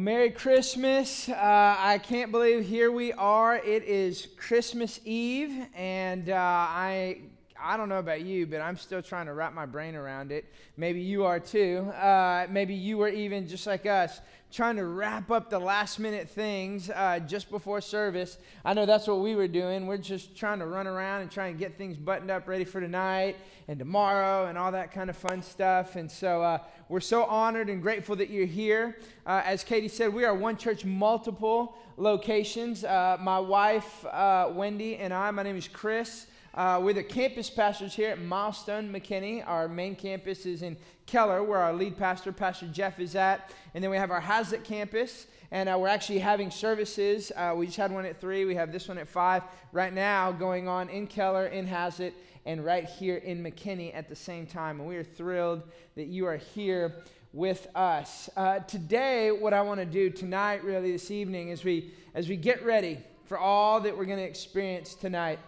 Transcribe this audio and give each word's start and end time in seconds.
Merry 0.00 0.30
Christmas. 0.30 1.28
Uh, 1.28 1.34
I 1.78 1.98
can't 1.98 2.32
believe 2.32 2.64
here 2.64 2.90
we 2.90 3.12
are. 3.12 3.56
It 3.56 3.84
is 3.84 4.28
Christmas 4.38 4.98
Eve, 5.04 5.66
and 5.74 6.30
uh, 6.30 6.34
I. 6.36 7.18
I 7.62 7.76
don't 7.76 7.90
know 7.90 7.98
about 7.98 8.22
you, 8.22 8.46
but 8.46 8.62
I'm 8.62 8.78
still 8.78 9.02
trying 9.02 9.26
to 9.26 9.34
wrap 9.34 9.52
my 9.52 9.66
brain 9.66 9.94
around 9.94 10.32
it. 10.32 10.46
Maybe 10.78 11.02
you 11.02 11.26
are 11.26 11.38
too. 11.38 11.80
Uh, 11.90 12.46
maybe 12.48 12.72
you 12.72 12.96
were 12.96 13.10
even 13.10 13.46
just 13.46 13.66
like 13.66 13.84
us, 13.84 14.22
trying 14.52 14.74
to 14.76 14.84
wrap 14.84 15.30
up 15.30 15.48
the 15.48 15.58
last 15.58 16.00
minute 16.00 16.28
things 16.28 16.90
uh, 16.90 17.20
just 17.20 17.50
before 17.50 17.80
service. 17.80 18.36
I 18.64 18.74
know 18.74 18.84
that's 18.84 19.06
what 19.06 19.20
we 19.20 19.36
were 19.36 19.46
doing. 19.46 19.86
We're 19.86 19.96
just 19.96 20.36
trying 20.36 20.58
to 20.58 20.66
run 20.66 20.88
around 20.88 21.22
and 21.22 21.30
try 21.30 21.46
and 21.46 21.58
get 21.58 21.78
things 21.78 21.96
buttoned 21.96 22.32
up, 22.32 22.48
ready 22.48 22.64
for 22.64 22.80
tonight 22.80 23.36
and 23.68 23.78
tomorrow 23.78 24.46
and 24.46 24.58
all 24.58 24.72
that 24.72 24.92
kind 24.92 25.08
of 25.08 25.16
fun 25.16 25.40
stuff. 25.42 25.94
And 25.94 26.10
so 26.10 26.42
uh, 26.42 26.58
we're 26.88 26.98
so 27.00 27.24
honored 27.24 27.68
and 27.68 27.80
grateful 27.80 28.16
that 28.16 28.30
you're 28.30 28.46
here. 28.46 28.98
Uh, 29.24 29.42
as 29.44 29.62
Katie 29.62 29.86
said, 29.86 30.12
we 30.12 30.24
are 30.24 30.34
one 30.34 30.56
church, 30.56 30.84
multiple 30.84 31.76
locations. 31.96 32.82
Uh, 32.82 33.18
my 33.20 33.38
wife, 33.38 34.04
uh, 34.06 34.48
Wendy, 34.52 34.96
and 34.96 35.14
I, 35.14 35.30
my 35.30 35.44
name 35.44 35.56
is 35.56 35.68
Chris. 35.68 36.26
Uh, 36.52 36.80
we're 36.82 36.92
the 36.92 37.02
campus 37.02 37.48
pastors 37.48 37.94
here 37.94 38.10
at 38.10 38.20
Milestone 38.20 38.92
McKinney. 38.92 39.46
Our 39.46 39.68
main 39.68 39.94
campus 39.94 40.46
is 40.46 40.62
in 40.62 40.76
Keller, 41.06 41.44
where 41.44 41.60
our 41.60 41.72
lead 41.72 41.96
pastor, 41.96 42.32
Pastor 42.32 42.66
Jeff, 42.66 42.98
is 42.98 43.14
at. 43.14 43.52
And 43.72 43.84
then 43.84 43.90
we 43.90 43.96
have 43.96 44.10
our 44.10 44.20
Haslet 44.20 44.64
campus, 44.64 45.28
and 45.52 45.68
uh, 45.68 45.76
we're 45.78 45.86
actually 45.86 46.18
having 46.18 46.50
services. 46.50 47.30
Uh, 47.36 47.54
we 47.56 47.66
just 47.66 47.78
had 47.78 47.92
one 47.92 48.04
at 48.04 48.20
3, 48.20 48.46
we 48.46 48.56
have 48.56 48.72
this 48.72 48.88
one 48.88 48.98
at 48.98 49.06
5 49.06 49.44
right 49.72 49.92
now 49.92 50.32
going 50.32 50.66
on 50.66 50.88
in 50.88 51.06
Keller, 51.06 51.46
in 51.46 51.68
Haslet, 51.68 52.14
and 52.46 52.64
right 52.64 52.84
here 52.84 53.18
in 53.18 53.44
McKinney 53.44 53.94
at 53.94 54.08
the 54.08 54.16
same 54.16 54.44
time. 54.44 54.80
And 54.80 54.88
we 54.88 54.96
are 54.96 55.04
thrilled 55.04 55.62
that 55.94 56.06
you 56.06 56.26
are 56.26 56.36
here 56.36 56.96
with 57.32 57.68
us. 57.76 58.28
Uh, 58.36 58.58
today, 58.60 59.30
what 59.30 59.52
I 59.54 59.62
want 59.62 59.78
to 59.78 59.86
do 59.86 60.10
tonight, 60.10 60.64
really 60.64 60.90
this 60.90 61.12
evening, 61.12 61.52
as 61.52 61.62
we, 61.62 61.92
as 62.12 62.28
we 62.28 62.36
get 62.36 62.64
ready 62.64 62.98
for 63.26 63.38
all 63.38 63.80
that 63.82 63.96
we're 63.96 64.04
going 64.04 64.18
to 64.18 64.24
experience 64.24 64.94
tonight, 64.94 65.38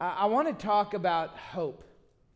I 0.00 0.26
want 0.26 0.48
to 0.48 0.54
talk 0.54 0.94
about 0.94 1.36
hope. 1.36 1.84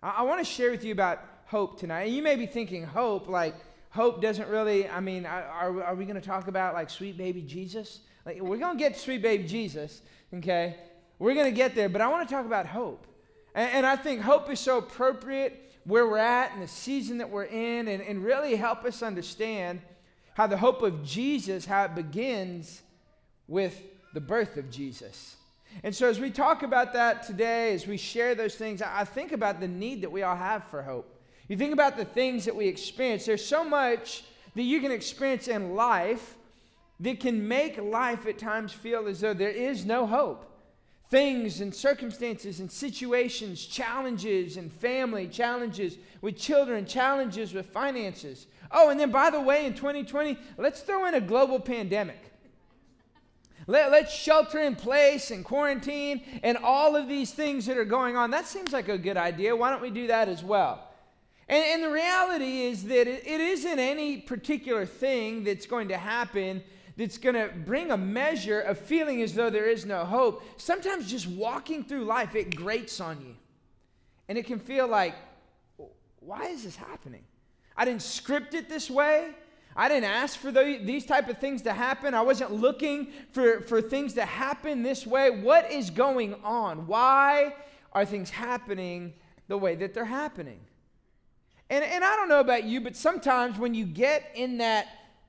I, 0.02 0.16
I 0.18 0.22
want 0.22 0.38
to 0.38 0.44
share 0.44 0.70
with 0.70 0.84
you 0.84 0.92
about 0.92 1.20
hope 1.46 1.78
tonight. 1.78 2.02
And 2.02 2.14
you 2.14 2.22
may 2.22 2.36
be 2.36 2.46
thinking, 2.46 2.84
hope, 2.84 3.28
like, 3.28 3.54
hope 3.90 4.20
doesn't 4.20 4.48
really, 4.48 4.88
I 4.88 5.00
mean, 5.00 5.24
are, 5.24 5.82
are 5.82 5.94
we 5.94 6.04
going 6.04 6.20
to 6.20 6.26
talk 6.26 6.48
about 6.48 6.74
like 6.74 6.90
sweet 6.90 7.16
baby 7.16 7.42
Jesus? 7.42 8.00
Like, 8.26 8.40
we're 8.40 8.58
going 8.58 8.76
to 8.76 8.82
get 8.82 8.98
sweet 8.98 9.22
baby 9.22 9.44
Jesus, 9.44 10.02
okay? 10.34 10.76
We're 11.18 11.34
going 11.34 11.46
to 11.46 11.56
get 11.56 11.74
there, 11.74 11.88
but 11.88 12.00
I 12.00 12.08
want 12.08 12.28
to 12.28 12.34
talk 12.34 12.44
about 12.44 12.66
hope. 12.66 13.06
And, 13.54 13.70
and, 13.70 13.86
I 13.86 13.96
think 13.96 14.20
hope 14.20 14.50
is 14.50 14.60
so 14.60 14.78
appropriate 14.78 15.72
where 15.84 16.08
we're 16.08 16.18
at 16.18 16.52
and 16.52 16.62
the 16.62 16.68
season 16.68 17.18
that 17.18 17.30
we're 17.30 17.44
in, 17.44 17.88
and, 17.88 18.02
and 18.02 18.24
really 18.24 18.56
help 18.56 18.84
us 18.84 19.02
understand 19.02 19.80
how 20.34 20.46
the 20.46 20.56
hope 20.56 20.82
of 20.82 21.04
Jesus, 21.04 21.64
how 21.64 21.84
it 21.84 21.94
begins 21.94 22.82
with 23.46 23.80
the 24.12 24.20
birth 24.20 24.56
of 24.56 24.70
Jesus. 24.70 25.36
And 25.82 25.94
so, 25.94 26.08
as 26.08 26.20
we 26.20 26.30
talk 26.30 26.62
about 26.62 26.92
that 26.92 27.24
today, 27.24 27.74
as 27.74 27.86
we 27.86 27.96
share 27.96 28.34
those 28.34 28.54
things, 28.54 28.80
I 28.80 29.04
think 29.04 29.32
about 29.32 29.60
the 29.60 29.68
need 29.68 30.02
that 30.02 30.12
we 30.12 30.22
all 30.22 30.36
have 30.36 30.64
for 30.64 30.82
hope. 30.82 31.10
You 31.48 31.56
think 31.56 31.72
about 31.72 31.96
the 31.96 32.04
things 32.04 32.44
that 32.46 32.56
we 32.56 32.66
experience. 32.68 33.26
There's 33.26 33.44
so 33.44 33.64
much 33.64 34.24
that 34.54 34.62
you 34.62 34.80
can 34.80 34.92
experience 34.92 35.48
in 35.48 35.74
life 35.74 36.36
that 37.00 37.20
can 37.20 37.46
make 37.46 37.76
life 37.78 38.26
at 38.26 38.38
times 38.38 38.72
feel 38.72 39.06
as 39.06 39.20
though 39.20 39.34
there 39.34 39.50
is 39.50 39.84
no 39.84 40.06
hope. 40.06 40.50
Things 41.10 41.60
and 41.60 41.74
circumstances 41.74 42.60
and 42.60 42.70
situations, 42.70 43.66
challenges 43.66 44.56
and 44.56 44.72
family, 44.72 45.28
challenges 45.28 45.98
with 46.22 46.36
children, 46.36 46.86
challenges 46.86 47.52
with 47.52 47.66
finances. 47.66 48.46
Oh, 48.70 48.88
and 48.88 48.98
then 48.98 49.10
by 49.10 49.30
the 49.30 49.40
way, 49.40 49.66
in 49.66 49.74
2020, 49.74 50.38
let's 50.56 50.80
throw 50.80 51.04
in 51.06 51.14
a 51.14 51.20
global 51.20 51.60
pandemic. 51.60 52.33
Let, 53.66 53.90
let's 53.90 54.12
shelter 54.12 54.60
in 54.60 54.76
place 54.76 55.30
and 55.30 55.44
quarantine 55.44 56.22
and 56.42 56.58
all 56.58 56.96
of 56.96 57.08
these 57.08 57.32
things 57.32 57.66
that 57.66 57.78
are 57.78 57.84
going 57.84 58.16
on. 58.16 58.30
That 58.30 58.46
seems 58.46 58.72
like 58.72 58.88
a 58.88 58.98
good 58.98 59.16
idea. 59.16 59.56
Why 59.56 59.70
don't 59.70 59.82
we 59.82 59.90
do 59.90 60.08
that 60.08 60.28
as 60.28 60.44
well? 60.44 60.88
And, 61.48 61.64
and 61.64 61.82
the 61.82 61.90
reality 61.90 62.62
is 62.62 62.84
that 62.84 63.06
it, 63.06 63.26
it 63.26 63.40
isn't 63.40 63.78
any 63.78 64.18
particular 64.18 64.86
thing 64.86 65.44
that's 65.44 65.66
going 65.66 65.88
to 65.88 65.96
happen 65.96 66.62
that's 66.96 67.18
going 67.18 67.34
to 67.34 67.50
bring 67.66 67.90
a 67.90 67.96
measure 67.96 68.60
of 68.60 68.78
feeling 68.78 69.20
as 69.20 69.34
though 69.34 69.50
there 69.50 69.68
is 69.68 69.84
no 69.84 70.04
hope. 70.04 70.44
Sometimes 70.56 71.10
just 71.10 71.26
walking 71.26 71.82
through 71.82 72.04
life, 72.04 72.34
it 72.34 72.54
grates 72.54 73.00
on 73.00 73.20
you. 73.20 73.34
And 74.28 74.38
it 74.38 74.46
can 74.46 74.58
feel 74.58 74.86
like, 74.86 75.14
why 76.20 76.46
is 76.46 76.64
this 76.64 76.76
happening? 76.76 77.24
I 77.76 77.84
didn't 77.84 78.02
script 78.02 78.54
it 78.54 78.68
this 78.68 78.88
way. 78.88 79.30
I 79.76 79.88
didn't 79.88 80.04
ask 80.04 80.38
for 80.38 80.52
the, 80.52 80.78
these 80.82 81.04
type 81.04 81.28
of 81.28 81.38
things 81.38 81.62
to 81.62 81.72
happen. 81.72 82.14
I 82.14 82.22
wasn't 82.22 82.52
looking 82.52 83.08
for, 83.32 83.60
for 83.62 83.82
things 83.82 84.14
to 84.14 84.24
happen 84.24 84.82
this 84.82 85.06
way. 85.06 85.30
What 85.30 85.70
is 85.70 85.90
going 85.90 86.34
on? 86.44 86.86
Why 86.86 87.54
are 87.92 88.04
things 88.04 88.30
happening 88.30 89.14
the 89.48 89.58
way 89.58 89.74
that 89.76 89.92
they're 89.92 90.04
happening? 90.04 90.60
And, 91.70 91.84
and 91.84 92.04
I 92.04 92.14
don't 92.14 92.28
know 92.28 92.40
about 92.40 92.64
you, 92.64 92.80
but 92.80 92.94
sometimes 92.94 93.58
when 93.58 93.74
you 93.74 93.84
get 93.84 94.30
in 94.34 94.58
that, 94.58 94.86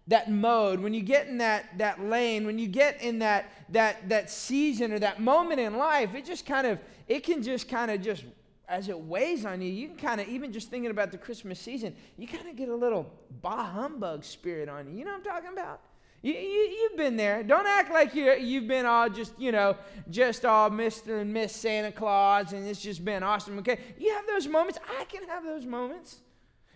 that 0.08 0.30
mode, 0.30 0.80
when 0.80 0.94
you 0.94 1.02
get 1.02 1.28
in 1.28 1.40
that, 1.40 1.78
that 1.80 2.04
lane, 2.04 2.46
when 2.46 2.60
you 2.60 2.68
get 2.68 3.02
in 3.02 3.20
that, 3.20 3.52
that, 3.70 4.10
that 4.10 4.30
season 4.30 4.92
or 4.92 5.00
that 5.00 5.20
moment 5.20 5.60
in 5.60 5.78
life, 5.78 6.14
it 6.14 6.26
just 6.26 6.46
kind 6.46 6.68
of, 6.68 6.80
it 7.08 7.24
can 7.24 7.42
just 7.42 7.68
kind 7.68 7.90
of 7.90 8.02
just 8.02 8.24
as 8.68 8.90
it 8.90 9.00
weighs 9.00 9.46
on 9.46 9.62
you, 9.62 9.72
you 9.72 9.88
can 9.90 9.98
kind 9.98 10.22
of, 10.22 10.28
even 10.28 10.52
just 10.52 10.70
thinking 10.70 10.92
about 10.92 11.12
the 11.12 11.18
Christmas 11.18 11.60
season, 11.60 11.96
you 12.18 12.28
kind 12.28 12.48
of 12.48 12.56
get 12.56 12.70
a 12.70 12.76
little 12.76 13.12
bah 13.42 13.72
humbug 13.72 14.24
spirit 14.24 14.70
on 14.70 14.88
you. 14.88 15.00
You 15.00 15.06
know 15.06 15.12
what 15.12 15.18
I'm 15.18 15.24
talking 15.24 15.54
about? 15.54 15.82
You, 16.22 16.34
you, 16.34 16.88
have 16.90 16.98
been 16.98 17.18
there. 17.18 17.44
Don't 17.44 17.68
act 17.68 17.92
like 17.92 18.16
you 18.16 18.34
you've 18.34 18.68
been 18.68 18.88
all 18.88 19.10
just, 19.10 19.40
you 19.40 19.52
know, 19.52 19.78
just 20.10 20.44
all 20.44 20.72
Mr. 20.72 21.22
and 21.22 21.32
Miss 21.32 21.56
Santa 21.56 21.92
Claus 21.92 22.52
and 22.52 22.66
it's 22.68 22.82
just 22.82 23.06
been 23.06 23.22
awesome, 23.22 23.60
okay? 23.60 23.80
You 24.00 24.12
have 24.14 24.26
those 24.26 24.48
moments. 24.48 24.80
I 25.00 25.04
can 25.04 25.28
have 25.28 25.44
those 25.44 25.68
moments. 25.68 26.18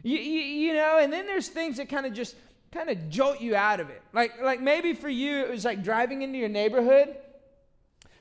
You, 0.04 0.20
you, 0.20 0.40
you 0.42 0.74
know, 0.76 1.00
and 1.00 1.12
then 1.12 1.26
there's 1.26 1.48
things 1.48 1.78
that 1.78 1.90
kind 1.90 2.06
of 2.06 2.14
just 2.14 2.36
kind 2.72 2.92
of 2.92 3.10
jolt 3.10 3.42
you 3.42 3.56
out 3.56 3.80
of 3.80 3.90
it. 3.90 4.04
Like, 4.14 4.40
like 4.40 4.62
maybe 4.62 4.94
for 4.94 5.10
you, 5.10 5.40
it 5.40 5.50
was 5.50 5.66
like 5.66 5.84
driving 5.84 6.22
into 6.22 6.38
your 6.38 6.50
neighborhood. 6.50 7.16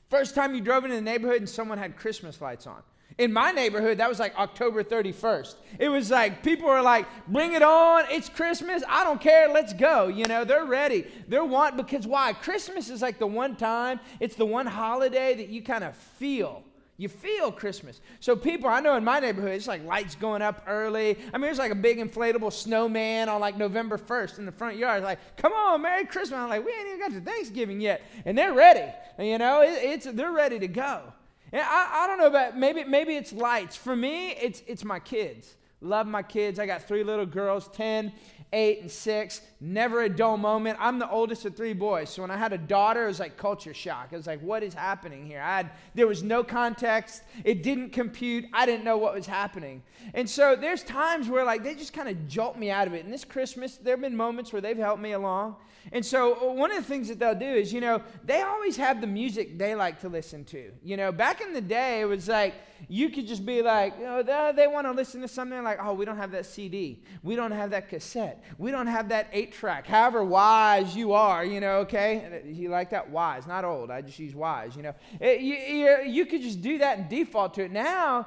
First 0.09 0.35
time 0.35 0.55
you 0.55 0.63
drove 0.63 0.85
into 0.85 0.97
the 0.97 1.03
neighborhood 1.03 1.39
and 1.39 1.49
someone 1.49 1.77
had 1.77 1.97
Christmas 1.97 2.41
lights 2.41 2.67
on. 2.67 2.83
In 3.19 3.33
my 3.33 3.51
neighborhood, 3.51 3.99
that 3.99 4.09
was 4.09 4.21
like 4.21 4.37
October 4.39 4.85
31st. 4.85 5.57
It 5.81 5.89
was 5.89 6.09
like 6.11 6.45
people 6.45 6.69
are 6.69 6.83
like, 6.83 7.07
bring 7.27 7.53
it 7.53 7.63
on. 7.63 8.05
It's 8.09 8.29
Christmas. 8.29 8.85
I 8.89 9.03
don't 9.03 9.21
care. 9.21 9.53
Let's 9.53 9.73
go. 9.73 10.07
You 10.07 10.27
know, 10.27 10.45
they're 10.45 10.65
ready. 10.65 11.05
They're 11.27 11.45
want 11.45 11.77
because 11.77 12.07
why? 12.07 12.33
Christmas 12.33 12.91
is 12.91 13.03
like 13.03 13.19
the 13.19 13.27
one 13.27 13.57
time, 13.57 13.99
it's 14.21 14.37
the 14.37 14.47
one 14.47 14.67
holiday 14.67 15.35
that 15.35 15.49
you 15.49 15.63
kind 15.63 15.83
of 15.83 15.97
feel. 15.97 16.63
You 17.01 17.09
feel 17.09 17.53
Christmas. 17.53 18.01
So 18.19 18.35
people, 18.35 18.69
I 18.69 18.81
know 18.81 18.97
in 18.97 19.05
my 19.05 19.21
neighborhood, 19.21 19.53
it's 19.53 19.69
like 19.69 19.85
lights 19.85 20.17
going 20.17 20.43
up 20.43 20.65
early. 20.67 21.17
I 21.33 21.39
mean, 21.39 21.43
there's 21.43 21.59
like 21.59 21.71
a 21.71 21.77
big 21.77 21.99
inflatable 21.99 22.53
snowman 22.53 23.29
on 23.29 23.41
like 23.41 23.57
November 23.57 23.97
1st 23.97 24.39
in 24.39 24.47
the 24.47 24.53
front 24.53 24.77
yard. 24.77 24.99
It's 24.99 25.05
like, 25.05 25.37
come 25.37 25.53
on, 25.53 25.81
Merry 25.81 26.07
Christmas. 26.07 26.39
I'm 26.39 26.49
like, 26.49 26.67
we 26.67 26.73
ain't 26.73 26.89
even 26.89 26.99
got 26.99 27.13
to 27.13 27.21
Thanksgiving 27.21 27.81
yet. 27.81 28.03
And 28.25 28.37
they're 28.37 28.53
ready. 28.53 28.93
You 29.17 29.39
know, 29.39 29.63
it, 29.63 29.79
it's 29.81 30.07
they're 30.07 30.33
ready 30.33 30.59
to 30.59 30.67
go. 30.67 31.13
And 31.53 31.63
I, 31.63 32.05
I 32.05 32.07
don't 32.07 32.19
know 32.19 32.27
about 32.27 32.57
maybe 32.57 32.85
maybe 32.85 33.17
it's 33.17 33.33
lights. 33.33 33.77
For 33.77 33.97
me, 33.97 34.31
it's 34.33 34.63
it's 34.67 34.85
my 34.85 35.01
kids. 35.01 35.55
Love 35.81 36.07
my 36.07 36.23
kids. 36.23 36.59
I 36.59 36.67
got 36.67 36.83
three 36.83 37.05
little 37.05 37.25
girls, 37.25 37.69
10, 37.69 38.13
8, 38.53 38.81
and 38.81 38.91
6. 38.91 39.41
Never 39.61 40.03
a 40.03 40.09
dull 40.09 40.37
moment. 40.37 40.77
I'm 40.81 40.99
the 40.99 41.09
oldest 41.09 41.45
of 41.45 41.57
three 41.57 41.73
boys. 41.73 42.11
So 42.11 42.23
when 42.23 42.33
I 42.33 42.37
had 42.37 42.53
a 42.53 42.59
daughter, 42.59 43.05
it 43.05 43.09
was 43.09 43.21
like 43.21 43.37
culture 43.37 43.73
shock. 43.73 44.09
It 44.11 44.17
was 44.17 44.27
like, 44.27 44.41
what 44.41 44.65
is 44.65 44.75
happening 44.75 45.25
here? 45.25 45.41
I 45.41 45.59
had, 45.59 45.71
there 45.95 46.09
was 46.09 46.25
no 46.25 46.43
context. 46.43 47.23
It 47.45 47.63
didn't 47.63 47.91
compute. 47.91 48.47
I 48.53 48.67
didn't 48.67 48.85
know 48.85 48.99
what 48.99 49.15
was 49.15 49.27
happening. 49.27 49.83
And 50.15 50.29
so 50.29 50.57
there's 50.57 50.83
times 50.83 51.29
where 51.29 51.45
like 51.45 51.63
they 51.63 51.77
just 51.77 51.93
kind 51.93 52.09
of 52.09 52.27
jolt 52.27 52.59
me 52.59 52.73
out 52.73 52.89
of 52.89 52.95
it. 52.95 53.05
And 53.05 53.13
this 53.13 53.25
Christmas, 53.25 53.77
there 53.77 53.93
have 53.93 54.01
been 54.01 54.17
moments 54.17 54.53
where 54.53 54.61
they've 54.61 54.77
helped 54.77 55.01
me 55.01 55.13
along. 55.13 55.55
And 55.93 56.05
so 56.05 56.51
uh, 56.51 56.53
one 56.53 56.71
of 56.71 56.77
the 56.77 56.83
things 56.89 57.09
that 57.09 57.19
they'll 57.19 57.35
do 57.35 57.47
is, 57.47 57.73
you 57.73 57.81
know, 57.81 58.03
they 58.25 58.43
always 58.43 58.77
have 58.77 59.01
the 59.01 59.07
music 59.07 59.59
they 59.59 59.75
like 59.75 60.01
to 60.01 60.09
listen 60.09 60.45
to. 60.47 60.71
You 60.83 60.97
know, 60.97 61.13
back 61.13 61.41
in 61.41 61.53
the 61.53 61.61
day, 61.61 62.01
it 62.01 62.05
was 62.05 62.29
like 62.29 62.55
you 62.89 63.11
could 63.11 63.27
just 63.27 63.45
be 63.45 63.63
like, 63.63 63.99
know, 64.01 64.23
they, 64.23 64.53
they 64.55 64.67
want 64.67 64.87
to 64.87 64.93
listen 64.93 65.21
to 65.23 65.29
something 65.29 65.63
like, 65.63 65.79
oh, 65.83 65.95
we 65.95 66.05
don't 66.05 66.17
have 66.17 66.31
that 66.33 66.47
CD. 66.47 67.03
We 67.23 67.37
don't 67.37 67.53
have 67.53 67.71
that 67.71 67.89
cassette. 67.89 68.45
We 68.59 68.71
don't 68.71 68.87
have 68.87 69.09
that 69.09 69.29
eight 69.33 69.53
track. 69.53 69.87
However 69.87 70.25
wise 70.25 70.95
you 70.95 71.13
are, 71.13 71.45
you 71.45 71.61
know, 71.61 71.79
okay? 71.79 72.43
You 72.47 72.69
like 72.69 72.91
that? 72.91 73.11
Wise, 73.11 73.47
not 73.47 73.65
old. 73.65 73.91
I 73.91 74.03
just 74.03 74.19
use 74.19 74.35
wise, 74.35 74.77
you 74.77 74.83
know. 74.83 74.95
It, 75.21 75.41
you, 75.41 75.55
you, 75.55 76.03
you 76.07 76.27
could 76.27 76.43
just 76.43 76.61
do 76.61 76.79
that 76.79 76.99
and 76.99 77.09
default 77.09 77.55
to 77.55 77.65
it. 77.65 77.73
Now, 77.73 78.27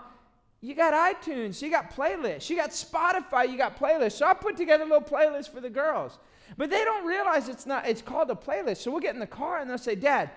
you 0.61 0.75
got 0.75 0.93
iTunes, 0.93 1.59
you 1.61 1.71
got 1.71 1.91
playlists, 1.91 2.49
you 2.49 2.55
got 2.55 2.69
Spotify, 2.69 3.49
you 3.49 3.57
got 3.57 3.79
playlists. 3.79 4.13
So 4.13 4.27
I 4.27 4.33
put 4.33 4.55
together 4.57 4.83
a 4.83 4.87
little 4.87 5.01
playlist 5.01 5.51
for 5.51 5.59
the 5.59 5.71
girls. 5.71 6.19
But 6.57 6.69
they 6.69 6.83
don't 6.83 7.05
realize 7.05 7.49
it's 7.49 7.65
not, 7.65 7.87
it's 7.87 8.01
called 8.01 8.29
a 8.29 8.35
playlist. 8.35 8.77
So 8.77 8.91
we'll 8.91 8.99
get 8.99 9.13
in 9.13 9.19
the 9.19 9.27
car 9.27 9.59
and 9.59 9.69
they'll 9.69 9.77
say, 9.77 9.95
Dad, 9.95 10.29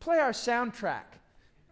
play 0.00 0.18
our 0.18 0.32
soundtrack. 0.32 1.04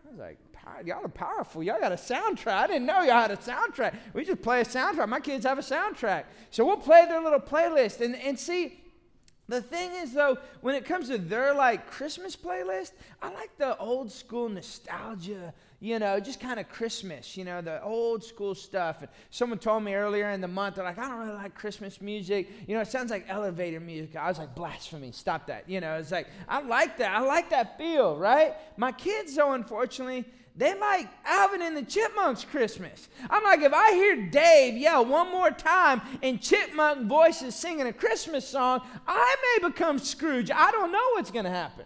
I 0.06 0.10
was 0.10 0.18
like, 0.18 0.38
y'all 0.84 1.04
are 1.04 1.08
powerful. 1.08 1.62
Y'all 1.62 1.80
got 1.80 1.92
a 1.92 1.96
soundtrack. 1.96 2.52
I 2.52 2.66
didn't 2.66 2.86
know 2.86 3.00
y'all 3.00 3.22
had 3.22 3.30
a 3.30 3.36
soundtrack. 3.36 3.94
We 4.12 4.24
just 4.24 4.42
play 4.42 4.60
a 4.60 4.64
soundtrack. 4.64 5.08
My 5.08 5.20
kids 5.20 5.46
have 5.46 5.58
a 5.58 5.62
soundtrack. 5.62 6.24
So 6.50 6.66
we'll 6.66 6.76
play 6.76 7.06
their 7.06 7.22
little 7.22 7.40
playlist. 7.40 8.02
And, 8.02 8.14
and 8.16 8.38
see, 8.38 8.78
The 9.48 9.62
thing 9.62 9.92
is, 9.94 10.12
though, 10.12 10.36
when 10.60 10.74
it 10.74 10.84
comes 10.84 11.08
to 11.08 11.16
their 11.16 11.54
like 11.54 11.90
Christmas 11.90 12.36
playlist, 12.36 12.92
I 13.22 13.32
like 13.32 13.56
the 13.56 13.78
old 13.78 14.12
school 14.12 14.48
nostalgia, 14.50 15.54
you 15.80 16.00
know, 16.00 16.18
just 16.18 16.40
kind 16.40 16.58
of 16.58 16.68
Christmas, 16.68 17.36
you 17.36 17.44
know, 17.44 17.60
the 17.60 17.80
old 17.82 18.24
school 18.24 18.54
stuff. 18.54 19.00
And 19.00 19.08
someone 19.30 19.60
told 19.60 19.84
me 19.84 19.94
earlier 19.94 20.30
in 20.30 20.40
the 20.40 20.48
month, 20.48 20.74
they're 20.74 20.84
like, 20.84 20.98
I 20.98 21.08
don't 21.08 21.20
really 21.20 21.36
like 21.36 21.54
Christmas 21.54 22.00
music. 22.00 22.48
You 22.66 22.74
know, 22.74 22.80
it 22.80 22.88
sounds 22.88 23.10
like 23.10 23.26
elevator 23.28 23.78
music. 23.78 24.16
I 24.16 24.28
was 24.28 24.38
like, 24.38 24.56
blasphemy, 24.56 25.12
stop 25.12 25.46
that. 25.46 25.68
You 25.68 25.80
know, 25.80 25.96
it's 25.96 26.10
like, 26.10 26.26
I 26.48 26.62
like 26.62 26.98
that. 26.98 27.14
I 27.14 27.20
like 27.20 27.50
that 27.50 27.78
feel, 27.78 28.16
right? 28.16 28.54
My 28.76 28.90
kids, 28.90 29.36
though, 29.36 29.52
unfortunately, 29.52 30.24
they 30.56 30.76
like 30.76 31.08
Alvin 31.24 31.62
and 31.62 31.76
the 31.76 31.84
Chipmunks 31.84 32.44
Christmas. 32.44 33.08
I'm 33.30 33.44
like, 33.44 33.60
if 33.60 33.72
I 33.72 33.92
hear 33.92 34.26
Dave 34.26 34.76
yell 34.76 35.04
one 35.04 35.30
more 35.30 35.52
time 35.52 36.02
in 36.22 36.40
chipmunk 36.40 37.06
voices 37.06 37.54
singing 37.54 37.86
a 37.86 37.92
Christmas 37.92 38.48
song, 38.48 38.80
I 39.06 39.36
may 39.60 39.68
become 39.68 40.00
Scrooge. 40.00 40.50
I 40.50 40.72
don't 40.72 40.90
know 40.90 41.10
what's 41.12 41.30
going 41.30 41.44
to 41.44 41.50
happen. 41.52 41.84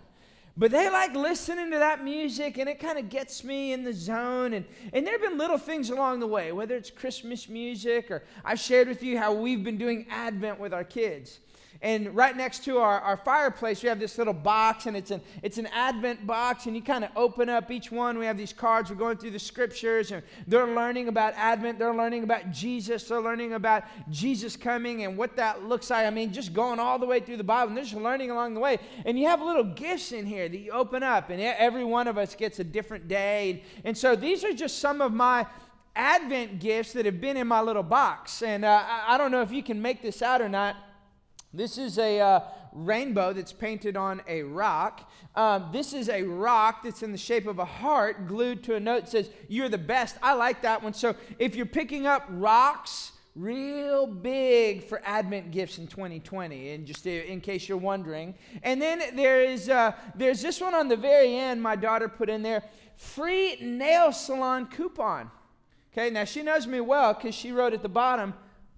But 0.56 0.70
they 0.70 0.90
like 0.90 1.14
listening 1.14 1.70
to 1.70 1.78
that 1.78 2.04
music 2.04 2.58
and 2.58 2.68
it 2.68 2.78
kind 2.78 2.98
of 2.98 3.08
gets 3.08 3.42
me 3.42 3.72
in 3.72 3.84
the 3.84 3.92
zone. 3.92 4.52
And, 4.52 4.66
and 4.92 5.06
there 5.06 5.14
have 5.14 5.22
been 5.22 5.38
little 5.38 5.58
things 5.58 5.88
along 5.88 6.20
the 6.20 6.26
way, 6.26 6.52
whether 6.52 6.76
it's 6.76 6.90
Christmas 6.90 7.48
music 7.48 8.10
or 8.10 8.22
I've 8.44 8.60
shared 8.60 8.88
with 8.88 9.02
you 9.02 9.18
how 9.18 9.32
we've 9.32 9.64
been 9.64 9.78
doing 9.78 10.06
Advent 10.10 10.60
with 10.60 10.74
our 10.74 10.84
kids. 10.84 11.40
And 11.82 12.14
right 12.14 12.36
next 12.36 12.62
to 12.64 12.78
our, 12.78 13.00
our 13.00 13.16
fireplace, 13.16 13.82
we 13.82 13.88
have 13.88 13.98
this 13.98 14.16
little 14.16 14.32
box, 14.32 14.86
and 14.86 14.96
it's 14.96 15.10
an, 15.10 15.20
it's 15.42 15.58
an 15.58 15.66
Advent 15.66 16.24
box, 16.24 16.66
and 16.66 16.76
you 16.76 16.82
kind 16.82 17.02
of 17.02 17.10
open 17.16 17.48
up 17.48 17.72
each 17.72 17.90
one. 17.90 18.18
We 18.18 18.26
have 18.26 18.38
these 18.38 18.52
cards. 18.52 18.88
We're 18.88 18.96
going 18.96 19.16
through 19.16 19.32
the 19.32 19.40
scriptures, 19.40 20.12
and 20.12 20.22
they're 20.46 20.68
learning 20.68 21.08
about 21.08 21.34
Advent. 21.34 21.80
They're 21.80 21.94
learning 21.94 22.22
about 22.22 22.52
Jesus. 22.52 23.08
They're 23.08 23.20
learning 23.20 23.54
about 23.54 23.82
Jesus 24.10 24.56
coming 24.56 25.02
and 25.02 25.18
what 25.18 25.34
that 25.36 25.64
looks 25.64 25.90
like. 25.90 26.06
I 26.06 26.10
mean, 26.10 26.32
just 26.32 26.52
going 26.52 26.78
all 26.78 27.00
the 27.00 27.06
way 27.06 27.18
through 27.18 27.38
the 27.38 27.44
Bible, 27.44 27.70
and 27.70 27.76
they're 27.76 27.84
just 27.84 27.96
learning 27.96 28.30
along 28.30 28.54
the 28.54 28.60
way. 28.60 28.78
And 29.04 29.18
you 29.18 29.26
have 29.26 29.42
little 29.42 29.64
gifts 29.64 30.12
in 30.12 30.24
here 30.24 30.48
that 30.48 30.56
you 30.56 30.70
open 30.70 31.02
up, 31.02 31.30
and 31.30 31.40
every 31.40 31.84
one 31.84 32.06
of 32.06 32.16
us 32.16 32.36
gets 32.36 32.60
a 32.60 32.64
different 32.64 33.08
day. 33.08 33.64
And, 33.84 33.98
so 33.98 34.16
these 34.16 34.42
are 34.42 34.52
just 34.52 34.78
some 34.78 35.00
of 35.00 35.12
my 35.12 35.46
Advent 35.94 36.58
gifts 36.58 36.92
that 36.94 37.06
have 37.06 37.20
been 37.20 37.36
in 37.36 37.46
my 37.46 37.60
little 37.60 37.82
box. 37.82 38.42
And 38.42 38.64
uh, 38.64 38.84
I 39.06 39.18
don't 39.18 39.30
know 39.30 39.42
if 39.42 39.52
you 39.52 39.62
can 39.62 39.82
make 39.82 40.00
this 40.00 40.22
out 40.22 40.40
or 40.40 40.48
not. 40.48 40.76
This 41.54 41.76
is 41.76 41.98
a 41.98 42.20
uh, 42.20 42.40
rainbow 42.72 43.32
that's 43.32 43.52
painted 43.52 43.96
on 43.96 44.22
a 44.26 44.42
rock. 44.42 45.10
Um, 45.34 45.68
this 45.72 45.92
is 45.92 46.08
a 46.08 46.22
rock 46.22 46.82
that's 46.82 47.02
in 47.02 47.12
the 47.12 47.18
shape 47.18 47.46
of 47.46 47.58
a 47.58 47.64
heart 47.64 48.26
glued 48.26 48.62
to 48.64 48.74
a 48.74 48.80
note 48.80 49.04
that 49.04 49.10
says, 49.10 49.30
You're 49.48 49.68
the 49.68 49.78
best. 49.78 50.16
I 50.22 50.32
like 50.34 50.62
that 50.62 50.82
one. 50.82 50.94
So 50.94 51.14
if 51.38 51.54
you're 51.54 51.66
picking 51.66 52.06
up 52.06 52.26
rocks, 52.30 53.12
real 53.34 54.06
big 54.06 54.84
for 54.84 55.00
Advent 55.04 55.50
gifts 55.50 55.78
in 55.78 55.86
2020, 55.86 56.70
and 56.70 56.86
just 56.86 57.06
in 57.06 57.40
case 57.40 57.68
you're 57.68 57.78
wondering. 57.78 58.34
And 58.62 58.80
then 58.80 59.16
there 59.16 59.42
is 59.42 59.68
uh, 59.68 59.92
there's 60.14 60.42
this 60.42 60.60
one 60.60 60.74
on 60.74 60.88
the 60.88 60.96
very 60.96 61.36
end. 61.36 61.62
My 61.62 61.76
daughter 61.76 62.08
put 62.08 62.28
in 62.28 62.42
there 62.42 62.62
free 62.96 63.56
nail 63.60 64.12
salon 64.12 64.66
coupon. 64.66 65.30
Okay, 65.92 66.08
now 66.08 66.24
she 66.24 66.42
knows 66.42 66.66
me 66.66 66.80
well 66.80 67.12
because 67.12 67.34
she 67.34 67.52
wrote 67.52 67.74
at 67.74 67.82
the 67.82 67.88
bottom 67.88 68.32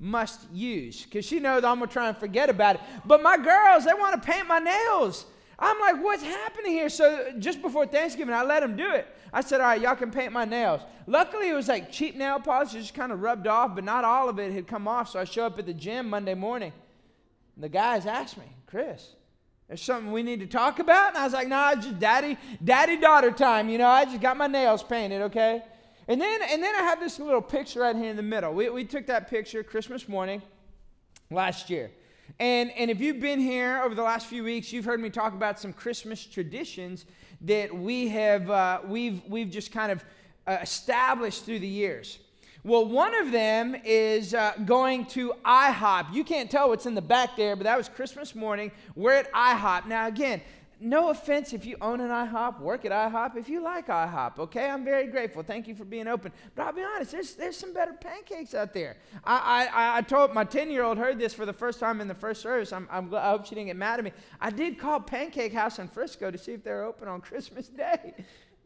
must 0.05 0.41
use 0.53 1.03
because 1.05 1.25
she 1.25 1.41
knows 1.41 1.65
I'm 1.65 1.81
to 1.81 1.87
try 1.87 2.09
and 2.09 2.17
forget 2.17 2.51
about 2.51 2.77
it. 2.77 2.83
But 3.07 3.23
my 3.23 3.39
girls, 3.39 3.87
they 3.87 3.95
want 3.95 4.23
to 4.23 4.31
paint 4.31 4.47
my 4.47 4.59
nails. 4.59 5.25
I'm 5.59 5.81
like, 5.81 6.03
what's 6.03 6.23
happening 6.23 6.73
here? 6.73 6.91
So 6.91 7.33
just 7.39 7.63
before 7.63 7.87
Thanksgiving, 7.87 8.35
I 8.35 8.43
let 8.43 8.61
them 8.61 8.77
do 8.77 8.91
it. 8.91 9.07
I 9.33 9.41
said, 9.41 9.61
all 9.61 9.69
right, 9.69 9.81
y'all 9.81 9.97
can 9.97 10.11
paint 10.11 10.33
my 10.33 10.45
nails. 10.45 10.83
Luckily, 11.07 11.49
it 11.49 11.55
was 11.55 11.69
like 11.69 11.91
cheap 11.91 12.17
nail 12.17 12.39
polish, 12.39 12.75
it 12.75 12.81
just 12.81 12.95
kind 12.95 13.13
of 13.13 13.23
rubbed 13.23 13.47
off, 13.47 13.75
but 13.75 13.83
not 13.83 14.05
all 14.05 14.29
of 14.29 14.39
it 14.39 14.53
had 14.53 14.67
come 14.67 14.87
off. 14.87 15.09
So 15.09 15.21
I 15.21 15.25
show 15.25 15.47
up 15.47 15.59
at 15.59 15.65
the 15.65 15.75
gym 15.75 16.11
Monday 16.11 16.35
morning. 16.35 16.73
And 17.55 17.65
the 17.65 17.69
guys 17.71 18.05
asked 18.05 18.37
me, 18.37 18.45
Chris, 18.67 19.09
there's 19.69 19.81
something 19.81 20.13
we 20.13 20.23
need 20.23 20.41
to 20.41 20.47
talk 20.47 20.81
about? 20.81 21.11
And 21.11 21.19
I 21.19 21.25
was 21.25 21.33
like, 21.33 21.49
nah, 21.49 21.71
it's 21.71 21.87
just 21.87 21.99
daddy, 21.99 22.37
daddy 22.63 22.99
daughter 22.99 23.31
time. 23.31 23.71
You 23.71 23.79
know, 23.79 23.89
I 23.89 24.05
just 24.05 24.21
got 24.21 24.37
my 24.37 24.49
nails 24.49 24.83
painted, 24.83 25.23
okay? 25.23 25.63
And 26.07 26.21
then, 26.21 26.41
and 26.43 26.63
then 26.63 26.75
I 26.75 26.83
have 26.83 27.01
this 27.01 27.19
little 27.19 27.41
picture 27.41 27.81
right 27.81 27.97
here 27.97 28.11
in 28.11 28.17
the 28.17 28.23
middle. 28.23 28.53
We, 28.53 28.69
we 28.69 28.85
took 28.85 29.07
that 29.07 29.29
picture 29.31 29.63
Christmas 29.63 30.09
morning 30.09 30.43
last 31.31 31.71
year. 31.71 31.91
And, 32.39 32.71
and 32.73 32.91
if 32.91 33.01
you've 33.01 33.21
been 33.21 33.41
here 33.41 33.83
over 33.83 33.95
the 33.95 34.03
last 34.03 34.27
few 34.27 34.45
weeks, 34.45 34.73
you've 34.73 34.85
heard 34.85 35.01
me 35.01 35.09
talk 35.09 35.35
about 35.35 35.59
some 35.59 35.73
Christmas 35.73 36.25
traditions 36.25 37.07
that 37.43 37.75
we 37.75 38.09
have, 38.09 38.51
uh, 38.51 38.81
we've, 38.85 39.23
we've 39.29 39.51
just 39.51 39.73
kind 39.73 39.93
of 39.93 40.05
uh, 40.47 40.59
established 40.61 41.45
through 41.45 41.61
the 41.61 41.69
years. 41.69 42.19
Well, 42.65 42.87
one 42.87 43.15
of 43.15 43.31
them 43.31 43.77
is 43.85 44.33
uh, 44.33 44.55
going 44.65 45.05
to 45.07 45.35
IHOP. 45.45 46.15
You 46.15 46.25
can't 46.25 46.51
tell 46.51 46.71
what's 46.71 46.87
in 46.87 46.95
the 46.95 47.03
back 47.03 47.37
there, 47.37 47.57
but 47.57 47.65
that 47.65 47.77
was 47.77 47.91
Christmas 47.91 48.35
morning. 48.35 48.73
We're 48.95 49.13
at 49.13 49.33
IHOP. 49.33 49.87
Now, 49.87 50.07
again, 50.07 50.41
no 50.81 51.11
offense 51.11 51.53
if 51.53 51.65
you 51.65 51.77
own 51.81 52.01
an 52.01 52.11
IHOP, 52.11 52.61
work 52.61 52.85
at 52.85 52.93
IHOP, 52.93 53.37
if 53.37 53.49
you 53.49 53.63
like 53.63 53.87
IHOP, 53.89 54.39
okay? 54.39 54.69
I'm 54.69 54.85
very 54.85 55.07
grateful. 55.07 55.43
Thank 55.43 55.69
you 55.69 55.75
for 55.75 55.85
being 55.85 56.09
open. 56.09 56.33
But 56.55 56.67
I'll 56.67 56.73
be 56.73 56.83
honest, 56.83 57.13
there's, 57.13 57.35
there's 57.35 57.57
some 57.57 57.73
better 57.73 57.93
pancakes 57.93 58.55
out 58.55 58.73
there. 58.75 58.97
I, 59.25 59.69
I, 59.73 59.99
I 59.99 60.01
told 60.03 60.35
my 60.35 60.45
10 60.45 60.71
year 60.71 60.83
old 60.83 60.99
heard 60.99 61.19
this 61.19 61.33
for 61.33 61.47
the 61.47 61.53
first 61.53 61.81
time 61.81 62.01
in 62.01 62.09
the 62.09 62.15
first 62.15 62.43
service. 62.43 62.73
I'm, 62.73 62.89
I'm, 62.91 63.15
i 63.15 63.31
hope 63.31 63.47
she 63.47 63.55
didn't 63.55 63.69
get 63.69 63.77
mad 63.77 63.99
at 63.99 64.05
me. 64.05 64.13
I 64.41 64.51
did 64.51 64.79
call 64.79 65.01
Pancake 65.01 65.53
House 65.53 65.79
in 65.79 65.89
Frisco 65.89 66.31
to 66.31 66.39
see 66.39 66.53
if 66.53 66.65
they're 66.65 66.85
open 66.85 67.09
on 67.09 67.21
Christmas 67.23 67.69
Day. 67.69 68.15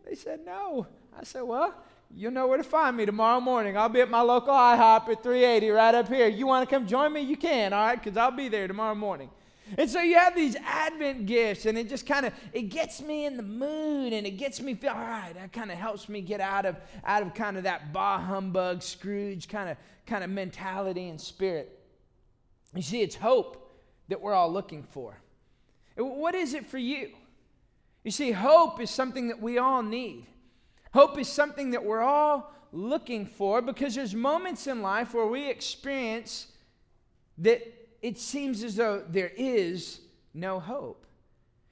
They 0.04 0.14
said 0.14 0.40
no. 0.44 0.86
I 1.18 1.24
said, 1.24 1.42
well, 1.42 1.74
you'll 2.14 2.32
know 2.32 2.46
where 2.46 2.58
to 2.58 2.64
find 2.64 2.96
me 2.96 3.04
tomorrow 3.04 3.40
morning. 3.40 3.76
I'll 3.76 3.88
be 3.88 4.00
at 4.00 4.10
my 4.10 4.22
local 4.22 4.54
IHOP 4.54 5.08
at 5.08 5.22
380 5.22 5.70
right 5.70 5.94
up 5.94 6.08
here. 6.08 6.28
You 6.28 6.46
want 6.46 6.68
to 6.68 6.74
come 6.74 6.86
join 6.86 7.12
me? 7.12 7.20
You 7.20 7.36
can, 7.36 7.72
all 7.72 7.84
right? 7.84 8.02
Because 8.02 8.16
I'll 8.16 8.30
be 8.30 8.48
there 8.48 8.66
tomorrow 8.66 8.94
morning. 8.94 9.30
And 9.76 9.88
so 9.88 10.00
you 10.00 10.16
have 10.16 10.34
these 10.34 10.56
Advent 10.56 11.26
gifts, 11.26 11.66
and 11.66 11.76
it 11.76 11.88
just 11.88 12.06
kind 12.06 12.24
of 12.26 12.32
it 12.52 12.62
gets 12.62 13.02
me 13.02 13.26
in 13.26 13.36
the 13.36 13.42
mood, 13.42 14.12
and 14.12 14.26
it 14.26 14.32
gets 14.32 14.60
me 14.60 14.74
feel 14.74 14.90
all 14.90 14.96
right. 14.96 15.34
That 15.34 15.52
kind 15.52 15.70
of 15.70 15.78
helps 15.78 16.08
me 16.08 16.20
get 16.20 16.40
out 16.40 16.64
of 16.64 16.76
out 17.04 17.22
of 17.22 17.34
kind 17.34 17.56
of 17.56 17.64
that 17.64 17.92
bah 17.92 18.18
humbug 18.18 18.82
Scrooge 18.82 19.48
kind 19.48 19.68
of 19.68 19.76
kind 20.06 20.24
of 20.24 20.30
mentality 20.30 21.08
and 21.08 21.20
spirit. 21.20 21.78
You 22.74 22.82
see, 22.82 23.02
it's 23.02 23.16
hope 23.16 23.70
that 24.08 24.20
we're 24.20 24.34
all 24.34 24.52
looking 24.52 24.82
for. 24.82 25.20
What 25.96 26.34
is 26.34 26.54
it 26.54 26.66
for 26.66 26.78
you? 26.78 27.10
You 28.04 28.10
see, 28.10 28.32
hope 28.32 28.80
is 28.80 28.90
something 28.90 29.28
that 29.28 29.42
we 29.42 29.58
all 29.58 29.82
need. 29.82 30.26
Hope 30.94 31.18
is 31.18 31.28
something 31.28 31.72
that 31.72 31.84
we're 31.84 32.02
all 32.02 32.52
looking 32.72 33.26
for 33.26 33.60
because 33.60 33.94
there's 33.94 34.14
moments 34.14 34.66
in 34.66 34.82
life 34.82 35.14
where 35.14 35.26
we 35.26 35.48
experience 35.48 36.48
that 37.38 37.62
it 38.02 38.18
seems 38.18 38.62
as 38.62 38.76
though 38.76 39.02
there 39.08 39.32
is 39.36 40.00
no 40.34 40.60
hope. 40.60 41.06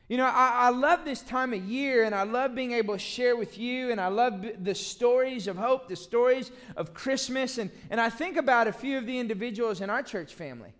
You 0.09 0.18
know, 0.18 0.26
I, 0.26 0.66
I, 0.66 0.68
love 0.71 1.04
this 1.04 1.21
time 1.21 1.52
of 1.52 1.64
year 1.64 2.04
and 2.04 2.14
I 2.14 2.23
love 2.23 2.54
being 2.54 2.71
able 2.73 2.95
to 2.95 2.99
share 2.99 3.37
with 3.37 3.59
you, 3.59 3.90
and 3.90 4.00
I 4.00 4.06
love 4.06 4.47
the 4.62 4.75
stories 4.75 5.49
of 5.49 5.56
hope, 5.56 5.88
the 5.88 5.97
stories 5.97 6.52
of 6.76 6.95
Christmas. 6.95 7.59
And, 7.59 7.73
and 7.90 8.00
I 8.00 8.09
think 8.09 8.37
about 8.37 8.68
a 8.68 8.73
few 8.73 8.99
of 8.99 9.06
the 9.06 9.18
individuals 9.18 9.80
in 9.80 9.90
our 9.90 10.04
church 10.04 10.33
family 10.33 10.73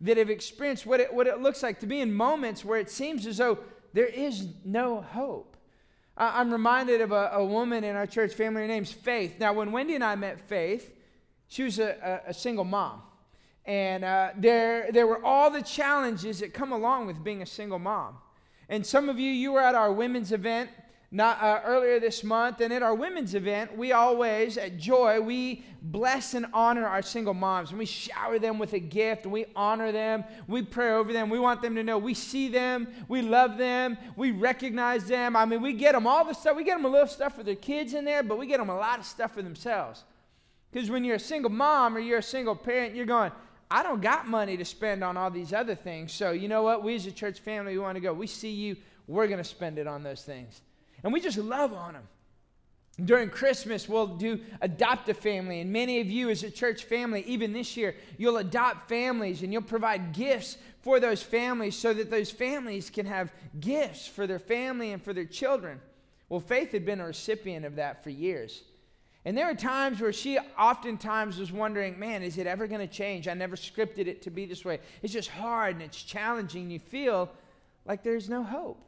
that 0.00 0.16
have 0.16 0.30
experienced 0.30 0.84
what 0.84 0.98
it, 0.98 1.14
what 1.14 1.28
it 1.28 1.40
looks 1.40 1.62
like 1.62 1.78
to 1.80 1.86
be 1.86 2.00
in 2.00 2.12
moments 2.12 2.64
where 2.64 2.80
it 2.80 2.90
seems 2.90 3.24
as 3.26 3.36
though 3.36 3.58
there 3.92 4.06
is 4.06 4.48
no 4.64 5.00
hope. 5.00 5.56
I, 6.16 6.40
I'm 6.40 6.50
reminded 6.50 7.00
of 7.00 7.12
a, 7.12 7.30
a, 7.34 7.44
woman 7.44 7.84
in 7.84 7.94
our 7.94 8.06
church 8.06 8.34
family, 8.34 8.62
her 8.62 8.68
name's 8.68 8.92
Faith. 8.92 9.36
Now, 9.38 9.52
when 9.52 9.70
Wendy 9.70 9.94
and 9.94 10.02
I 10.02 10.16
met 10.16 10.40
Faith, 10.40 10.92
she 11.46 11.62
was 11.62 11.78
a, 11.78 12.22
a, 12.26 12.30
a 12.30 12.34
single 12.34 12.64
mom. 12.64 13.02
And 13.66 14.04
uh, 14.04 14.30
there, 14.36 14.90
there 14.92 15.06
were 15.06 15.24
all 15.24 15.50
the 15.50 15.62
challenges 15.62 16.38
that 16.38 16.54
come 16.54 16.72
along 16.72 17.06
with 17.06 17.22
being 17.22 17.42
a 17.42 17.46
single 17.46 17.80
mom. 17.80 18.16
And 18.68 18.86
some 18.86 19.08
of 19.08 19.18
you, 19.18 19.30
you 19.30 19.52
were 19.52 19.60
at 19.60 19.74
our 19.74 19.92
women's 19.92 20.32
event 20.32 20.70
not 21.10 21.40
uh, 21.40 21.60
earlier 21.64 22.00
this 22.00 22.24
month. 22.24 22.60
And 22.60 22.72
at 22.72 22.82
our 22.82 22.94
women's 22.94 23.34
event 23.34 23.76
we 23.76 23.92
always 23.92 24.58
at 24.58 24.76
joy 24.76 25.20
we 25.20 25.64
bless 25.82 26.34
and 26.34 26.46
honor 26.52 26.86
our 26.86 27.02
single 27.02 27.34
moms. 27.34 27.70
And 27.70 27.78
we 27.78 27.86
shower 27.86 28.38
them 28.38 28.58
with 28.58 28.72
a 28.72 28.78
gift. 28.78 29.24
And 29.24 29.32
we 29.32 29.46
honor 29.54 29.92
them. 29.92 30.24
We 30.48 30.62
pray 30.62 30.90
over 30.90 31.12
them. 31.12 31.30
We 31.30 31.38
want 31.38 31.62
them 31.62 31.74
to 31.76 31.82
know 31.82 31.98
we 31.98 32.14
see 32.14 32.48
them. 32.48 32.88
We 33.08 33.22
love 33.22 33.56
them. 33.56 33.96
We 34.16 34.32
recognize 34.32 35.04
them. 35.04 35.36
I 35.36 35.44
mean 35.44 35.62
we 35.62 35.72
get 35.72 35.92
them 35.92 36.06
all 36.06 36.24
the 36.24 36.34
stuff. 36.34 36.56
We 36.56 36.64
get 36.64 36.76
them 36.76 36.84
a 36.84 36.90
little 36.90 37.08
stuff 37.08 37.36
for 37.36 37.42
their 37.42 37.54
kids 37.54 37.94
in 37.94 38.04
there 38.04 38.22
but 38.22 38.38
we 38.38 38.46
get 38.46 38.58
them 38.58 38.70
a 38.70 38.76
lot 38.76 38.98
of 38.98 39.06
stuff 39.06 39.34
for 39.34 39.42
themselves. 39.42 40.04
Because 40.72 40.90
when 40.90 41.04
you're 41.04 41.16
a 41.16 41.20
single 41.20 41.50
mom 41.50 41.96
or 41.96 42.00
you're 42.00 42.18
a 42.18 42.22
single 42.22 42.56
parent 42.56 42.94
you're 42.94 43.06
going 43.06 43.30
I 43.70 43.82
don't 43.82 44.00
got 44.00 44.28
money 44.28 44.56
to 44.56 44.64
spend 44.64 45.02
on 45.02 45.16
all 45.16 45.30
these 45.30 45.52
other 45.52 45.74
things. 45.74 46.12
So, 46.12 46.30
you 46.30 46.48
know 46.48 46.62
what? 46.62 46.82
We 46.82 46.94
as 46.94 47.06
a 47.06 47.12
church 47.12 47.40
family, 47.40 47.72
we 47.72 47.78
want 47.78 47.96
to 47.96 48.00
go. 48.00 48.12
We 48.12 48.26
see 48.26 48.50
you, 48.50 48.76
we're 49.06 49.26
going 49.26 49.38
to 49.38 49.44
spend 49.44 49.78
it 49.78 49.86
on 49.86 50.02
those 50.02 50.22
things. 50.22 50.60
And 51.02 51.12
we 51.12 51.20
just 51.20 51.38
love 51.38 51.72
on 51.72 51.94
them. 51.94 52.04
During 53.04 53.28
Christmas, 53.28 53.88
we'll 53.88 54.06
do 54.06 54.40
adopt 54.62 55.08
a 55.10 55.14
family. 55.14 55.60
And 55.60 55.70
many 55.70 56.00
of 56.00 56.06
you, 56.06 56.30
as 56.30 56.42
a 56.42 56.50
church 56.50 56.84
family, 56.84 57.22
even 57.26 57.52
this 57.52 57.76
year, 57.76 57.94
you'll 58.16 58.38
adopt 58.38 58.88
families 58.88 59.42
and 59.42 59.52
you'll 59.52 59.62
provide 59.62 60.12
gifts 60.12 60.56
for 60.80 60.98
those 60.98 61.22
families 61.22 61.76
so 61.76 61.92
that 61.92 62.10
those 62.10 62.30
families 62.30 62.88
can 62.88 63.04
have 63.04 63.32
gifts 63.60 64.06
for 64.06 64.26
their 64.26 64.38
family 64.38 64.92
and 64.92 65.02
for 65.02 65.12
their 65.12 65.26
children. 65.26 65.80
Well, 66.28 66.40
Faith 66.40 66.72
had 66.72 66.86
been 66.86 67.00
a 67.00 67.06
recipient 67.06 67.66
of 67.66 67.76
that 67.76 68.02
for 68.02 68.10
years. 68.10 68.62
And 69.26 69.36
there 69.36 69.50
are 69.50 69.54
times 69.54 70.00
where 70.00 70.12
she 70.12 70.38
oftentimes 70.56 71.36
was 71.36 71.50
wondering, 71.50 71.98
man, 71.98 72.22
is 72.22 72.38
it 72.38 72.46
ever 72.46 72.68
going 72.68 72.80
to 72.80 72.86
change? 72.86 73.26
I 73.26 73.34
never 73.34 73.56
scripted 73.56 74.06
it 74.06 74.22
to 74.22 74.30
be 74.30 74.46
this 74.46 74.64
way. 74.64 74.78
It's 75.02 75.12
just 75.12 75.28
hard 75.30 75.74
and 75.74 75.82
it's 75.82 76.00
challenging. 76.00 76.70
You 76.70 76.78
feel 76.78 77.28
like 77.84 78.04
there's 78.04 78.28
no 78.28 78.44
hope. 78.44 78.80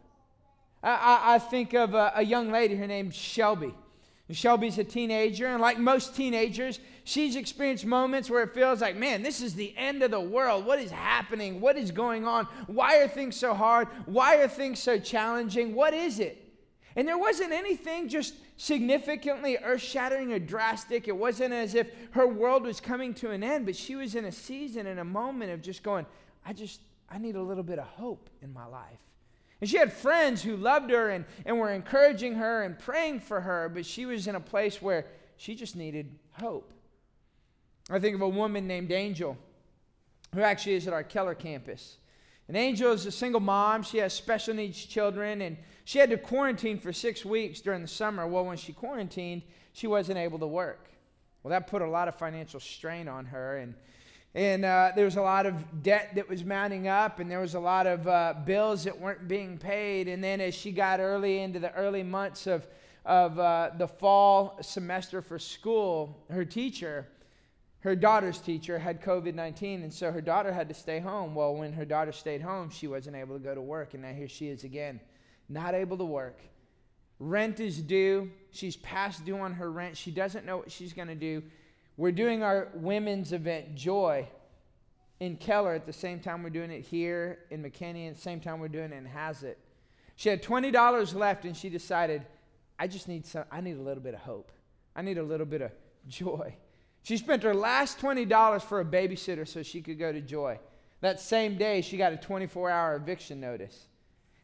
I, 0.80 1.34
I, 1.34 1.38
think 1.40 1.74
of 1.74 1.94
a, 1.94 2.12
a 2.14 2.22
young 2.22 2.52
lady, 2.52 2.76
her 2.76 2.86
name's 2.86 3.16
Shelby. 3.16 3.74
Shelby's 4.30 4.78
a 4.78 4.84
teenager, 4.84 5.48
and 5.48 5.60
like 5.60 5.78
most 5.78 6.14
teenagers, 6.14 6.78
she's 7.02 7.34
experienced 7.34 7.84
moments 7.84 8.30
where 8.30 8.44
it 8.44 8.54
feels 8.54 8.80
like, 8.80 8.94
man, 8.94 9.24
this 9.24 9.40
is 9.40 9.54
the 9.54 9.74
end 9.76 10.04
of 10.04 10.12
the 10.12 10.20
world. 10.20 10.64
What 10.64 10.78
is 10.78 10.92
happening? 10.92 11.60
What 11.60 11.76
is 11.76 11.90
going 11.90 12.26
on? 12.26 12.46
Why 12.68 12.98
are 12.98 13.08
things 13.08 13.34
so 13.34 13.54
hard? 13.54 13.88
Why 14.06 14.36
are 14.36 14.46
things 14.46 14.78
so 14.78 15.00
challenging? 15.00 15.74
What 15.74 15.94
is 15.94 16.20
it? 16.20 16.44
And 16.94 17.08
there 17.08 17.18
wasn't 17.18 17.52
anything 17.52 18.08
just 18.08 18.34
significantly 18.58 19.56
earth 19.56 19.80
shattering 19.80 20.32
or 20.32 20.38
drastic. 20.38 21.08
It 21.08 21.16
wasn't 21.16 21.54
as 21.54 21.74
if 21.74 21.90
her 22.10 22.26
world 22.26 22.64
was 22.64 22.80
coming 22.80 23.14
to 23.14 23.30
an 23.30 23.42
end, 23.42 23.64
but 23.64 23.76
she 23.76 23.94
was 23.94 24.14
in 24.14 24.26
a 24.26 24.32
season, 24.32 24.86
and 24.86 25.00
a 25.00 25.04
moment 25.04 25.52
of 25.52 25.62
just 25.62 25.82
going, 25.82 26.04
I 26.44 26.52
just, 26.52 26.80
I 27.08 27.18
need 27.18 27.36
a 27.36 27.42
little 27.42 27.62
bit 27.62 27.78
of 27.78 27.86
hope 27.86 28.28
in 28.42 28.52
my 28.52 28.66
life. 28.66 28.98
And 29.60 29.70
she 29.70 29.78
had 29.78 29.92
friends 29.92 30.42
who 30.42 30.56
loved 30.56 30.90
her 30.90 31.10
and, 31.10 31.24
and 31.46 31.58
were 31.58 31.72
encouraging 31.72 32.34
her 32.34 32.64
and 32.64 32.78
praying 32.78 33.20
for 33.20 33.40
her, 33.40 33.70
but 33.72 33.86
she 33.86 34.06
was 34.06 34.26
in 34.26 34.34
a 34.34 34.40
place 34.40 34.82
where 34.82 35.06
she 35.36 35.54
just 35.54 35.76
needed 35.76 36.18
hope. 36.32 36.72
I 37.88 38.00
think 38.00 38.16
of 38.16 38.22
a 38.22 38.28
woman 38.28 38.66
named 38.66 38.90
Angel, 38.90 39.38
who 40.34 40.42
actually 40.42 40.74
is 40.74 40.86
at 40.86 40.92
our 40.92 41.04
Keller 41.04 41.34
campus. 41.34 41.96
And 42.48 42.56
Angel 42.56 42.92
is 42.92 43.04
a 43.04 43.12
single 43.12 43.40
mom. 43.40 43.82
She 43.82 43.98
has 43.98 44.14
special 44.14 44.54
needs 44.54 44.82
children, 44.84 45.42
and 45.42 45.58
she 45.84 45.98
had 45.98 46.08
to 46.10 46.16
quarantine 46.16 46.78
for 46.78 46.92
six 46.92 47.24
weeks 47.24 47.60
during 47.60 47.82
the 47.82 47.88
summer. 47.88 48.26
Well, 48.26 48.46
when 48.46 48.56
she 48.56 48.72
quarantined, 48.72 49.42
she 49.74 49.86
wasn't 49.86 50.18
able 50.18 50.38
to 50.38 50.46
work. 50.46 50.88
Well, 51.42 51.50
that 51.50 51.66
put 51.66 51.82
a 51.82 51.88
lot 51.88 52.08
of 52.08 52.14
financial 52.14 52.58
strain 52.58 53.06
on 53.06 53.26
her, 53.26 53.58
and 53.58 53.74
and 54.34 54.64
uh, 54.64 54.92
there 54.94 55.04
was 55.04 55.16
a 55.16 55.22
lot 55.22 55.46
of 55.46 55.82
debt 55.82 56.12
that 56.14 56.28
was 56.28 56.44
mounting 56.44 56.86
up, 56.86 57.18
and 57.18 57.30
there 57.30 57.40
was 57.40 57.54
a 57.54 57.60
lot 57.60 57.86
of 57.86 58.06
uh, 58.06 58.34
bills 58.44 58.84
that 58.84 58.98
weren't 58.98 59.26
being 59.26 59.58
paid. 59.58 60.06
And 60.06 60.22
then, 60.22 60.40
as 60.40 60.54
she 60.54 60.70
got 60.70 61.00
early 61.00 61.40
into 61.40 61.58
the 61.58 61.72
early 61.72 62.02
months 62.02 62.46
of, 62.46 62.66
of 63.04 63.38
uh, 63.38 63.70
the 63.76 63.88
fall 63.88 64.58
semester 64.60 65.22
for 65.22 65.38
school, 65.38 66.24
her 66.30 66.44
teacher, 66.44 67.06
her 67.80 67.94
daughter's 67.94 68.38
teacher, 68.38 68.78
had 68.78 69.02
COVID 69.02 69.34
19, 69.34 69.82
and 69.82 69.92
so 69.92 70.10
her 70.10 70.20
daughter 70.20 70.52
had 70.52 70.68
to 70.68 70.74
stay 70.74 70.98
home. 70.98 71.34
Well, 71.34 71.54
when 71.54 71.72
her 71.74 71.84
daughter 71.84 72.12
stayed 72.12 72.42
home, 72.42 72.70
she 72.70 72.88
wasn't 72.88 73.16
able 73.16 73.36
to 73.36 73.42
go 73.42 73.54
to 73.54 73.60
work, 73.60 73.94
and 73.94 74.02
now 74.02 74.12
here 74.12 74.28
she 74.28 74.48
is 74.48 74.64
again, 74.64 75.00
not 75.48 75.74
able 75.74 75.96
to 75.98 76.04
work. 76.04 76.40
Rent 77.20 77.60
is 77.60 77.80
due. 77.80 78.30
She's 78.50 78.76
past 78.76 79.24
due 79.24 79.38
on 79.38 79.52
her 79.54 79.70
rent. 79.70 79.96
She 79.96 80.10
doesn't 80.10 80.44
know 80.44 80.56
what 80.56 80.70
she's 80.70 80.92
going 80.92 81.08
to 81.08 81.14
do. 81.14 81.42
We're 81.96 82.12
doing 82.12 82.42
our 82.42 82.68
women's 82.74 83.32
event, 83.32 83.74
Joy, 83.74 84.28
in 85.20 85.36
Keller 85.36 85.74
at 85.74 85.84
the 85.84 85.92
same 85.92 86.20
time 86.20 86.42
we're 86.44 86.50
doing 86.50 86.70
it 86.70 86.82
here 86.82 87.40
in 87.50 87.62
McKinney, 87.62 88.08
at 88.08 88.14
the 88.14 88.20
same 88.20 88.40
time 88.40 88.60
we're 88.60 88.68
doing 88.68 88.92
it 88.92 88.96
in 88.96 89.06
Haslet. 89.06 89.56
She 90.14 90.28
had 90.28 90.42
$20 90.42 91.14
left, 91.14 91.44
and 91.44 91.56
she 91.56 91.68
decided, 91.68 92.24
I 92.78 92.86
just 92.86 93.08
need 93.08 93.26
some, 93.26 93.44
I 93.50 93.60
need 93.60 93.78
a 93.78 93.82
little 93.82 94.02
bit 94.02 94.14
of 94.14 94.20
hope. 94.20 94.52
I 94.94 95.02
need 95.02 95.18
a 95.18 95.22
little 95.22 95.46
bit 95.46 95.62
of 95.62 95.72
joy. 96.08 96.54
She 97.08 97.16
spent 97.16 97.42
her 97.42 97.54
last 97.54 97.98
$20 98.00 98.60
for 98.60 98.80
a 98.80 98.84
babysitter 98.84 99.48
so 99.48 99.62
she 99.62 99.80
could 99.80 99.98
go 99.98 100.12
to 100.12 100.20
Joy. 100.20 100.60
That 101.00 101.18
same 101.18 101.56
day, 101.56 101.80
she 101.80 101.96
got 101.96 102.12
a 102.12 102.18
24 102.18 102.68
hour 102.68 102.96
eviction 102.96 103.40
notice. 103.40 103.86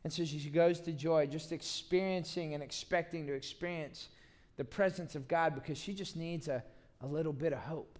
And 0.03 0.11
so 0.11 0.25
she 0.25 0.49
goes 0.49 0.81
to 0.81 0.93
Joy, 0.93 1.27
just 1.27 1.53
experiencing 1.53 2.55
and 2.55 2.63
expecting 2.63 3.27
to 3.27 3.35
experience 3.35 4.09
the 4.57 4.65
presence 4.65 5.15
of 5.15 5.29
God 5.29 5.55
because 5.55 5.77
she 5.77 5.93
just 5.93 6.17
needs 6.17 6.49
a, 6.49 6.65
a 7.03 7.07
little 7.07 7.35
bit 7.35 7.53
of 7.53 7.59
hope. 7.59 7.99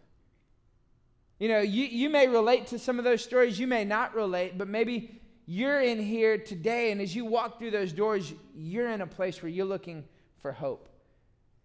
You 1.39 1.49
know, 1.49 1.61
you, 1.61 1.85
you 1.85 2.09
may 2.09 2.27
relate 2.27 2.69
to 2.69 2.79
some 2.79 2.99
of 2.99 3.05
those 3.05 3.23
stories, 3.23 3.59
you 3.59 3.67
may 3.67 3.85
not 3.85 4.15
relate, 4.15 4.57
but 4.57 4.67
maybe 4.67 5.21
you're 5.45 5.83
in 5.83 6.01
here 6.01 6.39
today, 6.39 6.91
and 6.91 7.03
as 7.03 7.15
you 7.15 7.27
walk 7.27 7.59
through 7.59 7.73
those 7.73 7.93
doors, 7.93 8.33
you're 8.57 8.89
in 8.89 9.03
a 9.03 9.07
place 9.07 9.43
where 9.43 9.51
you're 9.51 9.67
looking 9.67 10.05
for 10.39 10.53
hope. 10.53 10.89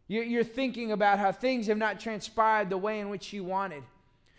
You're, 0.09 0.43
thinking 0.43 0.91
about 0.91 1.19
how 1.19 1.31
things 1.31 1.67
have 1.67 1.77
not 1.77 1.99
transpired 1.99 2.71
the 2.71 2.77
way 2.77 2.99
in 2.99 3.09
which 3.09 3.31
you 3.31 3.43
wanted. 3.43 3.83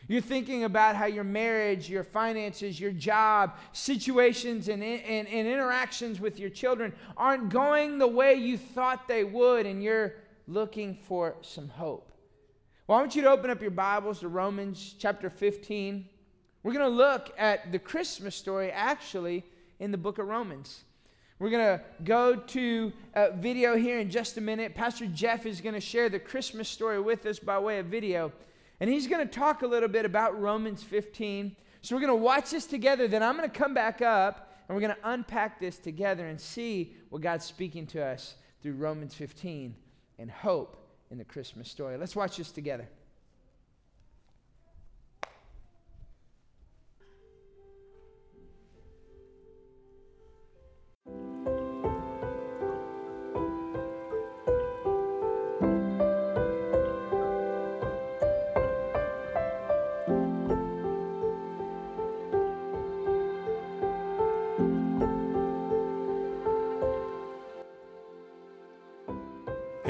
You're 0.09 0.21
thinking 0.21 0.65
about 0.65 0.97
how 0.97 1.07
your 1.07 1.23
marriage, 1.23 1.89
your 1.89 2.03
finances, 2.03 2.81
your 2.81 2.91
job, 2.91 3.57
situations, 3.73 4.69
and, 4.69 4.83
and, 4.83 5.29
and 5.29 5.47
interactions 5.47 6.21
with 6.21 6.41
your 6.41 6.51
children 6.51 6.93
aren't 7.17 7.51
going 7.51 7.99
the 7.99 8.09
way 8.09 8.35
you 8.35 8.59
thought 8.59 9.07
they 9.07 9.23
would, 9.23 9.65
and 9.65 9.81
you're 9.81 10.15
looking 10.49 10.97
for 11.07 11.37
some 11.41 11.69
hope. 11.69 12.11
Well, 12.89 12.99
I 12.99 13.03
want 13.03 13.15
you 13.15 13.23
to 13.23 13.31
open 13.31 13.49
up 13.49 13.63
your 13.63 13.71
Bibles 13.71 14.19
to 14.21 14.29
Romans 14.29 14.97
chapter 14.99 15.31
15. 15.31 16.05
We're 16.65 16.73
going 16.73 16.91
to 16.91 16.97
look 16.97 17.33
at 17.39 17.71
the 17.71 17.79
Christmas 17.79 18.35
story 18.35 18.73
actually 18.73 19.45
in 19.79 19.93
the 19.93 19.99
book 19.99 20.19
of 20.19 20.27
Romans. 20.27 20.83
We're 21.41 21.49
going 21.49 21.79
to 21.79 21.85
go 22.05 22.37
to 22.37 22.93
a 23.15 23.33
video 23.33 23.75
here 23.75 23.99
in 23.99 24.11
just 24.11 24.37
a 24.37 24.43
minute. 24.43 24.75
Pastor 24.75 25.07
Jeff 25.07 25.47
is 25.47 25.63
going 25.63 25.75
to 25.75 25.81
share 25.81 26.11
the 26.11 26.19
Christmas 26.19 26.69
story 26.69 27.01
with 27.01 27.25
us 27.25 27.39
by 27.39 27.59
way 27.59 27.79
of 27.79 27.87
video. 27.87 28.31
And 28.79 28.91
he's 28.91 29.07
going 29.07 29.27
to 29.27 29.35
talk 29.35 29.63
a 29.63 29.67
little 29.67 29.89
bit 29.89 30.05
about 30.05 30.39
Romans 30.39 30.83
15. 30.83 31.57
So 31.81 31.97
we're 31.97 32.03
going 32.03 32.13
to 32.13 32.23
watch 32.23 32.51
this 32.51 32.67
together. 32.67 33.09
Then 33.09 33.23
I'm 33.23 33.39
going 33.39 33.51
to 33.51 33.59
come 33.59 33.73
back 33.73 34.03
up 34.03 34.53
and 34.69 34.77
we're 34.77 34.83
going 34.83 34.95
to 34.95 35.11
unpack 35.11 35.59
this 35.59 35.79
together 35.79 36.27
and 36.27 36.39
see 36.39 36.95
what 37.09 37.23
God's 37.23 37.47
speaking 37.47 37.87
to 37.89 38.05
us 38.05 38.35
through 38.63 38.75
Romans 38.75 39.15
15 39.15 39.75
and 40.19 40.31
hope 40.31 40.77
in 41.11 41.17
the 41.17 41.25
Christmas 41.25 41.71
story. 41.71 41.97
Let's 41.97 42.15
watch 42.15 42.37
this 42.37 42.53
together. 42.53 42.87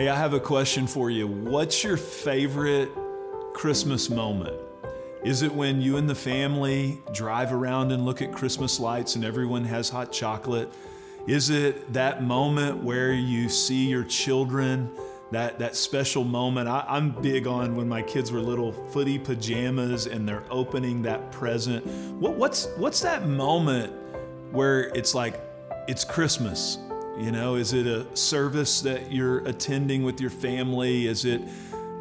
Hey, 0.00 0.09
I 0.09 0.16
have 0.16 0.33
a 0.33 0.40
question 0.40 0.87
for 0.87 1.11
you. 1.11 1.26
What's 1.26 1.85
your 1.85 1.99
favorite 1.99 2.90
Christmas 3.52 4.09
moment? 4.09 4.57
Is 5.23 5.42
it 5.42 5.54
when 5.54 5.83
you 5.83 5.99
and 5.99 6.09
the 6.09 6.14
family 6.14 7.02
drive 7.12 7.52
around 7.52 7.92
and 7.92 8.07
look 8.07 8.23
at 8.23 8.33
Christmas 8.33 8.80
lights 8.80 9.16
and 9.16 9.26
everyone 9.26 9.62
has 9.64 9.90
hot 9.90 10.11
chocolate? 10.11 10.73
Is 11.26 11.50
it 11.50 11.92
that 11.92 12.23
moment 12.23 12.83
where 12.83 13.12
you 13.12 13.50
see 13.50 13.88
your 13.90 14.04
children, 14.04 14.90
that, 15.33 15.59
that 15.59 15.76
special 15.76 16.25
moment? 16.25 16.66
I, 16.66 16.83
I'm 16.88 17.11
big 17.21 17.47
on 17.47 17.76
when 17.76 17.87
my 17.87 18.00
kids 18.00 18.33
were 18.33 18.40
little 18.40 18.73
footy 18.73 19.19
pajamas 19.19 20.07
and 20.07 20.26
they're 20.26 20.45
opening 20.49 21.02
that 21.02 21.30
present. 21.30 21.85
What, 22.14 22.37
what's, 22.37 22.69
what's 22.78 23.00
that 23.00 23.28
moment 23.28 23.92
where 24.50 24.85
it's 24.97 25.14
like, 25.14 25.38
it's 25.88 26.04
Christmas? 26.04 26.78
You 27.21 27.33
know, 27.33 27.57
is 27.57 27.75
it 27.75 27.87
a 27.87 28.17
service 28.17 28.81
that 28.81 29.12
you're 29.12 29.47
attending 29.47 30.05
with 30.05 30.23
your 30.23 30.31
family? 30.31 31.07
Is 31.07 31.27
it 31.27 31.43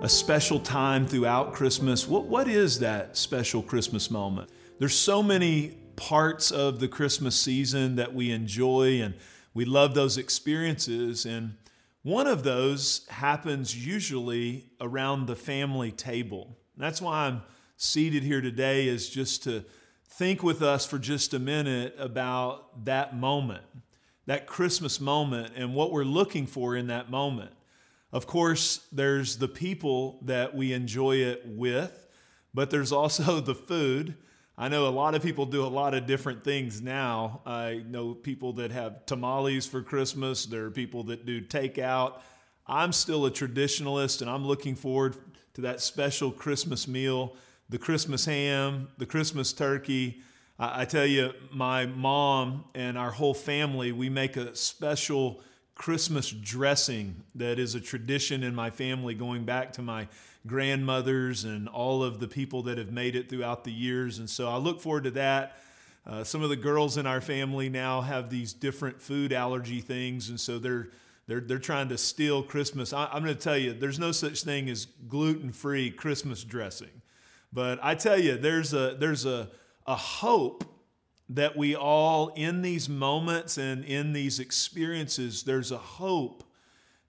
a 0.01 0.07
special 0.07 0.61
time 0.61 1.05
throughout 1.05 1.53
Christmas? 1.53 2.07
What, 2.07 2.27
what 2.27 2.47
is 2.47 2.79
that 2.79 3.17
special 3.17 3.61
Christmas 3.61 4.09
moment? 4.09 4.49
There's 4.79 4.97
so 4.97 5.21
many 5.21 5.77
parts 5.97 6.51
of 6.51 6.79
the 6.79 6.87
Christmas 6.87 7.37
season 7.37 7.97
that 7.97 8.15
we 8.15 8.31
enjoy 8.31 9.01
and 9.01 9.13
we 9.53 9.65
love 9.65 9.93
those 9.93 10.17
experiences. 10.17 11.25
And 11.25 11.55
one 12.01 12.25
of 12.25 12.43
those 12.43 13.05
happens 13.09 13.75
usually 13.75 14.67
around 14.79 15.25
the 15.25 15.35
family 15.35 15.91
table. 15.91 16.57
That's 16.77 17.01
why 17.01 17.25
I'm 17.25 17.41
seated 17.75 18.23
here 18.23 18.39
today, 18.39 18.87
is 18.87 19.09
just 19.09 19.43
to 19.43 19.65
think 20.07 20.43
with 20.43 20.61
us 20.61 20.85
for 20.85 20.97
just 20.97 21.33
a 21.33 21.39
minute 21.39 21.93
about 21.99 22.85
that 22.85 23.17
moment 23.17 23.65
that 24.29 24.45
Christmas 24.45 25.01
moment 25.01 25.53
and 25.55 25.73
what 25.73 25.91
we're 25.91 26.03
looking 26.03 26.45
for 26.45 26.75
in 26.75 26.85
that 26.85 27.09
moment. 27.09 27.49
Of 28.11 28.27
course, 28.27 28.85
there's 28.91 29.37
the 29.37 29.47
people 29.47 30.19
that 30.21 30.55
we 30.55 30.71
enjoy 30.71 31.15
it 31.15 31.41
with, 31.47 32.05
but 32.53 32.69
there's 32.69 32.91
also 32.91 33.39
the 33.39 33.55
food. 33.55 34.13
I 34.55 34.67
know 34.67 34.87
a 34.87 34.89
lot 34.89 35.15
of 35.15 35.23
people 35.23 35.47
do 35.47 35.65
a 35.65 35.65
lot 35.65 35.95
of 35.95 36.05
different 36.05 36.43
things 36.43 36.79
now. 36.79 37.41
I 37.43 37.83
know 37.89 38.13
people 38.13 38.53
that 38.53 38.69
have 38.69 39.03
tamales 39.07 39.65
for 39.65 39.81
Christmas, 39.81 40.45
there 40.45 40.65
are 40.65 40.69
people 40.69 41.05
that 41.05 41.25
do 41.25 41.41
takeout. 41.41 42.19
I'm 42.67 42.93
still 42.93 43.25
a 43.25 43.31
traditionalist 43.31 44.21
and 44.21 44.29
I'm 44.29 44.45
looking 44.45 44.75
forward 44.75 45.15
to 45.55 45.61
that 45.61 45.81
special 45.81 46.29
Christmas 46.29 46.87
meal 46.87 47.35
the 47.67 47.79
Christmas 47.79 48.25
ham, 48.25 48.89
the 48.99 49.07
Christmas 49.07 49.53
turkey, 49.53 50.21
I, 50.61 50.83
tell 50.83 51.05
you, 51.05 51.31
my 51.51 51.85
mom 51.85 52.65
and 52.75 52.97
our 52.97 53.11
whole 53.11 53.33
family, 53.33 53.93
we 53.93 54.09
make 54.09 54.35
a 54.35 54.53
special 54.57 55.41
Christmas 55.73 56.29
dressing 56.29 57.23
that 57.35 57.57
is 57.59 57.75
a 57.75 57.79
tradition 57.79 58.43
in 58.43 58.53
my 58.53 58.69
family 58.69 59.13
going 59.13 59.45
back 59.45 59.71
to 59.73 59.81
my 59.81 60.09
grandmothers 60.45 61.45
and 61.45 61.69
all 61.69 62.03
of 62.03 62.19
the 62.19 62.27
people 62.27 62.63
that 62.63 62.77
have 62.77 62.91
made 62.91 63.15
it 63.15 63.29
throughout 63.29 63.63
the 63.63 63.71
years. 63.71 64.19
And 64.19 64.29
so 64.29 64.49
I 64.49 64.57
look 64.57 64.81
forward 64.81 65.05
to 65.05 65.11
that. 65.11 65.55
Uh, 66.05 66.25
some 66.25 66.43
of 66.43 66.49
the 66.49 66.57
girls 66.57 66.97
in 66.97 67.07
our 67.07 67.21
family 67.21 67.69
now 67.69 68.01
have 68.01 68.29
these 68.29 68.51
different 68.51 69.01
food 69.01 69.31
allergy 69.31 69.79
things, 69.79 70.27
and 70.27 70.39
so 70.39 70.59
they're 70.59 70.89
they're, 71.27 71.41
they're 71.41 71.59
trying 71.59 71.89
to 71.89 71.97
steal 71.97 72.41
Christmas. 72.41 72.91
I, 72.91 73.05
I'm 73.05 73.23
going 73.23 73.35
to 73.35 73.39
tell 73.39 73.57
you, 73.57 73.71
there's 73.71 73.99
no 73.99 74.11
such 74.11 74.41
thing 74.41 74.67
as 74.67 74.87
gluten 75.07 75.51
free 75.51 75.91
Christmas 75.91 76.43
dressing. 76.43 77.03
But 77.53 77.79
I 77.83 77.93
tell 77.93 78.19
you, 78.19 78.35
there's 78.35 78.73
a, 78.73 78.95
there's 78.97 79.27
a, 79.27 79.49
a 79.89 79.95
hope 79.95 80.63
that 81.29 81.57
we 81.57 81.75
all, 81.75 82.29
in 82.29 82.61
these 82.61 82.87
moments 82.87 83.57
and 83.57 83.83
in 83.83 84.13
these 84.13 84.39
experiences, 84.39 85.43
there's 85.43 85.71
a 85.71 85.77
hope 85.77 86.43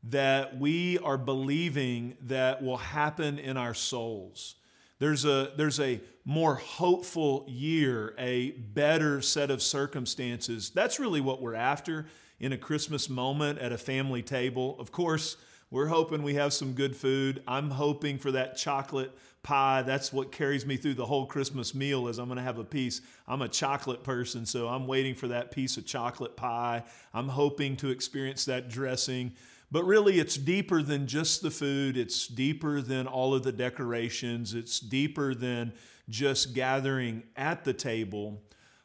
that 0.02 0.58
we 0.58 0.98
are 1.00 1.18
believing 1.18 2.16
that 2.22 2.62
will 2.62 2.78
happen 2.78 3.38
in 3.38 3.58
our 3.58 3.74
souls. 3.74 4.54
There's 4.98 5.26
a, 5.26 5.52
there's 5.56 5.78
a 5.78 6.00
more 6.24 6.54
hopeful 6.54 7.44
year, 7.46 8.14
a 8.18 8.52
better 8.52 9.20
set 9.20 9.50
of 9.50 9.62
circumstances. 9.62 10.70
That's 10.70 10.98
really 10.98 11.20
what 11.20 11.42
we're 11.42 11.54
after 11.54 12.06
in 12.38 12.54
a 12.54 12.58
Christmas 12.58 13.10
moment 13.10 13.58
at 13.58 13.72
a 13.72 13.78
family 13.78 14.22
table. 14.22 14.76
Of 14.78 14.90
course, 14.90 15.36
we're 15.70 15.86
hoping 15.86 16.22
we 16.22 16.34
have 16.34 16.52
some 16.52 16.72
good 16.72 16.96
food. 16.96 17.42
I'm 17.46 17.70
hoping 17.70 18.18
for 18.18 18.32
that 18.32 18.56
chocolate 18.56 19.16
pie. 19.42 19.82
That's 19.82 20.12
what 20.12 20.32
carries 20.32 20.66
me 20.66 20.76
through 20.76 20.94
the 20.94 21.06
whole 21.06 21.26
Christmas 21.26 21.74
meal 21.74 22.08
is 22.08 22.18
I'm 22.18 22.26
going 22.26 22.38
to 22.38 22.42
have 22.42 22.58
a 22.58 22.64
piece. 22.64 23.00
I'm 23.28 23.42
a 23.42 23.48
chocolate 23.48 24.02
person, 24.02 24.46
so 24.46 24.68
I'm 24.68 24.86
waiting 24.86 25.14
for 25.14 25.28
that 25.28 25.52
piece 25.52 25.76
of 25.76 25.86
chocolate 25.86 26.36
pie. 26.36 26.82
I'm 27.14 27.28
hoping 27.28 27.76
to 27.76 27.90
experience 27.90 28.44
that 28.46 28.68
dressing. 28.68 29.32
But 29.70 29.84
really, 29.84 30.18
it's 30.18 30.36
deeper 30.36 30.82
than 30.82 31.06
just 31.06 31.42
the 31.42 31.50
food. 31.50 31.96
It's 31.96 32.26
deeper 32.26 32.80
than 32.80 33.06
all 33.06 33.34
of 33.34 33.44
the 33.44 33.52
decorations. 33.52 34.52
It's 34.52 34.80
deeper 34.80 35.34
than 35.34 35.72
just 36.08 36.54
gathering 36.54 37.22
at 37.36 37.64
the 37.64 37.72
table. 37.72 38.42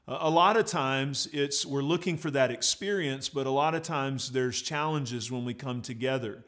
A 0.08 0.30
lot 0.30 0.56
of 0.56 0.68
times 0.68 1.28
it's 1.34 1.66
we're 1.66 1.82
looking 1.82 2.16
for 2.16 2.30
that 2.30 2.52
experience, 2.52 3.28
but 3.28 3.48
a 3.48 3.52
lot 3.52 3.74
of 3.74 3.82
times 3.82 4.32
there's 4.32 4.62
challenges 4.62 5.32
when 5.32 5.44
we 5.46 5.56
come 5.56 5.82
together. 5.82 6.44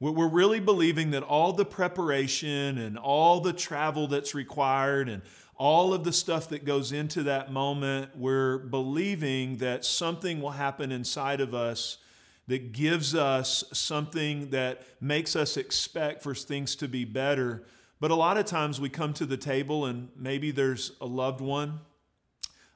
We're 0.00 0.28
really 0.28 0.60
believing 0.60 1.10
that 1.10 1.24
all 1.24 1.52
the 1.52 1.64
preparation 1.64 2.78
and 2.78 2.96
all 2.96 3.40
the 3.40 3.52
travel 3.52 4.06
that's 4.06 4.32
required 4.32 5.08
and 5.08 5.22
all 5.56 5.92
of 5.92 6.04
the 6.04 6.12
stuff 6.12 6.50
that 6.50 6.64
goes 6.64 6.92
into 6.92 7.24
that 7.24 7.50
moment, 7.50 8.16
we're 8.16 8.58
believing 8.58 9.56
that 9.56 9.84
something 9.84 10.40
will 10.40 10.52
happen 10.52 10.92
inside 10.92 11.40
of 11.40 11.52
us 11.52 11.98
that 12.46 12.70
gives 12.70 13.14
us 13.14 13.64
something 13.72 14.50
that 14.50 14.82
makes 15.00 15.34
us 15.34 15.56
expect 15.56 16.22
for 16.22 16.32
things 16.32 16.76
to 16.76 16.86
be 16.86 17.04
better. 17.04 17.64
But 17.98 18.12
a 18.12 18.14
lot 18.14 18.38
of 18.38 18.46
times 18.46 18.80
we 18.80 18.88
come 18.88 19.12
to 19.14 19.26
the 19.26 19.36
table 19.36 19.84
and 19.84 20.10
maybe 20.16 20.52
there's 20.52 20.92
a 21.00 21.06
loved 21.06 21.40
one. 21.40 21.80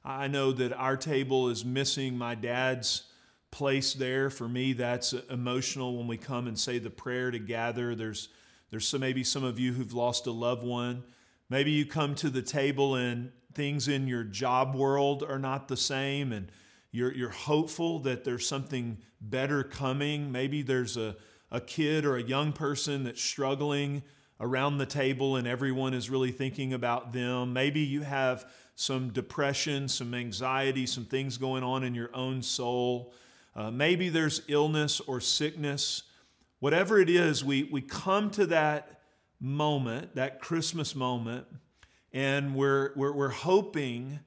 I 0.05 0.27
know 0.27 0.51
that 0.51 0.73
our 0.73 0.97
table 0.97 1.49
is 1.49 1.65
missing 1.65 2.19
my 2.19 2.35
dad's 2.35 3.05
place 3.53 3.95
there. 3.95 4.31
For 4.31 4.49
me, 4.49 4.73
that's 4.73 5.13
emotional 5.13 5.97
when 5.97 6.09
we 6.09 6.17
come 6.17 6.49
and 6.49 6.59
say 6.59 6.79
the 6.79 6.91
prayer 6.91 7.31
to 7.31 7.39
gather. 7.39 7.95
There's, 7.95 8.29
there's 8.71 8.89
some, 8.89 9.01
maybe 9.01 9.23
some 9.23 9.45
of 9.45 9.61
you 9.61 9.73
who've 9.73 9.93
lost 9.93 10.27
a 10.27 10.33
loved 10.33 10.65
one. 10.65 11.05
Maybe 11.49 11.71
you 11.71 11.87
come 11.87 12.17
to 12.17 12.31
the 12.31 12.43
table 12.43 12.97
and 12.97 13.31
things 13.55 13.87
in 13.87 14.09
your 14.09 14.25
job 14.25 14.75
world 14.75 15.23
are 15.23 15.39
not 15.39 15.69
the 15.69 15.77
same 15.77 16.33
and 16.33 16.51
you're, 16.91 17.13
you're 17.13 17.31
hopeful 17.31 18.01
that 18.01 18.25
there's 18.25 18.47
something 18.49 18.99
better 19.21 19.63
coming. 19.63 20.33
Maybe 20.33 20.63
there's 20.63 20.97
a, 20.97 21.17
a 21.51 21.61
kid 21.61 22.05
or 22.05 22.17
a 22.17 22.23
young 22.23 22.53
person 22.53 23.05
that's 23.05 23.23
struggling 23.23 24.03
around 24.41 24.79
the 24.79 24.87
table 24.87 25.37
and 25.37 25.47
everyone 25.47 25.95
is 25.95 26.11
really 26.11 26.33
thinking 26.33 26.73
about 26.73 27.13
them. 27.13 27.53
Maybe 27.53 27.81
you 27.81 28.01
have 28.01 28.47
some 28.75 29.11
depression, 29.11 29.89
some 29.89 30.15
anxiety, 30.15 30.87
some 30.87 31.05
things 31.05 31.37
going 31.37 31.63
on 31.63 31.85
in 31.85 31.95
your 31.95 32.11
own 32.15 32.43
soul. 32.43 33.13
Uh, 33.55 33.71
maybe 33.71 34.09
there's 34.09 34.43
illness 34.49 35.01
or 35.01 35.21
sickness. 35.21 36.05
Whatever 36.61 36.99
it 36.99 37.11
is, 37.11 37.45
we, 37.45 37.65
we 37.65 37.81
come 37.83 38.31
to 38.31 38.47
that 38.47 39.01
moment, 39.41 40.15
that 40.15 40.41
Christmas 40.41 40.95
moment, 40.95 41.47
and 42.13 42.55
we're, 42.55 42.93
we're, 42.97 43.13
we're 43.13 43.29
hoping 43.29 44.21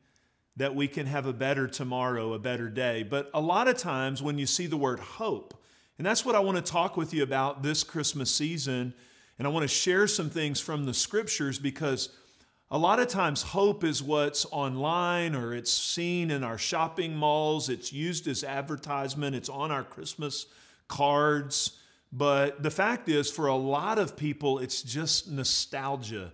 that 0.57 0.75
we 0.75 0.87
can 0.87 1.05
have 1.05 1.25
a 1.25 1.33
better 1.33 1.67
tomorrow, 1.67 2.33
a 2.33 2.39
better 2.39 2.69
day. 2.69 3.03
But 3.03 3.29
a 3.33 3.41
lot 3.41 3.67
of 3.67 3.77
times 3.77 4.21
when 4.21 4.37
you 4.37 4.45
see 4.45 4.67
the 4.67 4.77
word 4.77 4.99
hope, 4.99 5.53
and 5.97 6.05
that's 6.05 6.25
what 6.25 6.35
I 6.35 6.39
want 6.39 6.57
to 6.57 6.71
talk 6.71 6.97
with 6.97 7.13
you 7.13 7.23
about 7.23 7.63
this 7.63 7.83
Christmas 7.83 8.33
season, 8.33 8.93
and 9.37 9.47
I 9.47 9.51
want 9.51 9.63
to 9.63 9.67
share 9.67 10.07
some 10.07 10.29
things 10.29 10.59
from 10.59 10.85
the 10.85 10.93
scriptures 10.93 11.59
because 11.59 12.09
a 12.71 12.77
lot 12.77 12.99
of 12.99 13.07
times, 13.07 13.43
hope 13.43 13.83
is 13.83 14.01
what's 14.01 14.45
online 14.51 15.35
or 15.35 15.53
it's 15.53 15.71
seen 15.71 16.31
in 16.31 16.43
our 16.43 16.57
shopping 16.57 17.15
malls. 17.15 17.69
It's 17.69 17.93
used 17.93 18.27
as 18.27 18.43
advertisement, 18.43 19.35
it's 19.35 19.49
on 19.49 19.71
our 19.71 19.83
Christmas 19.83 20.47
cards. 20.87 21.79
But 22.11 22.63
the 22.63 22.71
fact 22.71 23.07
is, 23.07 23.29
for 23.29 23.47
a 23.47 23.55
lot 23.55 23.99
of 23.99 24.17
people, 24.17 24.59
it's 24.59 24.81
just 24.81 25.29
nostalgia. 25.29 26.31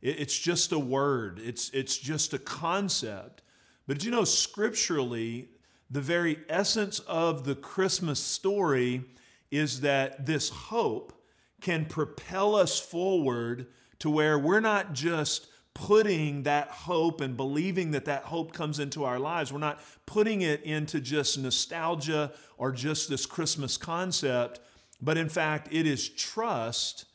It's 0.00 0.36
just 0.36 0.72
a 0.72 0.78
word, 0.78 1.40
it's, 1.42 1.70
it's 1.70 1.96
just 1.96 2.34
a 2.34 2.38
concept. 2.38 3.42
But 3.86 4.04
you 4.04 4.10
know, 4.10 4.24
scripturally, 4.24 5.48
the 5.90 6.00
very 6.00 6.38
essence 6.48 6.98
of 7.00 7.44
the 7.44 7.54
Christmas 7.54 8.18
story 8.18 9.04
is 9.50 9.82
that 9.82 10.26
this 10.26 10.48
hope 10.48 11.12
can 11.60 11.84
propel 11.84 12.56
us 12.56 12.80
forward 12.80 13.66
to 14.00 14.10
where 14.10 14.38
we're 14.38 14.60
not 14.60 14.92
just 14.92 15.46
putting 15.74 16.42
that 16.42 16.68
hope 16.68 17.20
and 17.20 17.36
believing 17.36 17.92
that 17.92 18.04
that 18.04 18.24
hope 18.24 18.52
comes 18.52 18.78
into 18.78 19.04
our 19.04 19.18
lives. 19.18 19.52
We're 19.52 19.58
not 19.58 19.80
putting 20.06 20.42
it 20.42 20.62
into 20.62 21.00
just 21.00 21.38
nostalgia 21.38 22.32
or 22.58 22.72
just 22.72 23.08
this 23.08 23.26
Christmas 23.26 23.76
concept, 23.76 24.60
but 25.00 25.16
in 25.16 25.28
fact, 25.28 25.68
it 25.70 25.86
is 25.86 26.08
trust 26.08 27.06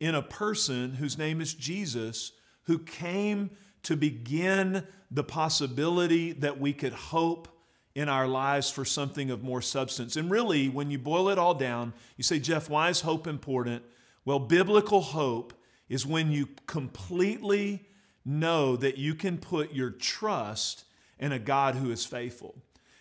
in 0.00 0.14
a 0.14 0.22
person 0.22 0.94
whose 0.94 1.16
name 1.16 1.40
is 1.40 1.54
Jesus 1.54 2.32
who 2.64 2.78
came 2.78 3.50
to 3.82 3.96
begin 3.96 4.86
the 5.10 5.24
possibility 5.24 6.32
that 6.32 6.60
we 6.60 6.72
could 6.72 6.92
hope 6.92 7.48
in 7.94 8.08
our 8.08 8.28
lives 8.28 8.70
for 8.70 8.84
something 8.84 9.30
of 9.30 9.42
more 9.42 9.60
substance. 9.60 10.16
And 10.16 10.30
really, 10.30 10.68
when 10.68 10.90
you 10.90 10.98
boil 10.98 11.28
it 11.28 11.38
all 11.38 11.54
down, 11.54 11.92
you 12.16 12.22
say, 12.22 12.38
Jeff, 12.38 12.70
why 12.70 12.88
is 12.88 13.00
hope 13.00 13.26
important? 13.26 13.82
Well, 14.24 14.38
biblical 14.38 15.00
hope 15.00 15.52
is 15.88 16.06
when 16.06 16.30
you 16.30 16.48
completely 16.66 17.88
know 18.24 18.76
that 18.76 18.98
you 18.98 19.14
can 19.14 19.38
put 19.38 19.72
your 19.72 19.90
trust 19.90 20.84
in 21.18 21.32
a 21.32 21.38
God 21.38 21.74
who 21.74 21.90
is 21.90 22.04
faithful. 22.04 22.56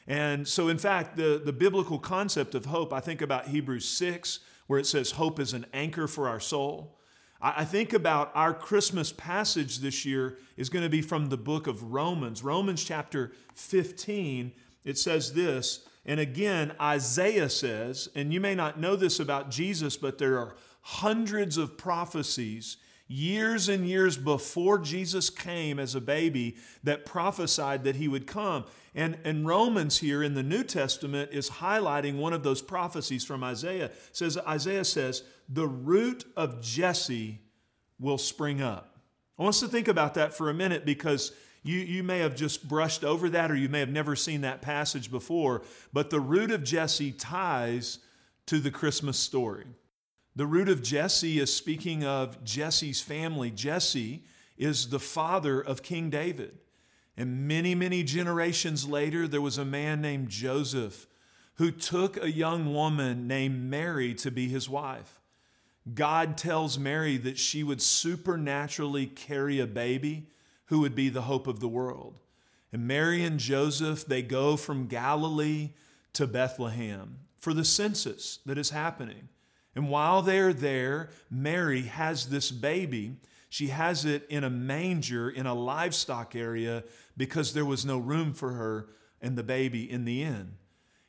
And 0.07 0.47
so, 0.47 0.69
in 0.69 0.77
fact, 0.77 1.17
the, 1.17 1.41
the 1.43 1.53
biblical 1.53 1.99
concept 1.99 2.55
of 2.55 2.65
hope, 2.65 2.91
I 2.91 2.99
think 2.99 3.21
about 3.21 3.49
Hebrews 3.49 3.85
6, 3.85 4.39
where 4.67 4.79
it 4.79 4.87
says 4.87 5.11
hope 5.11 5.39
is 5.39 5.53
an 5.53 5.65
anchor 5.73 6.07
for 6.07 6.27
our 6.27 6.39
soul. 6.39 6.97
I, 7.41 7.61
I 7.61 7.65
think 7.65 7.93
about 7.93 8.31
our 8.33 8.53
Christmas 8.53 9.11
passage 9.11 9.79
this 9.79 10.05
year 10.05 10.37
is 10.57 10.69
going 10.69 10.83
to 10.83 10.89
be 10.89 11.01
from 11.01 11.27
the 11.27 11.37
book 11.37 11.67
of 11.67 11.91
Romans. 11.91 12.43
Romans 12.43 12.83
chapter 12.83 13.31
15, 13.53 14.51
it 14.83 14.97
says 14.97 15.33
this, 15.33 15.87
and 16.05 16.19
again, 16.19 16.73
Isaiah 16.81 17.49
says, 17.49 18.09
and 18.15 18.33
you 18.33 18.39
may 18.39 18.55
not 18.55 18.79
know 18.79 18.95
this 18.95 19.19
about 19.19 19.51
Jesus, 19.51 19.95
but 19.95 20.17
there 20.17 20.39
are 20.39 20.55
hundreds 20.81 21.57
of 21.57 21.77
prophecies 21.77 22.77
years 23.09 23.67
and 23.67 23.89
years 23.89 24.17
before 24.17 24.77
Jesus 24.77 25.29
came 25.31 25.79
as 25.79 25.95
a 25.95 25.99
baby 25.99 26.55
that 26.83 27.05
prophesied 27.05 27.83
that 27.83 27.95
he 27.95 28.07
would 28.07 28.27
come. 28.27 28.63
And, 28.93 29.17
and 29.25 29.45
Romans 29.45 29.97
here 29.97 30.23
in 30.23 30.35
the 30.35 30.43
New 30.43 30.63
Testament 30.63 31.31
is 31.33 31.49
highlighting 31.49 32.17
one 32.17 32.33
of 32.33 32.43
those 32.43 32.61
prophecies 32.61 33.25
from 33.25 33.43
Isaiah. 33.43 33.85
It 33.85 33.95
says 34.13 34.37
Isaiah 34.37 34.85
says, 34.85 35.23
"The 35.49 35.67
root 35.67 36.23
of 36.37 36.61
Jesse 36.61 37.41
will 37.99 38.19
spring 38.19 38.61
up." 38.61 38.99
I 39.37 39.43
want 39.43 39.55
us 39.55 39.59
to 39.61 39.67
think 39.67 39.87
about 39.87 40.13
that 40.13 40.33
for 40.33 40.49
a 40.49 40.53
minute 40.53 40.85
because 40.85 41.31
you, 41.63 41.79
you 41.79 42.03
may 42.03 42.19
have 42.19 42.35
just 42.35 42.67
brushed 42.67 43.03
over 43.03 43.29
that 43.29 43.51
or 43.51 43.55
you 43.55 43.69
may 43.69 43.79
have 43.79 43.89
never 43.89 44.15
seen 44.15 44.41
that 44.41 44.61
passage 44.61 45.09
before, 45.09 45.63
but 45.91 46.09
the 46.09 46.19
root 46.19 46.51
of 46.51 46.63
Jesse 46.63 47.11
ties 47.11 47.99
to 48.45 48.59
the 48.59 48.71
Christmas 48.71 49.17
story. 49.17 49.65
The 50.35 50.45
root 50.45 50.69
of 50.69 50.83
Jesse 50.83 51.39
is 51.39 51.53
speaking 51.53 52.03
of 52.03 52.43
Jesse's 52.43 53.01
family. 53.01 53.51
Jesse 53.51 54.23
is 54.57 54.89
the 54.89 54.99
father 54.99 55.59
of 55.59 55.83
King 55.83 56.09
David. 56.09 56.59
And 57.17 57.47
many, 57.47 57.75
many 57.75 58.03
generations 58.03 58.87
later, 58.87 59.27
there 59.27 59.41
was 59.41 59.57
a 59.57 59.65
man 59.65 60.01
named 60.01 60.29
Joseph 60.29 61.07
who 61.55 61.71
took 61.71 62.15
a 62.15 62.31
young 62.31 62.73
woman 62.73 63.27
named 63.27 63.69
Mary 63.69 64.13
to 64.15 64.31
be 64.31 64.47
his 64.47 64.69
wife. 64.69 65.19
God 65.93 66.37
tells 66.37 66.79
Mary 66.79 67.17
that 67.17 67.37
she 67.37 67.63
would 67.63 67.81
supernaturally 67.81 69.07
carry 69.07 69.59
a 69.59 69.67
baby 69.67 70.27
who 70.65 70.79
would 70.79 70.95
be 70.95 71.09
the 71.09 71.23
hope 71.23 71.47
of 71.47 71.59
the 71.59 71.67
world. 71.67 72.19
And 72.71 72.87
Mary 72.87 73.23
and 73.23 73.39
Joseph, 73.39 74.05
they 74.05 74.21
go 74.21 74.55
from 74.55 74.87
Galilee 74.87 75.71
to 76.13 76.27
Bethlehem. 76.27 77.19
for 77.39 77.53
the 77.53 77.63
census 77.63 78.39
that 78.45 78.57
is 78.57 78.71
happening. 78.71 79.29
And 79.79 79.87
while 79.87 80.21
they're 80.21 80.51
there, 80.51 81.09
Mary 81.31 81.83
has 81.83 82.25
this 82.25 82.51
baby. 82.51 83.15
She 83.47 83.67
has 83.67 84.03
it 84.03 84.25
in 84.27 84.43
a 84.43 84.49
manger 84.49 85.29
in 85.29 85.45
a 85.45 85.53
livestock 85.53 86.35
area 86.35 86.83
because 87.15 87.53
there 87.53 87.63
was 87.63 87.85
no 87.85 87.97
room 87.97 88.33
for 88.33 88.51
her 88.51 88.89
and 89.21 89.37
the 89.37 89.43
baby 89.43 89.89
in 89.89 90.03
the 90.03 90.21
inn. 90.21 90.55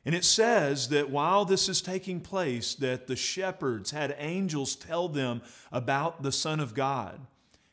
And 0.05 0.15
it 0.15 0.23
says 0.23 0.87
that 0.87 1.09
while 1.09 1.43
this 1.43 1.67
is 1.67 1.81
taking 1.81 2.21
place, 2.21 2.73
that 2.75 3.07
the 3.07 3.17
shepherds 3.17 3.91
had 3.91 4.15
angels 4.17 4.77
tell 4.77 5.09
them 5.09 5.41
about 5.69 6.23
the 6.23 6.31
Son 6.31 6.61
of 6.61 6.73
God, 6.73 7.19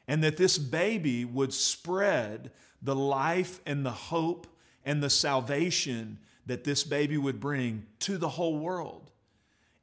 and 0.09 0.25
that 0.25 0.37
this 0.37 0.59
baby 0.59 1.25
would 1.25 1.53
spread 1.53 2.51
the 2.83 2.97
life 2.97 3.61
and 3.65 3.87
the 3.87 3.93
hope 3.93 4.49
and 4.85 5.01
the 5.01 5.11
salvation 5.11 6.19
that 6.47 6.65
this 6.65 6.83
baby 6.83 7.17
would 7.17 7.39
bring 7.39 7.87
to 8.01 8.19
the 8.19 8.31
whole 8.31 8.59
world. 8.59 9.13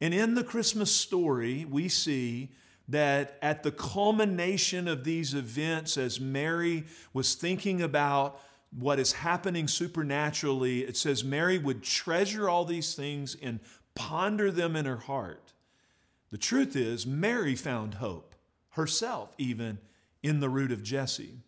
And 0.02 0.14
in 0.14 0.36
the 0.36 0.44
Christmas 0.44 0.92
story, 0.92 1.66
we 1.66 1.88
see 1.88 2.52
that 2.88 3.38
at 3.42 3.64
the 3.64 3.72
culmination 3.72 4.88
of 4.88 5.04
these 5.04 5.34
events, 5.34 5.98
as 5.98 6.20
Mary 6.20 6.84
was 7.14 7.34
thinking 7.36 7.82
about 7.82 8.40
what 8.78 9.00
is 9.00 9.14
happening 9.14 9.68
supernaturally, 9.68 10.82
it 10.82 10.98
says 10.98 11.24
Mary 11.24 11.58
would 11.58 11.82
treasure 11.82 12.50
all 12.50 12.66
these 12.66 12.94
things 12.94 13.36
and 13.42 13.60
ponder 13.96 14.52
them 14.52 14.76
in 14.76 14.86
her 14.86 14.98
heart. 14.98 15.54
The 16.30 16.38
truth 16.38 16.76
is, 16.76 17.08
Mary 17.08 17.56
found 17.56 17.96
hope 17.96 18.36
herself, 18.72 19.34
even 19.38 19.80
in 20.22 20.42
the 20.42 20.50
root 20.50 20.72
of 20.72 20.84
Jesse. 20.84 21.40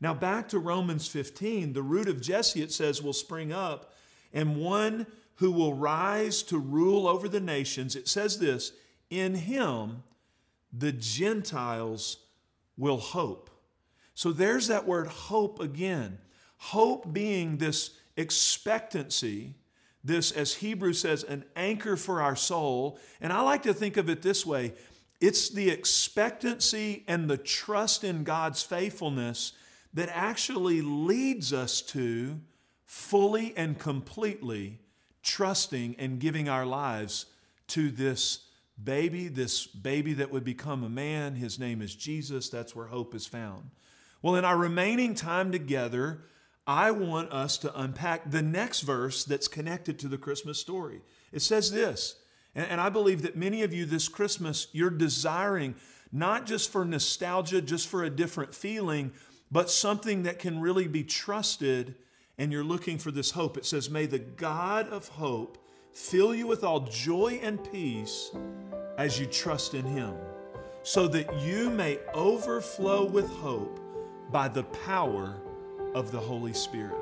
Now, 0.00 0.14
back 0.14 0.48
to 0.50 0.58
Romans 0.58 1.08
15, 1.08 1.72
the 1.72 1.82
root 1.82 2.08
of 2.08 2.20
Jesse, 2.20 2.62
it 2.62 2.70
says, 2.70 3.02
will 3.02 3.12
spring 3.12 3.52
up, 3.52 3.94
and 4.32 4.56
one 4.56 5.06
who 5.36 5.52
will 5.52 5.74
rise 5.74 6.42
to 6.44 6.58
rule 6.58 7.06
over 7.06 7.28
the 7.28 7.40
nations. 7.40 7.96
It 7.96 8.08
says 8.08 8.38
this 8.38 8.72
in 9.10 9.34
him, 9.34 10.02
the 10.72 10.92
Gentiles 10.92 12.18
will 12.76 12.98
hope. 12.98 13.50
So 14.14 14.32
there's 14.32 14.68
that 14.68 14.86
word 14.86 15.06
hope 15.06 15.60
again. 15.60 16.18
Hope 16.58 17.12
being 17.12 17.58
this 17.58 17.90
expectancy, 18.16 19.54
this, 20.02 20.32
as 20.32 20.54
Hebrew 20.54 20.94
says, 20.94 21.22
an 21.22 21.44
anchor 21.54 21.96
for 21.96 22.22
our 22.22 22.36
soul. 22.36 22.98
And 23.20 23.32
I 23.32 23.42
like 23.42 23.62
to 23.64 23.74
think 23.74 23.96
of 23.96 24.08
it 24.08 24.22
this 24.22 24.44
way 24.44 24.72
it's 25.20 25.48
the 25.48 25.70
expectancy 25.70 27.04
and 27.08 27.28
the 27.28 27.38
trust 27.38 28.04
in 28.04 28.24
God's 28.24 28.62
faithfulness 28.62 29.52
that 29.94 30.10
actually 30.12 30.82
leads 30.82 31.52
us 31.52 31.80
to 31.80 32.38
fully 32.84 33.54
and 33.56 33.78
completely 33.78 34.78
trusting 35.26 35.96
and 35.98 36.20
giving 36.20 36.48
our 36.48 36.64
lives 36.64 37.26
to 37.68 37.90
this 37.90 38.46
baby, 38.82 39.28
this 39.28 39.66
baby 39.66 40.14
that 40.14 40.30
would 40.30 40.44
become 40.44 40.84
a 40.84 40.88
man. 40.88 41.34
His 41.34 41.58
name 41.58 41.82
is 41.82 41.94
Jesus. 41.94 42.48
That's 42.48 42.74
where 42.74 42.86
hope 42.86 43.14
is 43.14 43.26
found. 43.26 43.70
Well, 44.22 44.36
in 44.36 44.44
our 44.44 44.56
remaining 44.56 45.14
time 45.14 45.52
together, 45.52 46.22
I 46.66 46.92
want 46.92 47.32
us 47.32 47.58
to 47.58 47.80
unpack 47.80 48.30
the 48.30 48.42
next 48.42 48.80
verse 48.82 49.24
that's 49.24 49.48
connected 49.48 49.98
to 49.98 50.08
the 50.08 50.18
Christmas 50.18 50.58
story. 50.58 51.02
It 51.32 51.42
says 51.42 51.72
this, 51.72 52.16
and 52.54 52.80
I 52.80 52.88
believe 52.88 53.22
that 53.22 53.36
many 53.36 53.62
of 53.62 53.72
you 53.74 53.84
this 53.84 54.08
Christmas, 54.08 54.68
you're 54.72 54.90
desiring 54.90 55.74
not 56.12 56.46
just 56.46 56.70
for 56.70 56.84
nostalgia, 56.84 57.60
just 57.60 57.88
for 57.88 58.04
a 58.04 58.10
different 58.10 58.54
feeling, 58.54 59.12
but 59.50 59.70
something 59.70 60.22
that 60.22 60.38
can 60.38 60.60
really 60.60 60.88
be 60.88 61.04
trusted, 61.04 61.94
and 62.38 62.52
you're 62.52 62.64
looking 62.64 62.98
for 62.98 63.10
this 63.10 63.30
hope. 63.30 63.56
It 63.56 63.64
says, 63.64 63.90
May 63.90 64.06
the 64.06 64.18
God 64.18 64.88
of 64.88 65.08
hope 65.08 65.58
fill 65.92 66.34
you 66.34 66.46
with 66.46 66.64
all 66.64 66.80
joy 66.80 67.40
and 67.42 67.62
peace 67.72 68.30
as 68.98 69.18
you 69.18 69.26
trust 69.26 69.74
in 69.74 69.84
him, 69.84 70.14
so 70.82 71.08
that 71.08 71.40
you 71.40 71.70
may 71.70 71.98
overflow 72.14 73.04
with 73.04 73.28
hope 73.28 73.80
by 74.30 74.48
the 74.48 74.64
power 74.64 75.40
of 75.94 76.12
the 76.12 76.20
Holy 76.20 76.52
Spirit. 76.52 76.96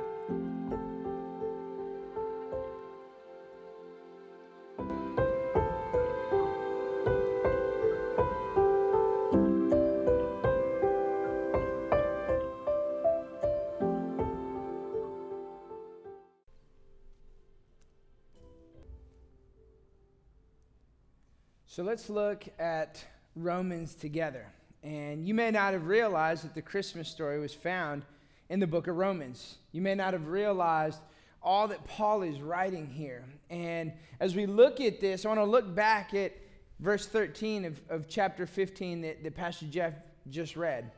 So 21.75 21.83
let's 21.83 22.09
look 22.09 22.45
at 22.61 23.05
Romans 23.35 23.97
together. 23.97 24.47
And 24.85 25.27
you 25.27 25.35
may 25.35 25.51
not 25.51 25.73
have 25.73 25.89
realized 25.89 26.45
that 26.45 26.55
the 26.55 26.63
Christmas 26.63 27.09
story 27.09 27.41
was 27.41 27.53
found 27.53 28.05
in 28.49 28.61
the 28.61 28.67
book 28.69 28.87
of 28.87 28.95
Romans. 28.95 29.57
You 29.73 29.83
may 29.83 29.97
not 29.97 30.13
have 30.13 30.29
realized 30.29 31.01
all 31.43 31.67
that 31.67 31.85
Paul 31.89 32.23
is 32.23 32.41
writing 32.41 32.87
here. 32.87 33.25
And 33.51 33.93
as 34.21 34.37
we 34.37 34.47
look 34.47 34.81
at 34.81 35.01
this, 35.01 35.25
I 35.25 35.29
want 35.29 35.41
to 35.41 35.45
look 35.45 35.75
back 35.75 36.15
at 36.15 36.33
verse 36.79 37.09
13 37.09 37.65
of, 37.65 37.81
of 37.91 38.09
chapter 38.09 38.47
15 38.47 39.01
that, 39.01 39.25
that 39.25 39.35
Pastor 39.35 39.67
Jeff 39.67 39.95
just 40.31 40.55
read. 40.55 40.93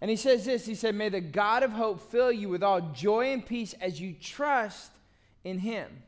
And 0.00 0.10
he 0.10 0.16
says 0.16 0.44
this 0.44 0.66
He 0.66 0.74
said, 0.74 0.96
May 0.96 1.10
the 1.10 1.20
God 1.20 1.62
of 1.62 1.70
hope 1.70 2.00
fill 2.10 2.32
you 2.32 2.48
with 2.48 2.64
all 2.64 2.80
joy 2.80 3.32
and 3.32 3.46
peace 3.46 3.72
as 3.80 4.00
you 4.00 4.16
trust 4.20 4.90
in 5.44 5.60
him. 5.60 6.02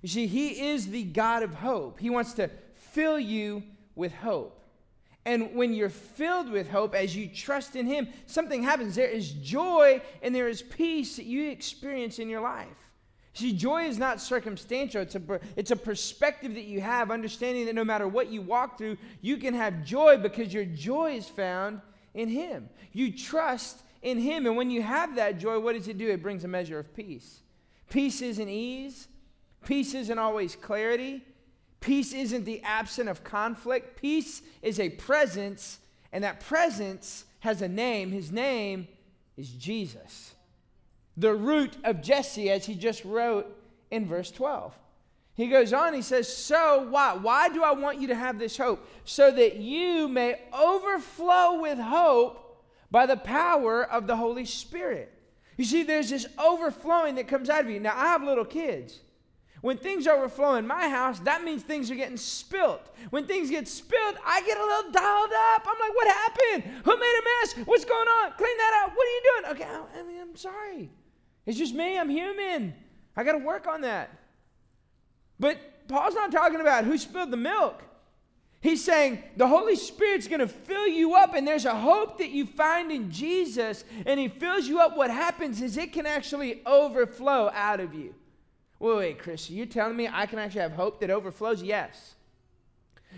You 0.00 0.08
see, 0.08 0.28
he 0.28 0.70
is 0.70 0.90
the 0.90 1.02
God 1.02 1.42
of 1.42 1.54
hope. 1.54 1.98
He 1.98 2.08
wants 2.08 2.34
to 2.34 2.48
fill 2.92 3.18
you 3.18 3.62
with 3.94 4.14
hope. 4.14 4.58
And 5.24 5.54
when 5.54 5.72
you're 5.72 5.88
filled 5.88 6.50
with 6.50 6.68
hope, 6.68 6.94
as 6.94 7.14
you 7.14 7.28
trust 7.28 7.76
in 7.76 7.86
Him, 7.86 8.08
something 8.26 8.62
happens. 8.62 8.96
There 8.96 9.08
is 9.08 9.30
joy 9.32 10.02
and 10.20 10.34
there 10.34 10.48
is 10.48 10.62
peace 10.62 11.16
that 11.16 11.26
you 11.26 11.50
experience 11.50 12.18
in 12.18 12.28
your 12.28 12.40
life. 12.40 12.68
See, 13.34 13.52
joy 13.52 13.84
is 13.84 13.98
not 13.98 14.20
circumstantial. 14.20 15.00
It's 15.00 15.14
a, 15.14 15.40
it's 15.56 15.70
a 15.70 15.76
perspective 15.76 16.54
that 16.54 16.64
you 16.64 16.80
have, 16.80 17.10
understanding 17.10 17.66
that 17.66 17.74
no 17.74 17.84
matter 17.84 18.06
what 18.06 18.30
you 18.30 18.42
walk 18.42 18.76
through, 18.76 18.98
you 19.22 19.36
can 19.38 19.54
have 19.54 19.84
joy 19.84 20.18
because 20.18 20.52
your 20.52 20.66
joy 20.66 21.12
is 21.12 21.28
found 21.28 21.80
in 22.14 22.28
Him. 22.28 22.68
You 22.92 23.16
trust 23.16 23.80
in 24.02 24.18
Him. 24.18 24.46
And 24.46 24.56
when 24.56 24.70
you 24.70 24.82
have 24.82 25.14
that 25.16 25.38
joy, 25.38 25.58
what 25.60 25.76
does 25.76 25.88
it 25.88 25.96
do? 25.96 26.10
It 26.10 26.22
brings 26.22 26.44
a 26.44 26.48
measure 26.48 26.78
of 26.78 26.94
peace. 26.94 27.40
Peace 27.88 28.22
isn't 28.22 28.48
ease, 28.48 29.06
peace 29.64 29.94
isn't 29.94 30.18
always 30.18 30.56
clarity, 30.56 31.22
Peace 31.82 32.12
isn't 32.12 32.44
the 32.44 32.62
absence 32.62 33.10
of 33.10 33.24
conflict, 33.24 34.00
peace 34.00 34.40
is 34.62 34.80
a 34.80 34.88
presence, 34.88 35.80
and 36.12 36.24
that 36.24 36.40
presence 36.40 37.24
has 37.40 37.60
a 37.60 37.68
name. 37.68 38.12
His 38.12 38.30
name 38.30 38.86
is 39.36 39.50
Jesus. 39.50 40.34
The 41.16 41.34
root 41.34 41.76
of 41.84 42.00
Jesse, 42.00 42.50
as 42.50 42.64
he 42.64 42.74
just 42.74 43.04
wrote 43.04 43.46
in 43.90 44.06
verse 44.06 44.30
12. 44.30 44.78
He 45.34 45.48
goes 45.48 45.72
on, 45.72 45.92
he 45.92 46.02
says, 46.02 46.34
So 46.34 46.86
why? 46.88 47.14
Why 47.14 47.48
do 47.48 47.64
I 47.64 47.72
want 47.72 48.00
you 48.00 48.08
to 48.08 48.14
have 48.14 48.38
this 48.38 48.56
hope? 48.56 48.86
So 49.04 49.30
that 49.32 49.56
you 49.56 50.06
may 50.06 50.40
overflow 50.52 51.60
with 51.60 51.78
hope 51.78 52.64
by 52.90 53.06
the 53.06 53.16
power 53.16 53.84
of 53.90 54.06
the 54.06 54.16
Holy 54.16 54.44
Spirit. 54.44 55.12
You 55.56 55.64
see, 55.64 55.82
there's 55.82 56.10
this 56.10 56.26
overflowing 56.38 57.16
that 57.16 57.28
comes 57.28 57.50
out 57.50 57.64
of 57.64 57.70
you. 57.70 57.80
Now, 57.80 57.94
I 57.96 58.06
have 58.06 58.22
little 58.22 58.44
kids. 58.44 59.00
When 59.62 59.78
things 59.78 60.08
overflow 60.08 60.56
in 60.56 60.66
my 60.66 60.88
house, 60.88 61.20
that 61.20 61.44
means 61.44 61.62
things 61.62 61.88
are 61.90 61.94
getting 61.94 62.16
spilled. 62.16 62.80
When 63.10 63.26
things 63.26 63.48
get 63.48 63.68
spilled, 63.68 64.16
I 64.26 64.42
get 64.42 64.58
a 64.58 64.60
little 64.60 64.90
dialed 64.90 65.30
up. 65.54 65.66
I'm 65.66 65.78
like, 65.78 65.94
what 65.94 66.08
happened? 66.08 66.64
Who 66.84 66.96
made 66.98 67.20
a 67.20 67.24
mess? 67.24 67.66
What's 67.66 67.84
going 67.84 68.08
on? 68.08 68.32
Clean 68.32 68.56
that 68.58 68.82
out. 68.82 68.92
What 68.94 69.06
are 69.06 69.10
you 69.10 69.22
doing? 69.22 69.52
Okay, 69.52 69.98
I 69.98 70.02
mean, 70.02 70.20
I'm 70.20 70.36
sorry. 70.36 70.90
It's 71.46 71.56
just 71.56 71.74
me. 71.74 71.96
I'm 71.96 72.10
human. 72.10 72.74
I 73.16 73.22
got 73.22 73.32
to 73.32 73.38
work 73.38 73.68
on 73.68 73.82
that. 73.82 74.10
But 75.38 75.58
Paul's 75.86 76.14
not 76.14 76.32
talking 76.32 76.60
about 76.60 76.84
who 76.84 76.98
spilled 76.98 77.30
the 77.30 77.36
milk. 77.36 77.84
He's 78.60 78.82
saying 78.82 79.22
the 79.36 79.46
Holy 79.46 79.76
Spirit's 79.76 80.26
going 80.26 80.40
to 80.40 80.48
fill 80.48 80.88
you 80.88 81.14
up, 81.14 81.34
and 81.34 81.46
there's 81.46 81.66
a 81.66 81.74
hope 81.74 82.18
that 82.18 82.30
you 82.30 82.46
find 82.46 82.90
in 82.90 83.12
Jesus, 83.12 83.84
and 84.06 84.18
He 84.18 84.26
fills 84.26 84.66
you 84.66 84.80
up. 84.80 84.96
What 84.96 85.10
happens 85.10 85.62
is 85.62 85.76
it 85.76 85.92
can 85.92 86.06
actually 86.06 86.62
overflow 86.66 87.48
out 87.54 87.78
of 87.78 87.94
you. 87.94 88.14
Wait, 88.82 88.96
wait, 88.96 89.18
Chris, 89.20 89.48
you're 89.48 89.64
telling 89.64 89.96
me 89.96 90.08
I 90.12 90.26
can 90.26 90.40
actually 90.40 90.62
have 90.62 90.72
hope 90.72 90.98
that 91.00 91.08
overflows? 91.08 91.62
Yes. 91.62 92.16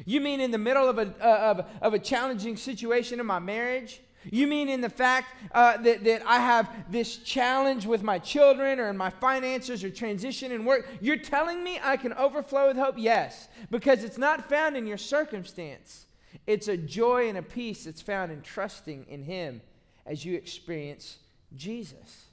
You 0.05 0.21
mean 0.21 0.43
in 0.43 0.51
the 0.51 0.59
middle 0.59 0.87
of 0.87 0.99
a, 0.99 1.15
uh, 1.23 1.53
of, 1.53 1.67
of 1.81 1.95
a 1.95 1.99
challenging 1.99 2.59
situation 2.59 3.19
in 3.19 3.25
my 3.25 3.39
marriage? 3.39 4.03
You 4.31 4.47
mean 4.47 4.69
in 4.69 4.83
the 4.83 4.91
fact 4.91 5.29
uh, 5.53 5.79
that, 5.79 6.05
that 6.05 6.23
I 6.27 6.39
have 6.39 6.71
this 6.91 7.17
challenge 7.17 7.87
with 7.87 8.03
my 8.03 8.19
children 8.19 8.79
or 8.79 8.91
in 8.91 8.97
my 8.99 9.09
finances 9.09 9.83
or 9.83 9.89
transition 9.89 10.53
in 10.53 10.67
work? 10.67 10.87
You're 11.01 11.17
telling 11.17 11.65
me 11.65 11.81
I 11.83 11.97
can 11.97 12.13
overflow 12.13 12.69
with 12.69 12.77
hope? 12.77 12.97
Yes, 12.99 13.49
because 13.71 14.05
it's 14.05 14.19
not 14.19 14.47
found 14.51 14.77
in 14.77 14.87
your 14.87 14.99
circumstance. 14.99 16.05
It's 16.47 16.69
a 16.69 16.77
joy 16.77 17.31
and 17.31 17.39
a 17.39 17.43
peace 17.43 17.85
that's 17.85 18.03
found 18.03 18.31
in 18.31 18.43
trusting 18.43 19.07
in 19.09 19.23
Him 19.23 19.63
as 20.05 20.27
you 20.27 20.37
experience 20.37 21.19
Jesus. 21.57 22.27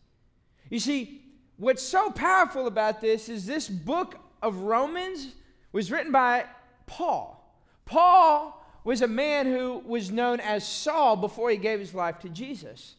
You 0.69 0.79
see, 0.79 1.20
What's 1.61 1.83
so 1.83 2.09
powerful 2.09 2.65
about 2.65 3.01
this 3.01 3.29
is 3.29 3.45
this 3.45 3.69
book 3.69 4.15
of 4.41 4.61
Romans 4.61 5.27
was 5.71 5.91
written 5.91 6.11
by 6.11 6.45
Paul. 6.87 7.55
Paul 7.85 8.65
was 8.83 9.03
a 9.03 9.07
man 9.07 9.45
who 9.45 9.77
was 9.85 10.09
known 10.09 10.39
as 10.39 10.67
Saul 10.67 11.15
before 11.17 11.51
he 11.51 11.57
gave 11.57 11.77
his 11.77 11.93
life 11.93 12.17
to 12.21 12.29
Jesus. 12.29 12.95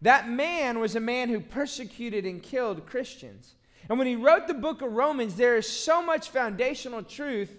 That 0.00 0.30
man 0.30 0.78
was 0.78 0.96
a 0.96 1.00
man 1.00 1.28
who 1.28 1.40
persecuted 1.40 2.24
and 2.24 2.42
killed 2.42 2.86
Christians. 2.86 3.52
And 3.90 3.98
when 3.98 4.06
he 4.06 4.16
wrote 4.16 4.46
the 4.46 4.54
book 4.54 4.80
of 4.80 4.92
Romans, 4.92 5.34
there 5.34 5.58
is 5.58 5.68
so 5.68 6.02
much 6.02 6.30
foundational 6.30 7.02
truth 7.02 7.54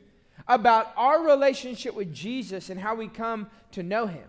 about 0.47 0.91
our 0.97 1.23
relationship 1.23 1.93
with 1.93 2.11
Jesus 2.11 2.71
and 2.71 2.79
how 2.79 2.95
we 2.95 3.09
come 3.09 3.47
to 3.73 3.83
know 3.83 4.07
him. 4.07 4.27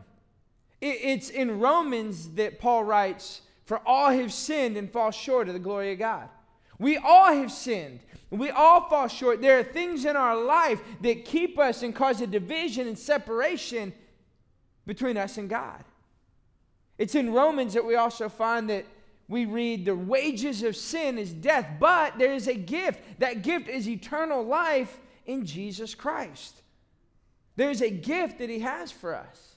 It's 0.78 1.30
in 1.30 1.58
Romans 1.58 2.34
that 2.34 2.60
Paul 2.60 2.84
writes, 2.84 3.40
For 3.72 3.80
all 3.88 4.10
have 4.10 4.34
sinned 4.34 4.76
and 4.76 4.92
fall 4.92 5.10
short 5.10 5.48
of 5.48 5.54
the 5.54 5.58
glory 5.58 5.94
of 5.94 5.98
God. 5.98 6.28
We 6.78 6.98
all 6.98 7.32
have 7.32 7.50
sinned. 7.50 8.00
We 8.28 8.50
all 8.50 8.86
fall 8.86 9.08
short. 9.08 9.40
There 9.40 9.58
are 9.58 9.64
things 9.64 10.04
in 10.04 10.14
our 10.14 10.36
life 10.36 10.82
that 11.00 11.24
keep 11.24 11.58
us 11.58 11.82
and 11.82 11.94
cause 11.94 12.20
a 12.20 12.26
division 12.26 12.86
and 12.86 12.98
separation 12.98 13.94
between 14.84 15.16
us 15.16 15.38
and 15.38 15.48
God. 15.48 15.82
It's 16.98 17.14
in 17.14 17.32
Romans 17.32 17.72
that 17.72 17.86
we 17.86 17.94
also 17.94 18.28
find 18.28 18.68
that 18.68 18.84
we 19.26 19.46
read 19.46 19.86
the 19.86 19.96
wages 19.96 20.62
of 20.62 20.76
sin 20.76 21.16
is 21.16 21.32
death, 21.32 21.66
but 21.80 22.18
there 22.18 22.34
is 22.34 22.48
a 22.48 22.54
gift. 22.54 23.00
That 23.20 23.40
gift 23.40 23.70
is 23.70 23.88
eternal 23.88 24.44
life 24.44 25.00
in 25.24 25.46
Jesus 25.46 25.94
Christ. 25.94 26.60
There's 27.56 27.80
a 27.80 27.88
gift 27.88 28.38
that 28.40 28.50
he 28.50 28.58
has 28.58 28.92
for 28.92 29.14
us. 29.14 29.51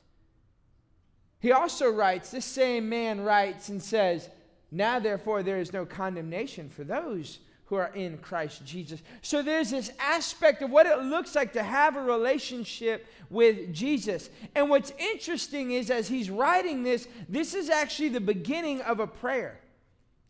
He 1.40 1.52
also 1.52 1.90
writes, 1.90 2.32
this 2.32 2.46
same 2.46 2.90
man 2.90 3.22
writes 3.22 3.70
and 3.70 3.82
says, 3.82 4.30
Now 4.72 5.00
therefore 5.00 5.44
there 5.44 5.60
is 5.60 5.74
no 5.74 5.86
condemnation 5.86 6.70
for 6.70 6.84
those 6.84 7.40
who 7.66 7.76
are 7.76 7.92
in 7.96 8.18
Christ 8.20 8.66
Jesus. 8.66 9.02
So 9.22 9.42
there's 9.42 9.72
this 9.72 9.92
aspect 10.00 10.62
of 10.62 10.70
what 10.70 10.86
it 10.86 11.00
looks 11.00 11.36
like 11.36 11.54
to 11.54 11.64
have 11.64 11.96
a 11.96 12.02
relationship 12.02 13.08
with 13.30 13.74
Jesus. 13.74 14.30
And 14.54 14.70
what's 14.70 14.92
interesting 15.00 15.72
is, 15.72 15.90
as 15.90 16.08
he's 16.08 16.30
writing 16.30 16.84
this, 16.84 17.08
this 17.28 17.56
is 17.56 17.70
actually 17.70 18.10
the 18.10 18.22
beginning 18.22 18.82
of 18.82 19.00
a 19.00 19.08
prayer. 19.08 19.60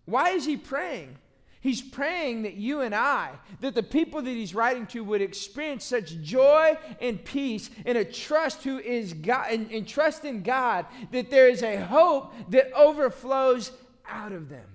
Why 0.06 0.30
is 0.30 0.46
he 0.46 0.56
praying? 0.56 1.18
He's 1.66 1.82
praying 1.82 2.44
that 2.44 2.54
you 2.54 2.82
and 2.82 2.94
I, 2.94 3.32
that 3.62 3.74
the 3.74 3.82
people 3.82 4.22
that 4.22 4.30
he's 4.30 4.54
writing 4.54 4.86
to 4.86 5.04
would 5.04 5.20
experience 5.20 5.84
such 5.84 6.22
joy 6.22 6.78
and 7.02 7.26
peace 7.26 7.72
and 7.88 7.98
a 7.98 8.06
trust 8.06 8.62
who 8.62 8.78
is 8.78 9.14
God 9.14 9.48
and, 9.50 9.72
and 9.72 9.88
trust 9.88 10.26
in 10.26 10.44
God 10.44 10.86
that 11.12 11.32
there 11.32 11.48
is 11.48 11.64
a 11.64 11.78
hope 11.78 12.36
that 12.52 12.72
overflows 12.74 13.72
out 14.08 14.32
of 14.32 14.48
them. 14.48 14.68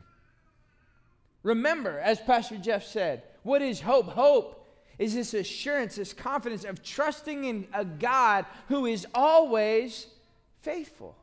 Remember, 1.45 2.01
as 2.01 2.19
Pastor 2.19 2.57
Jeff 2.57 2.85
said, 2.85 3.23
what 3.45 3.63
is 3.63 3.81
hope? 3.81 4.07
Hope 4.07 4.67
is 4.99 5.15
this 5.15 5.33
assurance, 5.33 5.95
this 5.95 6.13
confidence 6.13 6.65
of 6.65 6.83
trusting 6.83 7.45
in 7.45 7.69
a 7.73 7.85
God 7.85 8.47
who 8.67 8.87
is 8.87 9.07
always 9.15 10.09
faithful. 10.59 11.17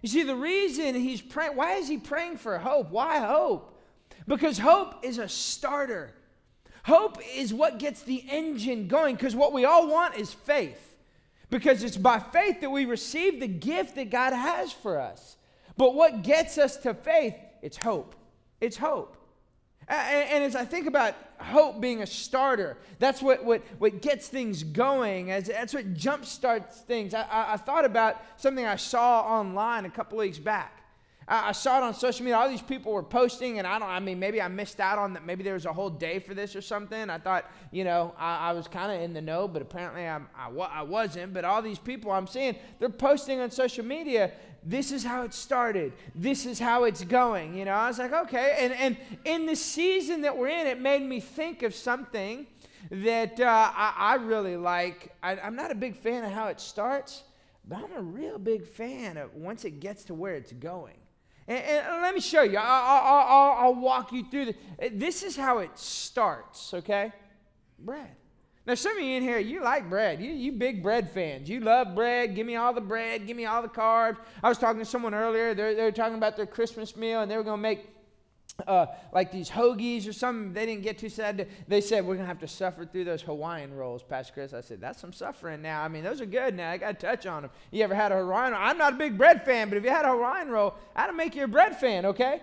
You 0.00 0.08
see, 0.08 0.22
the 0.22 0.36
reason 0.36 0.94
he's 0.94 1.22
praying, 1.22 1.56
why 1.56 1.72
is 1.72 1.88
he 1.88 1.98
praying 1.98 2.36
for 2.36 2.56
hope? 2.56 2.92
Why 2.92 3.18
hope? 3.18 3.72
Because 4.26 4.58
hope 4.58 5.04
is 5.04 5.18
a 5.18 5.28
starter. 5.28 6.12
Hope 6.84 7.18
is 7.34 7.52
what 7.52 7.78
gets 7.78 8.02
the 8.02 8.24
engine 8.28 8.88
going, 8.88 9.16
because 9.16 9.34
what 9.34 9.52
we 9.52 9.64
all 9.64 9.88
want 9.88 10.16
is 10.16 10.32
faith. 10.32 10.96
Because 11.50 11.84
it's 11.84 11.96
by 11.96 12.18
faith 12.18 12.60
that 12.60 12.70
we 12.70 12.84
receive 12.84 13.40
the 13.40 13.48
gift 13.48 13.94
that 13.94 14.10
God 14.10 14.32
has 14.32 14.72
for 14.72 14.98
us. 14.98 15.36
But 15.76 15.94
what 15.94 16.22
gets 16.22 16.58
us 16.58 16.76
to 16.78 16.94
faith? 16.94 17.34
It's 17.62 17.76
hope. 17.76 18.16
It's 18.60 18.76
hope. 18.76 19.16
And, 19.88 20.42
as 20.42 20.56
I 20.56 20.64
think 20.64 20.88
about 20.88 21.14
hope 21.38 21.80
being 21.80 22.02
a 22.02 22.06
starter, 22.06 22.76
that's 22.98 23.22
what, 23.22 23.44
what, 23.44 23.62
what 23.78 24.02
gets 24.02 24.26
things 24.26 24.64
going, 24.64 25.30
as, 25.30 25.46
that's 25.46 25.74
what 25.74 25.94
jumpstarts 25.94 26.74
things. 26.82 27.14
I, 27.14 27.22
I, 27.22 27.52
I 27.52 27.56
thought 27.56 27.84
about 27.84 28.20
something 28.36 28.66
I 28.66 28.76
saw 28.76 29.20
online 29.20 29.84
a 29.84 29.90
couple 29.90 30.18
weeks 30.18 30.38
back. 30.38 30.82
I, 31.28 31.50
saw 31.52 31.78
it 31.78 31.82
on 31.82 31.92
social 31.92 32.24
media. 32.24 32.36
All 32.36 32.48
these 32.48 32.62
people 32.62 32.92
were 32.92 33.02
posting, 33.02 33.58
and 33.58 33.66
I 33.66 33.80
don't. 33.80 33.88
I 33.88 33.98
mean, 33.98 34.20
maybe 34.20 34.40
I 34.40 34.46
missed 34.46 34.78
out 34.78 34.96
on 34.96 35.12
that. 35.14 35.26
Maybe 35.26 35.42
there 35.42 35.54
was 35.54 35.66
a 35.66 35.72
whole 35.72 35.90
day 35.90 36.20
for 36.20 36.34
this 36.34 36.54
or 36.54 36.62
something. 36.62 37.10
I 37.10 37.18
thought, 37.18 37.50
you 37.72 37.82
know, 37.82 38.14
I, 38.16 38.50
I 38.50 38.52
was 38.52 38.68
kind 38.68 38.92
of 38.92 39.00
in 39.00 39.12
the 39.12 39.20
know, 39.20 39.48
but 39.48 39.60
apparently 39.60 40.06
I'm, 40.06 40.28
I, 40.36 40.48
I 40.48 40.82
wasn't. 40.82 41.34
But 41.34 41.44
all 41.44 41.62
these 41.62 41.80
people 41.80 42.12
I'm 42.12 42.28
seeing, 42.28 42.54
they're 42.78 42.88
posting 42.88 43.40
on 43.40 43.50
social 43.50 43.84
media. 43.84 44.30
This 44.62 44.92
is 44.92 45.02
how 45.02 45.22
it 45.22 45.34
started. 45.34 45.94
This 46.14 46.46
is 46.46 46.60
how 46.60 46.84
it's 46.84 47.02
going. 47.02 47.56
You 47.56 47.64
know, 47.64 47.72
I 47.72 47.88
was 47.88 47.98
like, 47.98 48.12
okay. 48.12 48.58
And 48.60 48.72
and 48.74 48.96
in 49.24 49.46
the 49.46 49.56
season 49.56 50.20
that 50.22 50.36
we're 50.36 50.48
in, 50.48 50.68
it 50.68 50.80
made 50.80 51.02
me 51.02 51.18
think 51.18 51.64
of 51.64 51.74
something 51.74 52.46
that 52.90 53.40
uh, 53.40 53.72
I, 53.74 53.94
I, 53.98 54.14
really 54.14 54.56
like. 54.56 55.12
I, 55.24 55.36
I'm 55.38 55.56
not 55.56 55.72
a 55.72 55.74
big 55.74 55.96
fan 55.96 56.24
of 56.24 56.30
how 56.30 56.46
it 56.46 56.60
starts, 56.60 57.24
but 57.66 57.78
I'm 57.78 57.92
a 57.96 58.02
real 58.02 58.38
big 58.38 58.64
fan 58.64 59.16
of 59.16 59.34
once 59.34 59.64
it 59.64 59.80
gets 59.80 60.04
to 60.04 60.14
where 60.14 60.36
it's 60.36 60.52
going. 60.52 60.94
And, 61.48 61.58
and 61.58 62.02
let 62.02 62.14
me 62.14 62.20
show 62.20 62.42
you. 62.42 62.58
I'll, 62.58 63.02
I'll, 63.02 63.52
I'll, 63.58 63.74
walk 63.74 64.12
you 64.12 64.24
through 64.30 64.46
this. 64.46 64.56
Uh, 64.82 64.88
this 64.92 65.22
is 65.22 65.36
how 65.36 65.58
it 65.58 65.70
starts, 65.74 66.74
okay? 66.74 67.12
Bread. 67.78 68.10
Now, 68.66 68.74
some 68.74 68.96
of 68.96 69.02
you 69.02 69.14
in 69.14 69.22
here, 69.22 69.38
you 69.38 69.62
like 69.62 69.88
bread. 69.88 70.20
You, 70.20 70.32
you 70.32 70.50
big 70.50 70.82
bread 70.82 71.08
fans. 71.08 71.48
You 71.48 71.60
love 71.60 71.94
bread. 71.94 72.34
Give 72.34 72.44
me 72.44 72.56
all 72.56 72.72
the 72.72 72.80
bread. 72.80 73.24
Give 73.26 73.36
me 73.36 73.44
all 73.44 73.62
the 73.62 73.68
carbs. 73.68 74.16
I 74.42 74.48
was 74.48 74.58
talking 74.58 74.80
to 74.80 74.84
someone 74.84 75.14
earlier. 75.14 75.54
They're, 75.54 75.74
they're 75.76 75.92
talking 75.92 76.16
about 76.16 76.36
their 76.36 76.46
Christmas 76.46 76.96
meal, 76.96 77.20
and 77.20 77.30
they 77.30 77.36
were 77.36 77.44
going 77.44 77.58
to 77.58 77.62
make 77.62 77.95
uh, 78.66 78.86
like 79.12 79.30
these 79.30 79.50
hoagies 79.50 80.08
or 80.08 80.12
something 80.12 80.52
they 80.52 80.66
didn't 80.66 80.82
get 80.82 80.98
too 80.98 81.08
sad. 81.08 81.46
They 81.68 81.80
said, 81.80 82.04
We're 82.04 82.14
going 82.14 82.24
to 82.24 82.28
have 82.28 82.40
to 82.40 82.48
suffer 82.48 82.84
through 82.84 83.04
those 83.04 83.22
Hawaiian 83.22 83.74
rolls, 83.74 84.02
Pastor 84.02 84.32
Chris. 84.32 84.54
I 84.54 84.60
said, 84.60 84.80
That's 84.80 85.00
some 85.00 85.12
suffering 85.12 85.62
now. 85.62 85.82
I 85.82 85.88
mean, 85.88 86.02
those 86.02 86.20
are 86.20 86.26
good 86.26 86.54
now. 86.54 86.70
I 86.70 86.76
got 86.78 86.98
to 86.98 87.06
touch 87.06 87.26
on 87.26 87.42
them. 87.42 87.50
You 87.70 87.84
ever 87.84 87.94
had 87.94 88.12
a 88.12 88.16
Hawaiian 88.16 88.52
roll? 88.52 88.62
I'm 88.62 88.78
not 88.78 88.94
a 88.94 88.96
big 88.96 89.18
bread 89.18 89.44
fan, 89.44 89.68
but 89.68 89.78
if 89.78 89.84
you 89.84 89.90
had 89.90 90.04
a 90.04 90.10
Hawaiian 90.10 90.48
roll, 90.48 90.74
that'll 90.94 91.14
make 91.14 91.34
you 91.34 91.44
a 91.44 91.48
bread 91.48 91.78
fan, 91.78 92.06
okay? 92.06 92.40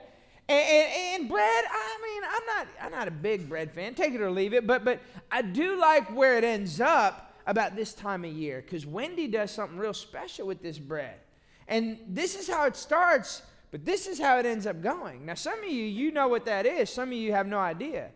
And, 0.50 0.70
and, 0.70 1.22
and, 1.22 1.30
bread, 1.30 1.64
I 1.72 1.98
mean, 2.04 2.24
I'm 2.26 2.46
not, 2.46 2.68
I'm 2.82 2.92
not 2.92 3.08
a 3.08 3.12
big 3.12 3.48
bread 3.48 3.72
fan. 3.72 3.96
Take 3.96 4.14
it 4.14 4.22
or 4.22 4.30
leave 4.30 4.54
it. 4.54 4.68
But, 4.68 4.84
but 4.84 5.00
I 5.32 5.42
do 5.42 5.80
like 5.80 6.14
where 6.14 6.38
it 6.38 6.44
ends 6.44 6.82
up 6.82 7.34
about 7.48 7.76
this 7.76 7.94
time 7.94 8.26
of 8.26 8.32
year 8.32 8.62
because 8.62 8.86
Wendy 8.86 9.28
does 9.28 9.52
something 9.52 9.78
real 9.78 9.94
special 9.94 10.46
with 10.46 10.62
this 10.62 10.78
bread. 10.78 11.16
And 11.68 11.98
this 12.08 12.36
is 12.36 12.50
how 12.50 12.66
it 12.66 12.76
starts 12.76 13.42
but 13.74 13.84
this 13.86 14.06
is 14.06 14.20
how 14.20 14.38
it 14.38 14.46
ends 14.46 14.68
up 14.68 14.84
going. 14.84 15.26
Now, 15.26 15.34
some 15.34 15.58
of 15.58 15.68
you, 15.68 15.84
you 15.84 16.12
know 16.12 16.28
what 16.28 16.46
that 16.46 16.68
is. 16.68 16.92
Some 16.92 17.10
of 17.10 17.16
you 17.16 17.32
have 17.32 17.48
no 17.48 17.58
idea. 17.58 18.12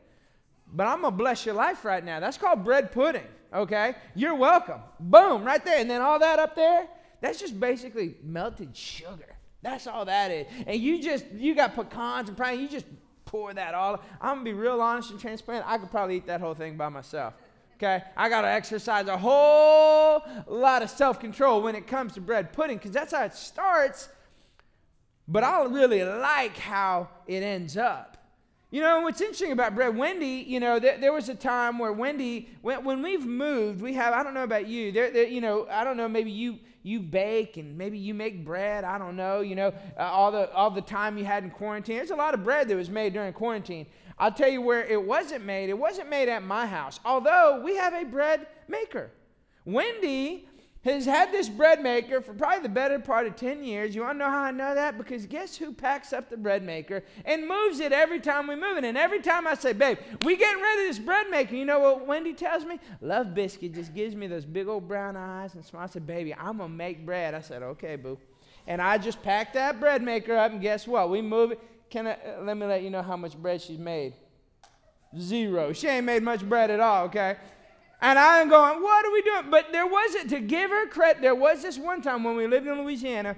But 0.71 0.85
I'm 0.85 1.01
going 1.01 1.11
to 1.13 1.17
bless 1.17 1.47
your 1.47 1.55
life 1.55 1.83
right 1.83 2.05
now. 2.05 2.19
That's 2.19 2.37
called 2.37 2.63
bread 2.63 2.91
pudding, 2.91 3.25
okay? 3.51 3.95
You're 4.13 4.35
welcome. 4.35 4.81
Boom, 4.99 5.43
right 5.43 5.65
there. 5.65 5.79
And 5.79 5.89
then 5.89 6.03
all 6.03 6.19
that 6.19 6.37
up 6.37 6.55
there, 6.55 6.87
that's 7.21 7.39
just 7.39 7.59
basically 7.59 8.17
melted 8.21 8.77
sugar. 8.77 9.35
That's 9.63 9.87
all 9.87 10.05
that 10.05 10.29
is. 10.29 10.45
And 10.67 10.79
you 10.79 11.01
just, 11.01 11.25
you 11.31 11.55
got 11.55 11.73
pecans 11.73 12.29
and 12.29 12.37
pine, 12.37 12.59
you 12.59 12.69
just 12.69 12.85
pour 13.25 13.51
that 13.51 13.73
all. 13.73 13.99
I'm 14.21 14.35
going 14.35 14.45
to 14.45 14.51
be 14.51 14.53
real 14.53 14.79
honest 14.79 15.09
and 15.09 15.19
transparent. 15.19 15.65
I 15.67 15.79
could 15.79 15.89
probably 15.89 16.17
eat 16.17 16.27
that 16.27 16.39
whole 16.39 16.53
thing 16.53 16.77
by 16.77 16.89
myself. 16.89 17.33
Okay? 17.77 18.03
I 18.15 18.29
got 18.29 18.41
to 18.41 18.47
exercise 18.47 19.07
a 19.07 19.17
whole 19.17 20.21
lot 20.45 20.83
of 20.83 20.91
self 20.91 21.19
control 21.19 21.63
when 21.63 21.73
it 21.73 21.87
comes 21.87 22.13
to 22.13 22.21
bread 22.21 22.53
pudding 22.53 22.77
because 22.77 22.91
that's 22.91 23.11
how 23.11 23.23
it 23.23 23.33
starts 23.33 24.09
but 25.27 25.43
I 25.43 25.65
really 25.65 26.03
like 26.03 26.57
how 26.57 27.09
it 27.27 27.43
ends 27.43 27.77
up. 27.77 28.17
You 28.69 28.81
know, 28.81 29.01
what's 29.01 29.21
interesting 29.21 29.53
about 29.53 29.75
bread, 29.75 29.95
Wendy, 29.95 30.43
you 30.45 30.59
know, 30.59 30.77
there, 30.77 30.97
there 30.97 31.13
was 31.13 31.29
a 31.29 31.35
time 31.35 31.79
where 31.79 31.93
Wendy, 31.93 32.49
when, 32.61 32.83
when, 32.83 33.01
we've 33.01 33.25
moved, 33.25 33.81
we 33.81 33.93
have, 33.93 34.13
I 34.13 34.23
don't 34.23 34.33
know 34.33 34.43
about 34.43 34.67
you, 34.67 34.91
there, 34.91 35.09
there, 35.09 35.25
you 35.25 35.39
know, 35.39 35.67
I 35.71 35.85
don't 35.85 35.95
know, 35.95 36.09
maybe 36.09 36.31
you 36.31 36.59
you 36.87 37.01
bake 37.01 37.57
and 37.57 37.77
maybe 37.77 37.97
you 37.97 38.13
make 38.13 38.45
bread, 38.45 38.85
I 38.85 38.97
don't 38.97 39.17
know, 39.17 39.41
you 39.41 39.55
know, 39.55 39.73
uh, 39.99 40.03
all, 40.03 40.31
the, 40.31 40.49
all 40.53 40.71
the 40.71 40.81
time 40.81 41.17
you 41.17 41.25
had 41.25 41.43
in 41.43 41.51
quarantine. 41.51 41.97
There's 41.97 42.11
a 42.11 42.15
lot 42.15 42.33
of 42.33 42.45
bread 42.45 42.69
that 42.69 42.77
was 42.77 42.89
made 42.89 43.11
during 43.11 43.33
quarantine. 43.33 43.87
I'll 44.17 44.31
tell 44.31 44.49
you 44.49 44.61
where 44.61 44.85
it 44.85 45.01
wasn't 45.01 45.43
made. 45.43 45.69
It 45.69 45.77
wasn't 45.77 46.09
made 46.09 46.29
at 46.29 46.43
my 46.43 46.65
house, 46.65 46.99
although 47.03 47.61
we 47.63 47.75
have 47.75 47.93
a 47.93 48.05
bread 48.05 48.47
maker. 48.69 49.11
Wendy 49.65 50.47
has 50.93 51.05
had 51.05 51.31
this 51.31 51.49
bread 51.49 51.81
maker 51.81 52.21
for 52.21 52.33
probably 52.33 52.61
the 52.61 52.69
better 52.69 52.99
part 52.99 53.27
of 53.27 53.35
10 53.35 53.63
years. 53.63 53.95
You 53.95 54.01
want 54.01 54.15
to 54.15 54.19
know 54.19 54.29
how 54.29 54.43
I 54.43 54.51
know 54.51 54.75
that? 54.75 54.97
Because 54.97 55.25
guess 55.25 55.55
who 55.55 55.73
packs 55.73 56.13
up 56.13 56.29
the 56.29 56.37
bread 56.37 56.63
maker 56.63 57.03
and 57.25 57.47
moves 57.47 57.79
it 57.79 57.91
every 57.91 58.19
time 58.19 58.47
we 58.47 58.55
move 58.55 58.77
it? 58.77 58.83
And 58.83 58.97
every 58.97 59.19
time 59.19 59.47
I 59.47 59.55
say, 59.55 59.73
babe, 59.73 59.97
we 60.23 60.37
getting 60.37 60.61
rid 60.61 60.81
of 60.81 60.95
this 60.95 60.99
bread 60.99 61.29
maker, 61.29 61.55
you 61.55 61.65
know 61.65 61.79
what 61.79 62.07
Wendy 62.07 62.33
tells 62.33 62.65
me? 62.65 62.79
Love 63.01 63.33
Biscuit 63.33 63.73
just 63.73 63.93
gives 63.93 64.15
me 64.15 64.27
those 64.27 64.45
big 64.45 64.67
old 64.67 64.87
brown 64.87 65.15
eyes 65.15 65.55
and 65.55 65.63
smiles. 65.63 65.91
I 65.91 65.93
said, 65.93 66.07
baby, 66.07 66.33
I'm 66.33 66.57
going 66.57 66.69
to 66.69 66.75
make 66.75 67.05
bread. 67.05 67.33
I 67.33 67.41
said, 67.41 67.63
okay, 67.63 67.95
boo. 67.95 68.17
And 68.67 68.81
I 68.81 68.97
just 68.97 69.23
packed 69.23 69.53
that 69.53 69.79
bread 69.79 70.03
maker 70.03 70.35
up, 70.35 70.51
and 70.51 70.61
guess 70.61 70.87
what? 70.87 71.09
We 71.09 71.21
move 71.21 71.51
it. 71.51 71.59
Can 71.89 72.07
I, 72.07 72.13
uh, 72.13 72.43
let 72.43 72.57
me 72.57 72.65
let 72.65 72.83
you 72.83 72.89
know 72.89 73.01
how 73.01 73.15
much 73.15 73.37
bread 73.37 73.61
she's 73.61 73.79
made. 73.79 74.13
Zero. 75.17 75.71
She 75.71 75.87
ain't 75.87 76.05
made 76.05 76.21
much 76.21 76.47
bread 76.47 76.69
at 76.69 76.81
all, 76.81 77.05
okay? 77.05 77.37
And 78.01 78.19
I'm 78.19 78.49
going, 78.49 78.81
what 78.81 79.05
are 79.05 79.11
we 79.11 79.21
doing? 79.23 79.49
But 79.49 79.71
there 79.71 79.87
wasn't, 79.87 80.29
to 80.29 80.39
give 80.39 80.69
her 80.69 80.87
credit, 80.87 81.21
there 81.21 81.35
was 81.35 81.63
this 81.63 81.77
one 81.77 82.01
time 82.01 82.23
when 82.23 82.35
we 82.35 82.45
lived 82.45 82.67
in 82.67 82.81
Louisiana, 82.81 83.35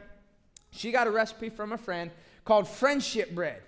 she 0.72 0.92
got 0.92 1.08
a 1.08 1.12
recipe 1.12 1.50
from 1.50 1.72
a 1.72 1.78
friend 1.78 2.12
called 2.44 2.68
friendship 2.68 3.34
bread. 3.34 3.62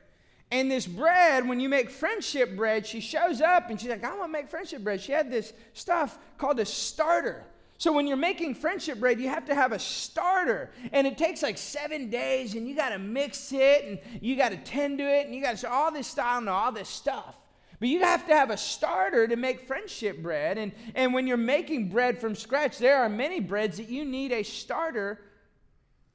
And 0.52 0.70
this 0.70 0.86
bread, 0.86 1.48
when 1.48 1.62
you 1.62 1.70
make 1.70 1.90
friendship 1.90 2.58
bread, 2.58 2.86
she 2.86 3.00
shows 3.00 3.40
up 3.40 3.70
and 3.70 3.80
she's 3.80 3.90
like, 3.90 4.04
I 4.04 4.10
want 4.18 4.34
to 4.34 4.40
make 4.40 4.50
friendship 4.50 4.84
bread. 4.84 5.00
She 5.00 5.14
had 5.14 5.32
this 5.32 5.54
stuff 5.74 6.20
called 6.38 6.60
a 6.60 6.66
starter. 6.66 7.46
So 7.78 7.94
when 7.94 8.06
you're 8.06 8.18
making 8.18 8.56
friendship 8.56 9.00
bread, 9.00 9.20
you 9.20 9.30
have 9.30 9.46
to 9.46 9.56
have 9.56 9.72
a 9.72 9.80
starter. 9.80 10.70
And 10.92 11.08
it 11.08 11.18
takes 11.18 11.42
like 11.42 11.58
seven 11.58 12.12
days, 12.12 12.54
and 12.54 12.68
you 12.68 12.76
got 12.76 12.90
to 12.90 13.00
mix 13.00 13.52
it, 13.54 13.86
and 13.86 14.22
you 14.22 14.36
got 14.36 14.50
to 14.50 14.58
tend 14.58 15.00
to 15.00 15.04
it, 15.04 15.26
and 15.26 15.34
you 15.34 15.42
got 15.42 15.58
to 15.58 15.72
all 15.72 15.90
this 15.90 16.06
style 16.06 16.38
and 16.38 16.50
all 16.50 16.72
this 16.72 16.90
stuff. 16.90 17.41
But 17.82 17.90
you 17.90 18.02
have 18.02 18.28
to 18.28 18.34
have 18.36 18.52
a 18.52 18.58
starter 18.58 19.28
to 19.28 19.36
make 19.36 19.68
friendship 19.68 20.22
bread. 20.22 20.60
And, 20.60 20.72
and 20.94 21.16
when 21.16 21.26
you're 21.26 21.36
making 21.36 21.90
bread 21.90 22.22
from 22.22 22.36
scratch, 22.36 22.78
there 22.78 23.02
are 23.02 23.10
many 23.10 23.40
breads 23.40 23.78
that 23.78 23.90
you 23.90 24.06
need 24.06 24.32
a 24.32 24.44
starter 24.44 25.20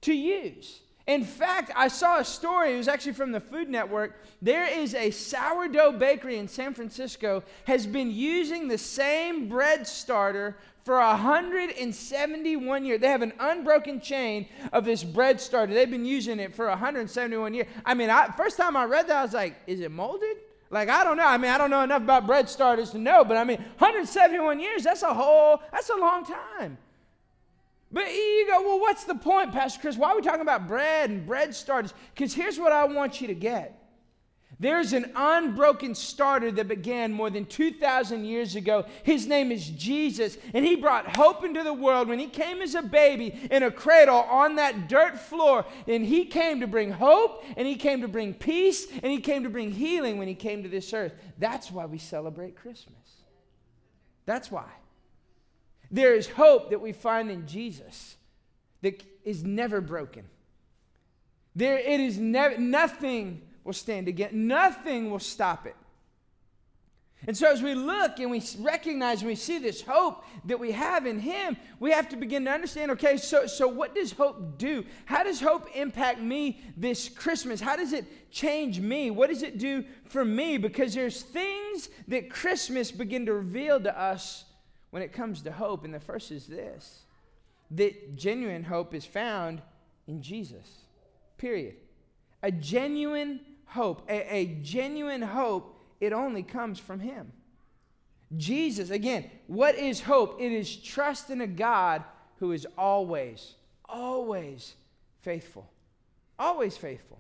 to 0.02 0.14
use. 0.14 0.80
In 1.08 1.24
fact, 1.24 1.72
I 1.74 1.88
saw 1.88 2.20
a 2.20 2.24
story, 2.24 2.74
it 2.74 2.76
was 2.76 2.86
actually 2.86 3.14
from 3.14 3.32
the 3.32 3.40
Food 3.40 3.68
Network. 3.68 4.14
There 4.40 4.66
is 4.66 4.94
a 4.94 5.10
sourdough 5.10 5.98
bakery 5.98 6.38
in 6.38 6.46
San 6.46 6.72
Francisco 6.72 7.42
has 7.64 7.84
been 7.84 8.12
using 8.12 8.68
the 8.68 8.78
same 8.78 9.48
bread 9.48 9.88
starter 9.88 10.56
for 10.84 10.98
171 11.00 12.84
years. 12.84 13.00
They 13.00 13.08
have 13.08 13.22
an 13.22 13.32
unbroken 13.40 14.00
chain 14.00 14.46
of 14.72 14.84
this 14.84 15.02
bread 15.02 15.40
starter. 15.40 15.74
They've 15.74 15.90
been 15.90 16.04
using 16.04 16.38
it 16.38 16.54
for 16.54 16.68
171 16.68 17.54
years. 17.54 17.66
I 17.84 17.94
mean, 17.94 18.08
I, 18.08 18.28
first 18.36 18.56
time 18.56 18.76
I 18.76 18.84
read 18.84 19.08
that, 19.08 19.16
I 19.16 19.22
was 19.22 19.34
like, 19.34 19.56
is 19.66 19.80
it 19.80 19.90
molded? 19.90 20.36
Like, 20.70 20.88
I 20.88 21.04
don't 21.04 21.16
know. 21.16 21.26
I 21.26 21.38
mean, 21.38 21.50
I 21.50 21.58
don't 21.58 21.70
know 21.70 21.82
enough 21.82 22.02
about 22.02 22.26
bread 22.26 22.48
starters 22.48 22.90
to 22.90 22.98
know, 22.98 23.24
but 23.24 23.36
I 23.36 23.44
mean, 23.44 23.58
171 23.78 24.60
years, 24.60 24.82
that's 24.82 25.02
a 25.02 25.14
whole, 25.14 25.62
that's 25.72 25.90
a 25.90 25.96
long 25.96 26.24
time. 26.24 26.78
But 27.92 28.12
you 28.12 28.46
go, 28.50 28.62
well, 28.62 28.80
what's 28.80 29.04
the 29.04 29.14
point, 29.14 29.52
Pastor 29.52 29.80
Chris? 29.80 29.96
Why 29.96 30.10
are 30.10 30.16
we 30.16 30.22
talking 30.22 30.40
about 30.40 30.66
bread 30.66 31.10
and 31.10 31.24
bread 31.24 31.54
starters? 31.54 31.94
Because 32.14 32.34
here's 32.34 32.58
what 32.58 32.72
I 32.72 32.84
want 32.84 33.20
you 33.20 33.28
to 33.28 33.34
get. 33.34 33.75
There's 34.58 34.94
an 34.94 35.12
unbroken 35.14 35.94
starter 35.94 36.50
that 36.52 36.66
began 36.66 37.12
more 37.12 37.28
than 37.28 37.44
2,000 37.44 38.24
years 38.24 38.56
ago. 38.56 38.86
His 39.02 39.26
name 39.26 39.52
is 39.52 39.68
Jesus, 39.68 40.38
and 40.54 40.64
he 40.64 40.76
brought 40.76 41.06
hope 41.06 41.44
into 41.44 41.62
the 41.62 41.74
world 41.74 42.08
when 42.08 42.18
he 42.18 42.26
came 42.26 42.62
as 42.62 42.74
a 42.74 42.80
baby 42.80 43.38
in 43.50 43.62
a 43.62 43.70
cradle 43.70 44.16
on 44.16 44.56
that 44.56 44.88
dirt 44.88 45.18
floor. 45.18 45.66
And 45.86 46.06
he 46.06 46.24
came 46.24 46.60
to 46.60 46.66
bring 46.66 46.90
hope, 46.90 47.44
and 47.54 47.68
he 47.68 47.76
came 47.76 48.00
to 48.00 48.08
bring 48.08 48.32
peace, 48.32 48.86
and 48.90 49.12
he 49.12 49.20
came 49.20 49.42
to 49.42 49.50
bring 49.50 49.72
healing 49.72 50.16
when 50.16 50.28
he 50.28 50.34
came 50.34 50.62
to 50.62 50.70
this 50.70 50.94
earth. 50.94 51.12
That's 51.38 51.70
why 51.70 51.84
we 51.84 51.98
celebrate 51.98 52.56
Christmas. 52.56 52.94
That's 54.24 54.50
why. 54.50 54.70
There 55.90 56.14
is 56.14 56.28
hope 56.28 56.70
that 56.70 56.80
we 56.80 56.92
find 56.92 57.30
in 57.30 57.46
Jesus 57.46 58.16
that 58.80 59.02
is 59.22 59.44
never 59.44 59.82
broken. 59.82 60.24
There, 61.54 61.78
it 61.78 62.00
is 62.00 62.18
never, 62.18 62.58
nothing 62.58 63.42
will 63.66 63.72
stand 63.72 64.08
again, 64.08 64.46
nothing 64.46 65.10
will 65.10 65.18
stop 65.18 65.66
it. 65.66 65.76
And 67.26 67.36
so, 67.36 67.50
as 67.50 67.62
we 67.62 67.74
look 67.74 68.20
and 68.20 68.30
we 68.30 68.42
recognize 68.60 69.20
and 69.20 69.28
we 69.28 69.34
see 69.34 69.58
this 69.58 69.82
hope 69.82 70.24
that 70.44 70.60
we 70.60 70.70
have 70.72 71.06
in 71.06 71.18
Him, 71.18 71.56
we 71.80 71.90
have 71.90 72.08
to 72.10 72.16
begin 72.16 72.44
to 72.44 72.50
understand 72.52 72.90
okay, 72.92 73.16
so, 73.16 73.46
so 73.46 73.66
what 73.66 73.94
does 73.94 74.12
hope 74.12 74.58
do? 74.58 74.84
How 75.06 75.24
does 75.24 75.40
hope 75.40 75.68
impact 75.74 76.20
me 76.20 76.60
this 76.76 77.08
Christmas? 77.08 77.60
How 77.60 77.74
does 77.74 77.92
it 77.92 78.30
change 78.30 78.78
me? 78.78 79.10
What 79.10 79.30
does 79.30 79.42
it 79.42 79.58
do 79.58 79.84
for 80.04 80.24
me? 80.24 80.56
Because 80.58 80.94
there's 80.94 81.22
things 81.22 81.88
that 82.06 82.30
Christmas 82.30 82.92
begin 82.92 83.26
to 83.26 83.32
reveal 83.32 83.80
to 83.80 83.98
us 83.98 84.44
when 84.90 85.02
it 85.02 85.12
comes 85.12 85.42
to 85.42 85.52
hope. 85.52 85.84
And 85.84 85.92
the 85.92 86.00
first 86.00 86.30
is 86.30 86.46
this 86.46 87.02
that 87.72 88.14
genuine 88.14 88.62
hope 88.62 88.94
is 88.94 89.04
found 89.04 89.60
in 90.06 90.22
Jesus, 90.22 90.82
period. 91.38 91.74
A 92.42 92.52
genuine 92.52 93.40
hope, 93.66 94.02
a, 94.08 94.34
a 94.34 94.46
genuine 94.62 95.22
hope, 95.22 95.78
it 96.00 96.12
only 96.12 96.42
comes 96.42 96.78
from 96.78 97.00
Him. 97.00 97.32
Jesus, 98.36 98.90
again, 98.90 99.30
what 99.46 99.76
is 99.76 100.00
hope? 100.00 100.40
It 100.40 100.52
is 100.52 100.74
trust 100.76 101.30
in 101.30 101.40
a 101.40 101.46
God 101.46 102.02
who 102.38 102.52
is 102.52 102.66
always, 102.76 103.54
always 103.88 104.74
faithful. 105.20 105.70
Always 106.38 106.76
faithful. 106.76 107.18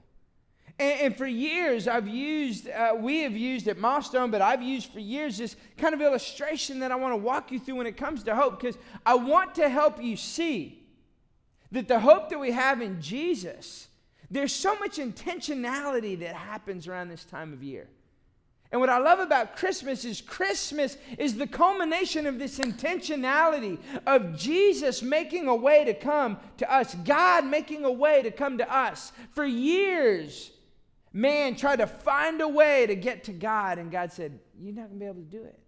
And, 0.78 1.00
and 1.00 1.16
for 1.16 1.26
years, 1.26 1.88
I've 1.88 2.08
used, 2.08 2.68
uh, 2.68 2.94
we 2.98 3.20
have 3.20 3.36
used 3.36 3.68
at 3.68 3.78
Milestone, 3.78 4.30
but 4.30 4.42
I've 4.42 4.62
used 4.62 4.90
for 4.92 5.00
years 5.00 5.38
this 5.38 5.56
kind 5.78 5.94
of 5.94 6.00
illustration 6.00 6.80
that 6.80 6.92
I 6.92 6.96
want 6.96 7.12
to 7.12 7.16
walk 7.16 7.50
you 7.50 7.58
through 7.58 7.76
when 7.76 7.86
it 7.86 7.96
comes 7.96 8.22
to 8.24 8.34
hope, 8.34 8.60
because 8.60 8.76
I 9.04 9.14
want 9.14 9.54
to 9.54 9.68
help 9.68 10.02
you 10.02 10.16
see 10.16 10.82
that 11.72 11.88
the 11.88 12.00
hope 12.00 12.30
that 12.30 12.38
we 12.38 12.52
have 12.52 12.80
in 12.82 13.00
Jesus, 13.00 13.88
there's 14.30 14.52
so 14.52 14.76
much 14.78 14.96
intentionality 14.96 16.18
that 16.20 16.34
happens 16.34 16.88
around 16.88 17.08
this 17.08 17.24
time 17.24 17.52
of 17.52 17.62
year. 17.62 17.88
And 18.72 18.80
what 18.80 18.90
I 18.90 18.98
love 18.98 19.20
about 19.20 19.56
Christmas 19.56 20.04
is 20.04 20.20
Christmas 20.20 20.96
is 21.18 21.36
the 21.36 21.46
culmination 21.46 22.26
of 22.26 22.38
this 22.38 22.58
intentionality 22.58 23.78
of 24.06 24.36
Jesus 24.36 25.02
making 25.02 25.46
a 25.46 25.54
way 25.54 25.84
to 25.84 25.94
come 25.94 26.38
to 26.58 26.72
us, 26.72 26.94
God 26.96 27.46
making 27.46 27.84
a 27.84 27.92
way 27.92 28.22
to 28.22 28.30
come 28.30 28.58
to 28.58 28.74
us. 28.74 29.12
For 29.30 29.44
years, 29.44 30.50
man 31.12 31.54
tried 31.54 31.76
to 31.76 31.86
find 31.86 32.40
a 32.40 32.48
way 32.48 32.86
to 32.86 32.96
get 32.96 33.24
to 33.24 33.32
God, 33.32 33.78
and 33.78 33.90
God 33.90 34.12
said, 34.12 34.38
You're 34.60 34.74
not 34.74 34.88
going 34.88 34.98
to 34.98 35.00
be 35.00 35.06
able 35.06 35.22
to 35.22 35.22
do 35.22 35.44
it. 35.44 35.58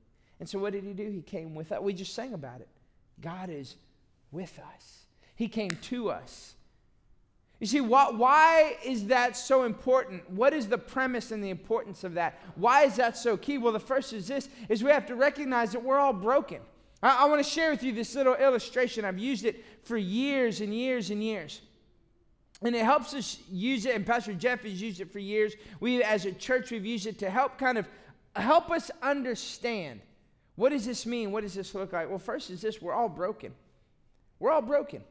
And 0.40 0.48
so 0.48 0.58
what 0.58 0.72
did 0.72 0.84
he 0.84 0.92
do? 0.92 1.08
He 1.08 1.22
came 1.22 1.54
with 1.54 1.70
us. 1.70 1.80
We 1.80 1.92
just 1.92 2.14
sang 2.14 2.34
about 2.34 2.60
it. 2.60 2.68
God 3.20 3.48
is 3.48 3.76
with 4.30 4.58
us, 4.74 5.06
He 5.36 5.48
came 5.48 5.70
to 5.70 6.10
us. 6.10 6.54
You 7.60 7.66
see, 7.66 7.80
why, 7.80 8.10
why 8.10 8.76
is 8.84 9.06
that 9.06 9.36
so 9.36 9.64
important? 9.64 10.28
What 10.30 10.52
is 10.52 10.68
the 10.68 10.78
premise 10.78 11.32
and 11.32 11.42
the 11.42 11.50
importance 11.50 12.04
of 12.04 12.14
that? 12.14 12.40
Why 12.54 12.84
is 12.84 12.96
that 12.96 13.16
so 13.16 13.36
key? 13.36 13.58
Well, 13.58 13.72
the 13.72 13.80
first 13.80 14.12
is 14.12 14.28
this, 14.28 14.48
is 14.68 14.84
we 14.84 14.90
have 14.90 15.06
to 15.06 15.16
recognize 15.16 15.72
that 15.72 15.82
we're 15.82 15.98
all 15.98 16.12
broken. 16.12 16.60
I, 17.02 17.24
I 17.24 17.24
want 17.26 17.44
to 17.44 17.48
share 17.48 17.70
with 17.70 17.82
you 17.82 17.92
this 17.92 18.14
little 18.14 18.34
illustration. 18.34 19.04
I've 19.04 19.18
used 19.18 19.44
it 19.44 19.64
for 19.82 19.96
years 19.96 20.60
and 20.60 20.72
years 20.72 21.10
and 21.10 21.22
years. 21.22 21.60
And 22.62 22.74
it 22.74 22.84
helps 22.84 23.14
us 23.14 23.38
use 23.50 23.86
it, 23.86 23.94
and 23.94 24.06
Pastor 24.06 24.34
Jeff 24.34 24.62
has 24.62 24.80
used 24.80 25.00
it 25.00 25.12
for 25.12 25.18
years. 25.18 25.54
We, 25.80 26.02
as 26.02 26.26
a 26.26 26.32
church, 26.32 26.70
we've 26.70 26.86
used 26.86 27.06
it 27.06 27.18
to 27.20 27.30
help 27.30 27.58
kind 27.58 27.78
of 27.78 27.88
help 28.34 28.70
us 28.70 28.90
understand 29.02 30.00
what 30.54 30.70
does 30.70 30.84
this 30.84 31.06
mean? 31.06 31.30
What 31.30 31.42
does 31.42 31.54
this 31.54 31.72
look 31.72 31.92
like? 31.92 32.08
Well, 32.08 32.18
first 32.18 32.50
is 32.50 32.60
this 32.60 32.82
we're 32.82 32.92
all 32.92 33.08
broken. 33.08 33.54
We're 34.40 34.50
all 34.50 34.62
broken. 34.62 35.02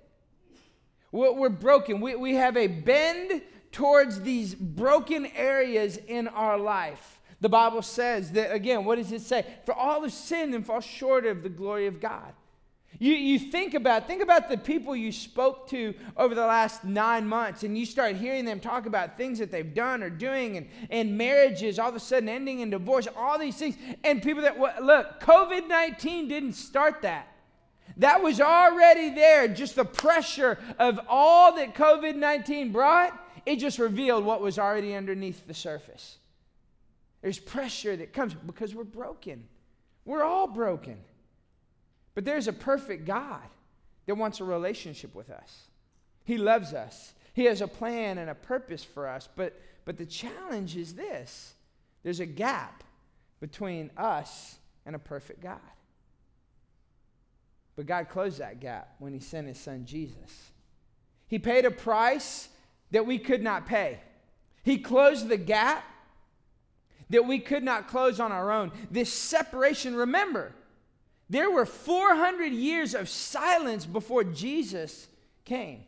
We're, 1.11 1.49
broken. 1.49 2.01
We, 2.01 2.15
we 2.15 2.35
have 2.35 2.57
a 2.57 2.67
bend 2.67 3.41
towards 3.71 4.21
these 4.21 4.55
broken 4.55 5.25
areas 5.27 5.97
in 5.97 6.27
our 6.27 6.57
life. 6.57 7.19
The 7.39 7.49
Bible 7.49 7.81
says 7.81 8.31
that, 8.31 8.53
again, 8.53 8.83
what 8.83 8.95
does 8.95 9.11
it 9.11 9.21
say? 9.21 9.45
For 9.65 9.73
all 9.73 10.01
have 10.01 10.11
sinned 10.11 10.55
and 10.55 10.65
fall 10.65 10.81
short 10.81 11.25
of 11.25 11.43
the 11.43 11.49
glory 11.49 11.87
of 11.87 11.99
God. 11.99 12.33
You, 12.99 13.13
you 13.13 13.37
think 13.37 13.75
about 13.75 14.07
think 14.07 14.23
about 14.23 14.49
the 14.49 14.57
people 14.57 14.95
you 14.95 15.11
spoke 15.11 15.69
to 15.69 15.93
over 16.15 16.33
the 16.33 16.45
last 16.45 16.83
nine 16.83 17.27
months, 17.27 17.61
and 17.61 17.77
you 17.77 17.85
start 17.85 18.15
hearing 18.15 18.43
them 18.43 18.59
talk 18.59 18.87
about 18.87 19.17
things 19.17 19.37
that 19.37 19.51
they've 19.51 19.73
done 19.73 20.01
or 20.01 20.09
doing, 20.09 20.57
and, 20.57 20.67
and 20.89 21.15
marriages 21.15 21.77
all 21.77 21.89
of 21.89 21.95
a 21.95 21.99
sudden 21.99 22.27
ending 22.27 22.61
in 22.61 22.71
divorce, 22.71 23.07
all 23.15 23.37
these 23.37 23.55
things. 23.55 23.75
And 24.03 24.23
people 24.23 24.41
that 24.41 24.59
look, 24.81 25.19
COVID 25.21 25.67
19 25.67 26.27
didn't 26.27 26.53
start 26.53 27.03
that. 27.03 27.27
That 27.97 28.21
was 28.21 28.39
already 28.39 29.09
there. 29.09 29.47
Just 29.47 29.75
the 29.75 29.85
pressure 29.85 30.57
of 30.77 30.99
all 31.07 31.55
that 31.55 31.73
COVID 31.73 32.15
19 32.15 32.71
brought, 32.71 33.17
it 33.45 33.57
just 33.57 33.79
revealed 33.79 34.23
what 34.23 34.41
was 34.41 34.59
already 34.59 34.93
underneath 34.93 35.47
the 35.47 35.53
surface. 35.53 36.17
There's 37.21 37.39
pressure 37.39 37.95
that 37.95 38.13
comes 38.13 38.33
because 38.33 38.75
we're 38.75 38.83
broken. 38.83 39.45
We're 40.05 40.23
all 40.23 40.47
broken. 40.47 40.97
But 42.13 42.25
there's 42.25 42.47
a 42.47 42.53
perfect 42.53 43.05
God 43.05 43.41
that 44.05 44.15
wants 44.15 44.39
a 44.39 44.43
relationship 44.43 45.13
with 45.13 45.29
us. 45.29 45.67
He 46.23 46.37
loves 46.37 46.73
us. 46.73 47.13
He 47.33 47.45
has 47.45 47.61
a 47.61 47.67
plan 47.67 48.17
and 48.17 48.29
a 48.29 48.35
purpose 48.35 48.83
for 48.83 49.07
us. 49.07 49.27
But, 49.35 49.59
but 49.85 49.97
the 49.97 50.05
challenge 50.05 50.75
is 50.75 50.93
this 50.93 51.53
there's 52.03 52.19
a 52.19 52.25
gap 52.25 52.83
between 53.39 53.91
us 53.97 54.57
and 54.85 54.95
a 54.95 54.99
perfect 54.99 55.41
God. 55.41 55.59
But 57.77 57.85
God 57.85 58.09
closed 58.09 58.39
that 58.39 58.59
gap 58.59 58.95
when 58.99 59.13
He 59.13 59.19
sent 59.19 59.47
His 59.47 59.57
Son 59.57 59.85
Jesus. 59.85 60.51
He 61.27 61.39
paid 61.39 61.63
a 61.63 61.71
price 61.71 62.49
that 62.91 63.05
we 63.05 63.19
could 63.19 63.41
not 63.41 63.65
pay. 63.65 63.99
He 64.63 64.79
closed 64.79 65.29
the 65.29 65.37
gap 65.37 65.85
that 67.09 67.25
we 67.25 67.39
could 67.39 67.63
not 67.63 67.87
close 67.87 68.19
on 68.19 68.33
our 68.33 68.51
own. 68.51 68.71
This 68.91 69.13
separation, 69.13 69.95
remember, 69.95 70.53
there 71.29 71.51
were 71.51 71.65
400 71.65 72.51
years 72.51 72.93
of 72.93 73.07
silence 73.07 73.85
before 73.85 74.23
Jesus 74.23 75.07
came. 75.45 75.83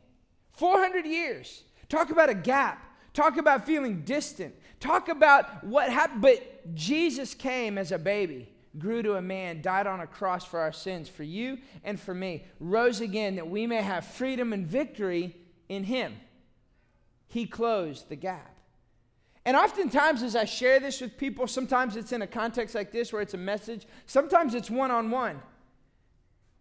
400 0.52 1.06
years. 1.06 1.64
Talk 1.88 2.10
about 2.10 2.30
a 2.30 2.34
gap. 2.34 2.86
Talk 3.14 3.38
about 3.38 3.66
feeling 3.66 4.02
distant. 4.04 4.54
Talk 4.80 5.10
about 5.10 5.64
what 5.64 5.90
happened. 5.90 6.22
But 6.22 6.76
Jesus 6.76 7.34
came 7.34 7.78
as 7.78 7.92
a 7.92 7.98
baby, 7.98 8.50
grew 8.78 9.02
to 9.02 9.16
a 9.16 9.22
man, 9.22 9.62
died 9.62 9.88
on 9.88 10.00
a 10.00 10.08
cross 10.08 10.46
for 10.46 10.60
our 10.60 10.72
sins, 10.72 11.10
for 11.10 11.24
you 11.24 11.58
and 11.84 12.00
for 12.00 12.14
me, 12.14 12.46
rose 12.60 13.02
again 13.02 13.36
that 13.36 13.50
we 13.50 13.66
may 13.66 13.82
have 13.82 14.06
freedom 14.06 14.54
and 14.54 14.68
victory 14.68 15.36
in 15.68 15.84
him. 15.84 16.16
He 17.28 17.46
closed 17.46 18.10
the 18.10 18.16
gap. 18.16 18.56
And 19.46 19.56
oftentimes, 19.56 20.22
as 20.22 20.36
I 20.36 20.46
share 20.46 20.80
this 20.80 21.02
with 21.02 21.18
people, 21.18 21.48
sometimes 21.48 21.96
it's 21.96 22.12
in 22.12 22.22
a 22.22 22.28
context 22.28 22.76
like 22.76 22.92
this 22.92 23.12
where 23.12 23.22
it's 23.22 23.34
a 23.34 23.38
message, 23.38 23.88
sometimes 24.06 24.54
it's 24.54 24.70
one 24.70 24.92
on 24.92 25.10
one. 25.10 25.42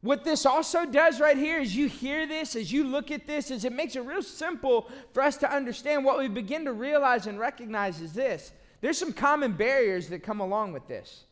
What 0.00 0.24
this 0.24 0.46
also 0.46 0.86
does 0.86 1.20
right 1.20 1.36
here 1.36 1.60
is 1.60 1.74
you 1.74 1.88
hear 1.88 2.26
this, 2.26 2.54
as 2.54 2.72
you 2.72 2.84
look 2.84 3.10
at 3.10 3.26
this, 3.26 3.50
is 3.50 3.64
it 3.64 3.72
makes 3.72 3.96
it 3.96 4.04
real 4.04 4.22
simple 4.22 4.88
for 5.12 5.22
us 5.22 5.36
to 5.38 5.52
understand 5.52 6.04
what 6.04 6.18
we 6.18 6.28
begin 6.28 6.64
to 6.66 6.72
realize 6.72 7.26
and 7.26 7.38
recognize 7.38 8.00
is 8.00 8.12
this. 8.12 8.52
There's 8.80 8.96
some 8.96 9.12
common 9.12 9.52
barriers 9.52 10.08
that 10.08 10.22
come 10.22 10.38
along 10.38 10.72
with 10.72 10.86
this. 10.86 11.24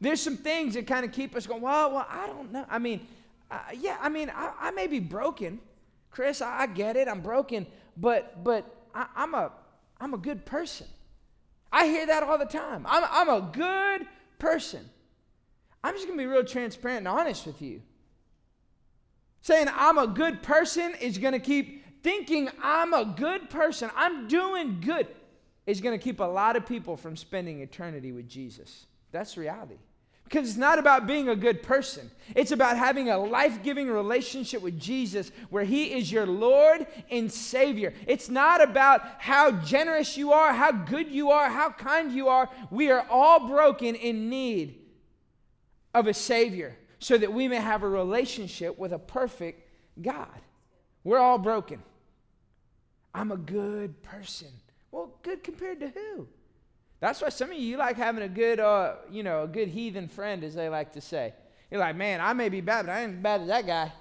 There's 0.00 0.20
some 0.20 0.36
things 0.36 0.74
that 0.74 0.86
kind 0.86 1.04
of 1.04 1.12
keep 1.12 1.36
us 1.36 1.46
going, 1.46 1.60
well, 1.60 1.92
well, 1.92 2.06
I 2.08 2.26
don't 2.26 2.50
know. 2.52 2.64
I 2.70 2.78
mean, 2.78 3.06
uh, 3.50 3.58
yeah, 3.78 3.98
I 4.00 4.08
mean, 4.08 4.30
I, 4.34 4.52
I, 4.58 4.70
may 4.70 4.86
be 4.86 5.00
broken. 5.00 5.58
Chris, 6.10 6.40
I, 6.40 6.60
I, 6.60 6.66
get 6.66 6.96
it. 6.96 7.08
I'm 7.08 7.20
broken, 7.20 7.66
but 7.96 8.42
but 8.44 8.64
I, 8.94 9.06
I'm 9.16 9.34
a 9.34 9.52
I'm 10.00 10.14
a 10.14 10.18
good 10.18 10.46
person. 10.46 10.86
I 11.72 11.86
hear 11.86 12.06
that 12.06 12.22
all 12.22 12.38
the 12.38 12.44
time. 12.44 12.86
I'm, 12.88 13.04
I'm 13.10 13.28
a 13.28 13.50
good 13.52 14.06
person. 14.38 14.88
I'm 15.82 15.94
just 15.94 16.06
to 16.18 16.22
be 16.22 16.26
real 16.26 16.44
transparent 16.44 16.98
and 16.98 17.08
honest 17.08 17.46
with 17.46 17.60
you. 17.60 17.82
Saying 19.42 19.68
I'm 19.72 19.98
a 19.98 20.06
good 20.06 20.42
person 20.42 20.94
is 21.00 21.18
to 21.18 21.38
keep 21.38 22.02
thinking 22.02 22.48
I'm 22.62 22.92
a 22.92 23.04
good 23.04 23.50
person, 23.50 23.90
I'm 23.96 24.28
doing 24.28 24.80
good, 24.80 25.06
is 25.66 25.80
to 25.80 25.98
keep 25.98 26.20
a 26.20 26.24
lot 26.24 26.56
of 26.56 26.66
people 26.66 26.96
from 26.96 27.16
spending 27.16 27.60
eternity 27.60 28.12
with 28.12 28.28
Jesus. 28.28 28.86
That's 29.12 29.36
reality. 29.36 29.76
Because 30.30 30.48
it's 30.48 30.56
not 30.56 30.78
about 30.78 31.08
being 31.08 31.28
a 31.28 31.34
good 31.34 31.60
person. 31.60 32.08
It's 32.36 32.52
about 32.52 32.76
having 32.76 33.10
a 33.10 33.18
life 33.18 33.64
giving 33.64 33.88
relationship 33.88 34.62
with 34.62 34.78
Jesus 34.78 35.32
where 35.48 35.64
He 35.64 35.92
is 35.92 36.12
your 36.12 36.24
Lord 36.24 36.86
and 37.10 37.30
Savior. 37.32 37.92
It's 38.06 38.28
not 38.28 38.62
about 38.62 39.02
how 39.18 39.50
generous 39.50 40.16
you 40.16 40.32
are, 40.32 40.52
how 40.52 40.70
good 40.70 41.10
you 41.10 41.32
are, 41.32 41.50
how 41.50 41.70
kind 41.70 42.12
you 42.12 42.28
are. 42.28 42.48
We 42.70 42.92
are 42.92 43.04
all 43.10 43.48
broken 43.48 43.96
in 43.96 44.30
need 44.30 44.78
of 45.94 46.06
a 46.06 46.14
Savior 46.14 46.78
so 47.00 47.18
that 47.18 47.32
we 47.32 47.48
may 47.48 47.56
have 47.56 47.82
a 47.82 47.88
relationship 47.88 48.78
with 48.78 48.92
a 48.92 49.00
perfect 49.00 49.68
God. 50.00 50.40
We're 51.02 51.18
all 51.18 51.38
broken. 51.38 51.82
I'm 53.12 53.32
a 53.32 53.36
good 53.36 54.00
person. 54.04 54.52
Well, 54.92 55.12
good 55.24 55.42
compared 55.42 55.80
to 55.80 55.88
who? 55.88 56.28
That's 57.00 57.20
why 57.22 57.30
some 57.30 57.50
of 57.50 57.56
you 57.56 57.78
like 57.78 57.96
having 57.96 58.22
a 58.22 58.28
good, 58.28 58.60
uh, 58.60 58.96
you 59.10 59.22
know, 59.22 59.44
a 59.44 59.48
good 59.48 59.68
heathen 59.68 60.06
friend, 60.06 60.44
as 60.44 60.54
they 60.54 60.68
like 60.68 60.92
to 60.92 61.00
say. 61.00 61.32
You're 61.70 61.80
like, 61.80 61.96
man, 61.96 62.20
I 62.20 62.32
may 62.34 62.48
be 62.48 62.60
bad, 62.60 62.86
but 62.86 62.92
I 62.92 63.02
ain't 63.02 63.14
as 63.14 63.22
bad 63.22 63.40
as 63.40 63.48
that 63.48 63.66
guy. 63.66 63.92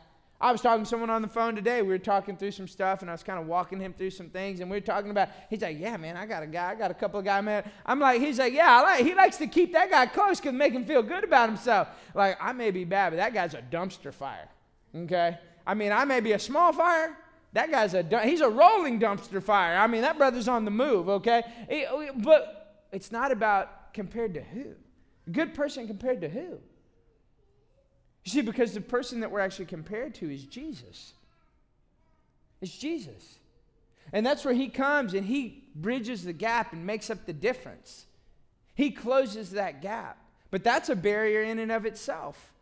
I 0.41 0.54
was 0.54 0.62
talking 0.62 0.86
to 0.86 0.89
someone 0.89 1.10
on 1.10 1.22
the 1.22 1.28
phone 1.28 1.54
today. 1.54 1.82
We 1.82 1.89
were 1.89 1.97
talking 1.97 2.38
through 2.38 2.52
some 2.52 2.68
stuff, 2.68 3.02
and 3.02 3.10
I 3.10 3.14
was 3.14 3.24
kind 3.24 3.39
of 3.39 3.47
walking 3.47 3.80
him 3.80 3.93
through 3.93 4.12
some 4.12 4.30
things, 4.30 4.62
and 4.62 4.72
we 4.72 4.78
were 4.78 4.82
talking 4.82 5.12
about. 5.12 5.30
He's 5.50 5.62
like, 5.62 5.78
"Yeah, 5.78 5.97
man, 5.97 6.16
I 6.16 6.26
got 6.26 6.43
a 6.43 6.47
guy. 6.47 6.72
I 6.72 6.76
got 6.76 6.91
a 6.91 6.93
couple 6.93 7.20
of 7.20 7.26
guys, 7.26 7.43
man." 7.43 7.70
I'm 7.86 8.00
like, 8.00 8.22
he's 8.22 8.39
like, 8.39 8.54
"Yeah, 8.54 8.80
I 8.80 8.82
like." 8.82 9.06
He 9.06 9.14
likes 9.14 9.36
to 9.38 9.47
keep 9.47 9.74
that 9.74 9.91
guy 9.91 10.06
close 10.06 10.39
because 10.39 10.54
make 10.54 10.72
him 10.72 10.86
feel 10.86 11.04
good 11.04 11.26
about 11.26 11.50
himself. 11.50 11.89
Like, 12.14 12.38
I 12.39 12.54
may 12.54 12.72
be 12.72 12.86
bad, 12.86 13.10
but 13.10 13.18
that 13.18 13.34
guy's 13.34 13.54
a 13.54 13.62
dumpster 13.62 14.14
fire. 14.14 14.47
Okay, 14.95 15.38
I 15.68 15.74
mean, 15.74 15.91
I 15.91 16.06
may 16.06 16.22
be 16.22 16.32
a 16.32 16.39
small 16.39 16.72
fire. 16.72 17.18
That 17.52 17.70
guy's 17.70 17.93
a 17.93 18.04
he's 18.24 18.41
a 18.41 18.50
rolling 18.50 18.97
dumpster 18.97 19.43
fire. 19.43 19.78
I 19.78 19.88
mean, 19.88 20.02
that 20.04 20.18
brother's 20.18 20.47
on 20.47 20.64
the 20.64 20.72
move. 20.72 21.10
Okay, 21.10 21.43
but 22.16 22.59
it's 22.92 23.12
not 23.12 23.32
about 23.32 23.94
compared 23.94 24.34
to 24.36 24.42
who. 24.42 24.76
A 25.28 25.30
good 25.30 25.54
person 25.54 25.88
compared 25.88 26.22
to 26.22 26.30
who? 26.30 26.60
You 28.24 28.32
see, 28.32 28.42
because 28.42 28.74
the 28.74 28.82
person 28.82 29.22
that 29.22 29.32
we're 29.32 29.40
actually 29.40 29.66
compared 29.66 30.16
to 30.16 30.32
is 30.32 30.44
Jesus. 30.44 31.14
It's 32.62 32.78
Jesus. 32.78 33.40
And 34.12 34.26
that's 34.26 34.44
where 34.44 34.54
he 34.54 34.70
comes 34.70 35.14
and 35.14 35.26
he 35.26 35.64
bridges 35.76 36.24
the 36.24 36.34
gap 36.34 36.74
and 36.74 36.86
makes 36.86 37.10
up 37.10 37.26
the 37.26 37.34
difference. 37.34 38.06
He 38.76 38.92
closes 38.92 39.52
that 39.52 39.82
gap. 39.82 40.18
But 40.52 40.64
that's 40.64 40.90
a 40.90 40.96
barrier 40.96 41.44
in 41.44 41.60
and 41.60 41.72
of 41.72 41.86
itself. 41.86 42.54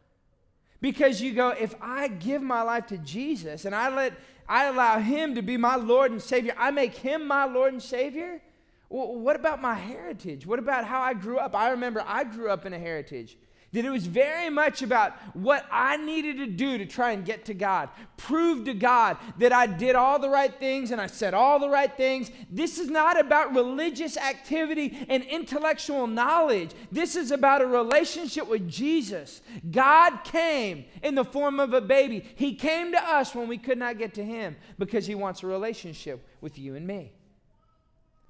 Because 0.82 1.22
you 1.22 1.34
go, 1.34 1.50
if 1.50 1.74
I 1.82 2.08
give 2.08 2.42
my 2.42 2.62
life 2.62 2.88
to 2.88 2.98
Jesus 2.98 3.66
and 3.66 3.74
I 3.74 3.94
let 3.94 4.14
I 4.50 4.66
allow 4.66 5.00
him 5.00 5.36
to 5.36 5.42
be 5.42 5.58
my 5.58 5.76
Lord 5.76 6.12
and 6.12 6.22
Savior, 6.22 6.54
I 6.58 6.72
make 6.72 6.96
him 6.96 7.28
my 7.28 7.46
Lord 7.46 7.74
and 7.74 7.84
Savior, 7.84 8.42
well, 8.90 9.16
what 9.16 9.36
about 9.36 9.62
my 9.62 9.76
heritage? 9.76 10.46
What 10.46 10.60
about 10.60 10.86
how 10.86 11.02
I 11.02 11.14
grew 11.14 11.38
up? 11.38 11.56
I 11.56 11.70
remember 11.72 12.04
I 12.06 12.24
grew 12.24 12.50
up 12.50 12.66
in 12.66 12.74
a 12.74 12.80
heritage 12.80 13.38
that 13.74 13.84
it 13.84 13.90
was 13.90 14.08
very 14.08 14.50
much 14.50 14.82
about 14.82 15.14
what 15.36 15.66
I 15.70 15.98
needed 15.98 16.38
to 16.38 16.48
do 16.48 16.78
to 16.78 16.86
try 16.86 17.12
and 17.12 17.26
get 17.26 17.46
to 17.46 17.54
God, 17.54 17.90
prove 18.16 18.66
to 18.66 18.74
God 18.74 19.18
that 19.40 19.52
I 19.52 19.68
did 19.68 19.96
all 19.96 20.20
the 20.20 20.30
right 20.30 20.58
things 20.58 20.92
and 20.92 21.02
I 21.02 21.08
said 21.08 21.34
all 21.34 21.60
the 21.60 21.70
right 21.70 21.96
things. 21.96 22.32
This 22.50 22.80
is 22.80 22.90
not 22.90 23.20
about 23.20 23.54
religious 23.54 24.16
activity 24.16 25.06
and 25.10 25.24
intellectual 25.24 26.08
knowledge. 26.08 26.72
This 26.92 27.16
is 27.16 27.32
about 27.32 27.62
a 27.62 27.68
relationship 27.68 28.48
with 28.48 28.70
Jesus. 28.70 29.42
God 29.70 30.24
came 30.24 30.86
in 31.04 31.16
the 31.16 31.26
form 31.26 31.60
of 31.60 31.74
a 31.74 31.82
baby. 31.82 32.26
He 32.36 32.56
came 32.56 32.94
to 32.94 33.04
us 33.04 33.36
when 33.36 33.50
we 33.50 33.58
could 33.58 33.78
not 33.78 33.98
get 33.98 34.14
to 34.14 34.24
Him 34.24 34.56
because 34.80 35.06
He 35.06 35.16
wants 35.16 35.44
a 35.44 35.48
relationship 35.48 36.26
with 36.40 36.58
you 36.58 36.76
and 36.76 36.88
me. 36.88 37.12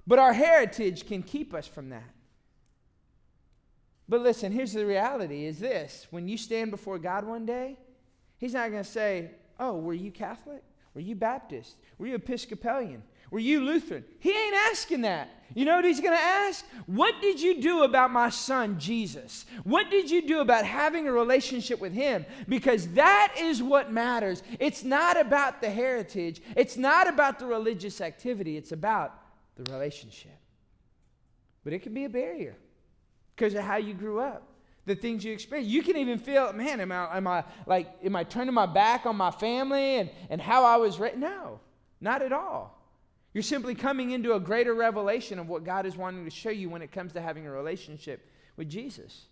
But 0.08 0.18
our 0.18 0.32
heritage 0.32 1.06
can 1.06 1.22
keep 1.22 1.52
us 1.52 1.66
from 1.66 1.90
that. 1.90 2.10
But 4.08 4.22
listen, 4.22 4.52
here's 4.52 4.72
the 4.72 4.86
reality 4.86 5.44
is 5.44 5.58
this. 5.58 6.06
When 6.10 6.26
you 6.26 6.38
stand 6.38 6.70
before 6.70 6.98
God 6.98 7.26
one 7.26 7.44
day, 7.44 7.76
he's 8.38 8.54
not 8.54 8.70
going 8.70 8.82
to 8.82 8.90
say, 8.90 9.32
"Oh, 9.60 9.76
were 9.76 9.92
you 9.92 10.10
Catholic? 10.10 10.62
Were 10.94 11.02
you 11.02 11.14
Baptist? 11.14 11.76
Were 11.98 12.06
you 12.06 12.14
Episcopalian? 12.14 13.02
Were 13.30 13.38
you 13.38 13.60
Lutheran?" 13.60 14.02
He 14.18 14.30
ain't 14.30 14.56
asking 14.70 15.02
that. 15.02 15.28
You 15.54 15.66
know 15.66 15.76
what 15.76 15.84
he's 15.84 16.00
going 16.00 16.16
to 16.16 16.24
ask? 16.24 16.64
What 16.86 17.20
did 17.20 17.38
you 17.38 17.60
do 17.60 17.82
about 17.82 18.10
my 18.10 18.30
son 18.30 18.78
Jesus? 18.78 19.44
What 19.64 19.90
did 19.90 20.10
you 20.10 20.26
do 20.26 20.40
about 20.40 20.64
having 20.64 21.06
a 21.06 21.12
relationship 21.12 21.80
with 21.80 21.92
him? 21.92 22.24
Because 22.48 22.88
that 22.94 23.34
is 23.38 23.62
what 23.62 23.92
matters. 23.92 24.42
It's 24.58 24.84
not 24.84 25.20
about 25.20 25.60
the 25.60 25.68
heritage. 25.68 26.40
It's 26.56 26.78
not 26.78 27.08
about 27.08 27.38
the 27.38 27.46
religious 27.46 28.00
activity. 28.00 28.56
It's 28.56 28.72
about 28.72 29.20
the 29.64 29.72
relationship. 29.72 30.36
But 31.64 31.72
it 31.72 31.82
can 31.82 31.92
be 31.92 32.04
a 32.04 32.08
barrier 32.08 32.56
because 33.34 33.54
of 33.54 33.62
how 33.62 33.76
you 33.76 33.94
grew 33.94 34.20
up, 34.20 34.48
the 34.86 34.94
things 34.94 35.24
you 35.24 35.32
experienced. 35.32 35.70
You 35.70 35.82
can 35.82 35.96
even 35.96 36.18
feel, 36.18 36.52
man, 36.52 36.80
am 36.80 36.92
I, 36.92 37.16
am 37.16 37.26
I 37.26 37.44
like, 37.66 37.88
am 38.04 38.16
I 38.16 38.24
turning 38.24 38.54
my 38.54 38.66
back 38.66 39.06
on 39.06 39.16
my 39.16 39.30
family 39.30 39.96
and, 39.96 40.10
and 40.30 40.40
how 40.40 40.64
I 40.64 40.76
was 40.76 40.98
raised? 40.98 41.18
No, 41.18 41.60
not 42.00 42.22
at 42.22 42.32
all. 42.32 42.78
You're 43.34 43.42
simply 43.42 43.74
coming 43.74 44.12
into 44.12 44.32
a 44.32 44.40
greater 44.40 44.74
revelation 44.74 45.38
of 45.38 45.48
what 45.48 45.64
God 45.64 45.86
is 45.86 45.96
wanting 45.96 46.24
to 46.24 46.30
show 46.30 46.50
you 46.50 46.70
when 46.70 46.82
it 46.82 46.90
comes 46.90 47.12
to 47.12 47.20
having 47.20 47.46
a 47.46 47.50
relationship 47.50 48.26
with 48.56 48.68
Jesus. 48.68 49.26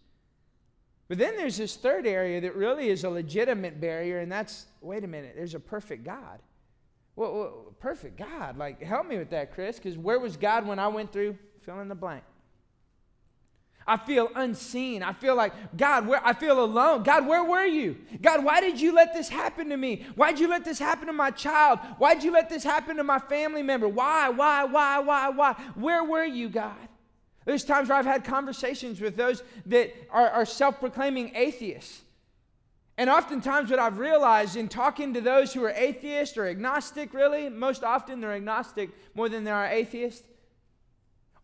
But 1.08 1.18
then 1.18 1.36
there's 1.36 1.56
this 1.56 1.76
third 1.76 2.06
area 2.06 2.40
that 2.40 2.56
really 2.56 2.88
is 2.88 3.04
a 3.04 3.10
legitimate 3.10 3.80
barrier, 3.80 4.18
and 4.18 4.30
that's 4.30 4.66
wait 4.80 5.04
a 5.04 5.06
minute, 5.06 5.34
there's 5.36 5.54
a 5.54 5.60
perfect 5.60 6.04
God. 6.04 6.40
Well, 7.16 7.34
well 7.34 7.74
perfect 7.80 8.18
God. 8.18 8.56
Like, 8.56 8.82
help 8.82 9.06
me 9.08 9.18
with 9.18 9.30
that, 9.30 9.52
Chris, 9.54 9.76
because 9.76 9.98
where 9.98 10.20
was 10.20 10.36
God 10.36 10.66
when 10.66 10.78
I 10.78 10.88
went 10.88 11.12
through 11.12 11.36
fill 11.62 11.80
in 11.80 11.88
the 11.88 11.94
blank? 11.94 12.22
I 13.88 13.96
feel 13.96 14.28
unseen. 14.34 15.02
I 15.02 15.12
feel 15.12 15.36
like, 15.36 15.52
God, 15.76 16.08
where 16.08 16.24
I 16.26 16.32
feel 16.32 16.62
alone. 16.62 17.04
God, 17.04 17.26
where 17.26 17.44
were 17.44 17.66
you? 17.66 17.96
God, 18.20 18.44
why 18.44 18.60
did 18.60 18.80
you 18.80 18.92
let 18.92 19.14
this 19.14 19.28
happen 19.28 19.68
to 19.68 19.76
me? 19.76 20.06
Why'd 20.16 20.40
you 20.40 20.48
let 20.48 20.64
this 20.64 20.78
happen 20.78 21.06
to 21.06 21.12
my 21.12 21.30
child? 21.30 21.78
Why'd 21.98 22.24
you 22.24 22.32
let 22.32 22.48
this 22.48 22.64
happen 22.64 22.96
to 22.96 23.04
my 23.04 23.20
family 23.20 23.62
member? 23.62 23.88
Why, 23.88 24.28
why, 24.28 24.64
why, 24.64 24.98
why, 24.98 25.28
why? 25.28 25.52
Where 25.76 26.02
were 26.02 26.24
you, 26.24 26.48
God? 26.48 26.88
There's 27.44 27.64
times 27.64 27.88
where 27.88 27.98
I've 27.98 28.06
had 28.06 28.24
conversations 28.24 29.00
with 29.00 29.16
those 29.16 29.44
that 29.66 29.94
are, 30.10 30.30
are 30.30 30.44
self 30.44 30.80
proclaiming 30.80 31.36
atheists. 31.36 32.02
And 32.98 33.10
oftentimes, 33.10 33.70
what 33.70 33.78
I've 33.78 33.98
realized 33.98 34.56
in 34.56 34.68
talking 34.68 35.12
to 35.14 35.20
those 35.20 35.52
who 35.52 35.62
are 35.64 35.70
atheist 35.70 36.38
or 36.38 36.46
agnostic, 36.46 37.12
really, 37.12 37.50
most 37.50 37.84
often 37.84 38.20
they're 38.20 38.32
agnostic 38.32 38.90
more 39.14 39.28
than 39.28 39.44
they 39.44 39.50
are 39.50 39.66
atheist, 39.66 40.24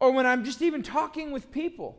or 0.00 0.12
when 0.12 0.26
I'm 0.26 0.44
just 0.44 0.62
even 0.62 0.82
talking 0.82 1.30
with 1.30 1.52
people, 1.52 1.98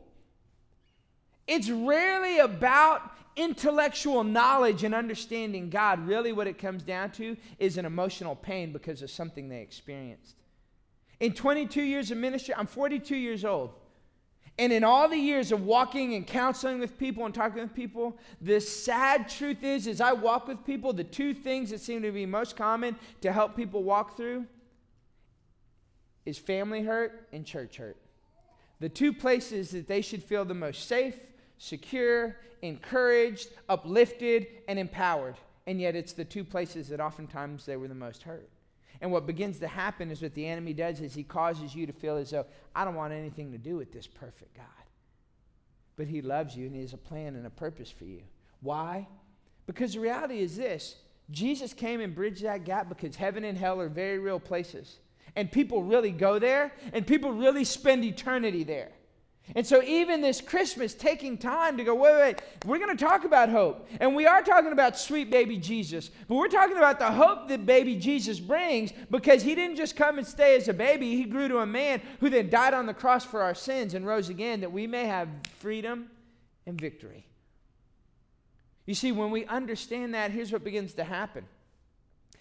it's 1.46 1.70
rarely 1.70 2.38
about 2.38 3.12
intellectual 3.36 4.24
knowledge 4.24 4.82
and 4.84 4.94
understanding 4.94 5.70
God. 5.70 6.06
Really, 6.06 6.32
what 6.32 6.46
it 6.46 6.58
comes 6.58 6.82
down 6.82 7.12
to 7.12 7.36
is 7.58 7.78
an 7.78 7.84
emotional 7.84 8.34
pain 8.34 8.72
because 8.72 9.02
of 9.02 9.10
something 9.10 9.48
they 9.48 9.60
experienced. 9.60 10.36
In 11.20 11.32
22 11.32 11.82
years 11.82 12.10
of 12.10 12.18
ministry, 12.18 12.54
I'm 12.56 12.66
42 12.66 13.14
years 13.14 13.44
old. 13.44 13.70
And 14.58 14.72
in 14.72 14.84
all 14.84 15.08
the 15.08 15.18
years 15.18 15.50
of 15.50 15.64
walking 15.64 16.14
and 16.14 16.24
counseling 16.26 16.78
with 16.78 16.96
people 16.96 17.24
and 17.24 17.34
talking 17.34 17.62
with 17.62 17.74
people, 17.74 18.16
the 18.40 18.60
sad 18.60 19.28
truth 19.28 19.64
is, 19.64 19.88
as 19.88 20.00
I 20.00 20.12
walk 20.12 20.46
with 20.46 20.64
people, 20.64 20.92
the 20.92 21.02
two 21.02 21.34
things 21.34 21.70
that 21.70 21.80
seem 21.80 22.02
to 22.02 22.12
be 22.12 22.24
most 22.24 22.56
common 22.56 22.96
to 23.22 23.32
help 23.32 23.56
people 23.56 23.82
walk 23.82 24.16
through 24.16 24.46
is 26.24 26.38
family 26.38 26.82
hurt 26.82 27.28
and 27.32 27.44
church 27.44 27.78
hurt. 27.78 27.96
The 28.78 28.88
two 28.88 29.12
places 29.12 29.70
that 29.70 29.88
they 29.88 30.00
should 30.00 30.22
feel 30.22 30.44
the 30.44 30.54
most 30.54 30.86
safe, 30.86 31.18
secure, 31.58 32.36
encouraged, 32.62 33.48
uplifted, 33.68 34.46
and 34.68 34.78
empowered. 34.78 35.36
And 35.66 35.80
yet 35.80 35.96
it's 35.96 36.12
the 36.12 36.24
two 36.24 36.44
places 36.44 36.88
that 36.88 37.00
oftentimes 37.00 37.66
they 37.66 37.76
were 37.76 37.88
the 37.88 37.94
most 37.94 38.22
hurt. 38.22 38.48
And 39.00 39.10
what 39.10 39.26
begins 39.26 39.58
to 39.58 39.68
happen 39.68 40.10
is 40.10 40.22
what 40.22 40.34
the 40.34 40.46
enemy 40.46 40.72
does 40.72 41.00
is 41.00 41.14
he 41.14 41.24
causes 41.24 41.74
you 41.74 41.86
to 41.86 41.92
feel 41.92 42.16
as 42.16 42.30
though, 42.30 42.46
I 42.74 42.84
don't 42.84 42.94
want 42.94 43.12
anything 43.12 43.52
to 43.52 43.58
do 43.58 43.76
with 43.76 43.92
this 43.92 44.06
perfect 44.06 44.56
God. 44.56 44.66
But 45.96 46.06
he 46.06 46.22
loves 46.22 46.56
you 46.56 46.66
and 46.66 46.74
he 46.74 46.80
has 46.80 46.92
a 46.92 46.98
plan 46.98 47.36
and 47.36 47.46
a 47.46 47.50
purpose 47.50 47.90
for 47.90 48.04
you. 48.04 48.22
Why? 48.60 49.06
Because 49.66 49.94
the 49.94 50.00
reality 50.00 50.40
is 50.40 50.56
this 50.56 50.96
Jesus 51.30 51.72
came 51.72 52.00
and 52.00 52.14
bridged 52.14 52.44
that 52.44 52.64
gap 52.64 52.88
because 52.88 53.16
heaven 53.16 53.44
and 53.44 53.56
hell 53.56 53.80
are 53.80 53.88
very 53.88 54.18
real 54.18 54.40
places. 54.40 54.98
And 55.36 55.50
people 55.50 55.82
really 55.82 56.12
go 56.12 56.38
there, 56.38 56.72
and 56.92 57.04
people 57.04 57.32
really 57.32 57.64
spend 57.64 58.04
eternity 58.04 58.62
there. 58.62 58.92
And 59.54 59.66
so, 59.66 59.82
even 59.82 60.22
this 60.22 60.40
Christmas, 60.40 60.94
taking 60.94 61.36
time 61.36 61.76
to 61.76 61.84
go, 61.84 61.94
wait, 61.94 62.14
wait, 62.14 62.42
we're 62.64 62.78
going 62.78 62.96
to 62.96 63.04
talk 63.04 63.24
about 63.24 63.50
hope. 63.50 63.86
And 64.00 64.16
we 64.16 64.26
are 64.26 64.42
talking 64.42 64.72
about 64.72 64.98
sweet 64.98 65.30
baby 65.30 65.58
Jesus, 65.58 66.10
but 66.28 66.36
we're 66.36 66.48
talking 66.48 66.78
about 66.78 66.98
the 66.98 67.12
hope 67.12 67.48
that 67.48 67.66
baby 67.66 67.96
Jesus 67.96 68.40
brings 68.40 68.92
because 69.10 69.42
he 69.42 69.54
didn't 69.54 69.76
just 69.76 69.96
come 69.96 70.16
and 70.16 70.26
stay 70.26 70.56
as 70.56 70.68
a 70.68 70.72
baby. 70.72 71.14
He 71.14 71.24
grew 71.24 71.46
to 71.48 71.58
a 71.58 71.66
man 71.66 72.00
who 72.20 72.30
then 72.30 72.48
died 72.48 72.72
on 72.72 72.86
the 72.86 72.94
cross 72.94 73.24
for 73.24 73.42
our 73.42 73.54
sins 73.54 73.92
and 73.92 74.06
rose 74.06 74.30
again 74.30 74.60
that 74.60 74.72
we 74.72 74.86
may 74.86 75.04
have 75.04 75.28
freedom 75.58 76.08
and 76.64 76.80
victory. 76.80 77.26
You 78.86 78.94
see, 78.94 79.12
when 79.12 79.30
we 79.30 79.44
understand 79.44 80.14
that, 80.14 80.30
here's 80.30 80.52
what 80.52 80.64
begins 80.64 80.94
to 80.94 81.04
happen. 81.04 81.46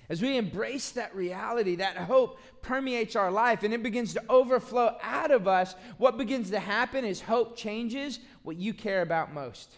As 0.10 0.22
we 0.22 0.38
embrace 0.38 0.91
that 0.91 1.16
reality, 1.16 1.76
that 1.78 1.95
hope 1.97 2.39
permeates 2.62 3.16
our 3.16 3.32
life 3.32 3.64
and 3.64 3.74
it 3.74 3.84
begins 3.84 4.14
to 4.14 4.24
overflow 4.30 4.97
out 5.01 5.32
of 5.32 5.47
us. 5.47 5.76
What 5.97 6.18
begins 6.18 6.49
to 6.51 6.60
happen 6.60 7.06
is 7.06 7.22
hope 7.22 7.56
changes 7.56 8.20
what 8.43 8.58
you 8.58 8.74
care 8.74 9.01
about 9.01 9.34
most. 9.34 9.78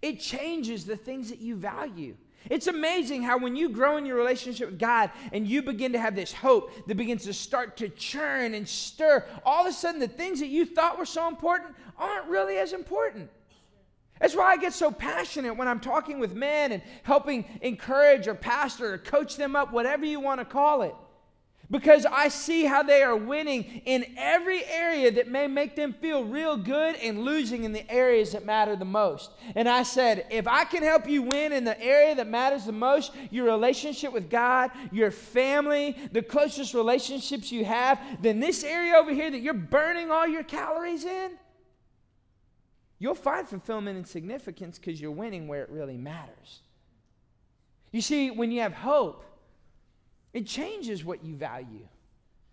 It 0.00 0.20
changes 0.20 0.84
the 0.84 0.96
things 0.96 1.30
that 1.30 1.40
you 1.40 1.56
value. 1.56 2.16
It's 2.50 2.66
amazing 2.66 3.22
how 3.22 3.38
when 3.38 3.54
you 3.54 3.68
grow 3.68 3.98
in 3.98 4.06
your 4.06 4.16
relationship 4.16 4.70
with 4.70 4.78
God 4.78 5.10
and 5.32 5.46
you 5.46 5.62
begin 5.62 5.92
to 5.92 6.00
have 6.00 6.16
this 6.16 6.32
hope 6.32 6.72
that 6.86 6.96
begins 6.96 7.24
to 7.24 7.32
start 7.32 7.76
to 7.76 7.88
churn 7.88 8.54
and 8.54 8.68
stir, 8.68 9.24
all 9.44 9.64
of 9.64 9.70
a 9.70 9.72
sudden 9.72 10.00
the 10.00 10.08
things 10.08 10.40
that 10.40 10.48
you 10.48 10.66
thought 10.66 10.98
were 10.98 11.06
so 11.06 11.28
important 11.28 11.74
aren't 11.96 12.26
really 12.26 12.58
as 12.58 12.72
important. 12.72 13.30
That's 14.22 14.36
why 14.36 14.52
I 14.52 14.56
get 14.56 14.72
so 14.72 14.92
passionate 14.92 15.56
when 15.56 15.66
I'm 15.66 15.80
talking 15.80 16.20
with 16.20 16.32
men 16.32 16.70
and 16.70 16.80
helping 17.02 17.44
encourage 17.60 18.28
or 18.28 18.36
pastor 18.36 18.94
or 18.94 18.98
coach 18.98 19.36
them 19.36 19.56
up, 19.56 19.72
whatever 19.72 20.06
you 20.06 20.20
want 20.20 20.40
to 20.40 20.44
call 20.44 20.82
it. 20.82 20.94
Because 21.68 22.06
I 22.06 22.28
see 22.28 22.64
how 22.64 22.84
they 22.84 23.02
are 23.02 23.16
winning 23.16 23.64
in 23.84 24.04
every 24.16 24.64
area 24.66 25.10
that 25.10 25.26
may 25.26 25.48
make 25.48 25.74
them 25.74 25.92
feel 25.94 26.22
real 26.22 26.56
good 26.56 26.94
and 26.96 27.24
losing 27.24 27.64
in 27.64 27.72
the 27.72 27.90
areas 27.90 28.30
that 28.32 28.44
matter 28.44 28.76
the 28.76 28.84
most. 28.84 29.32
And 29.56 29.68
I 29.68 29.82
said, 29.82 30.26
if 30.30 30.46
I 30.46 30.66
can 30.66 30.84
help 30.84 31.08
you 31.08 31.22
win 31.22 31.50
in 31.50 31.64
the 31.64 31.80
area 31.82 32.14
that 32.14 32.28
matters 32.28 32.64
the 32.64 32.72
most, 32.72 33.12
your 33.32 33.46
relationship 33.46 34.12
with 34.12 34.30
God, 34.30 34.70
your 34.92 35.10
family, 35.10 35.96
the 36.12 36.22
closest 36.22 36.74
relationships 36.74 37.50
you 37.50 37.64
have, 37.64 37.98
then 38.20 38.38
this 38.38 38.62
area 38.62 38.94
over 38.94 39.12
here 39.12 39.32
that 39.32 39.40
you're 39.40 39.52
burning 39.52 40.12
all 40.12 40.28
your 40.28 40.44
calories 40.44 41.04
in, 41.04 41.32
you'll 43.02 43.16
find 43.16 43.48
fulfillment 43.48 43.96
and 43.96 44.06
significance 44.06 44.78
because 44.78 45.00
you're 45.00 45.10
winning 45.10 45.48
where 45.48 45.64
it 45.64 45.70
really 45.70 45.96
matters. 45.96 46.60
You 47.90 48.00
see, 48.00 48.30
when 48.30 48.52
you 48.52 48.60
have 48.60 48.72
hope, 48.72 49.24
it 50.32 50.46
changes 50.46 51.04
what 51.04 51.24
you 51.24 51.34
value. 51.34 51.88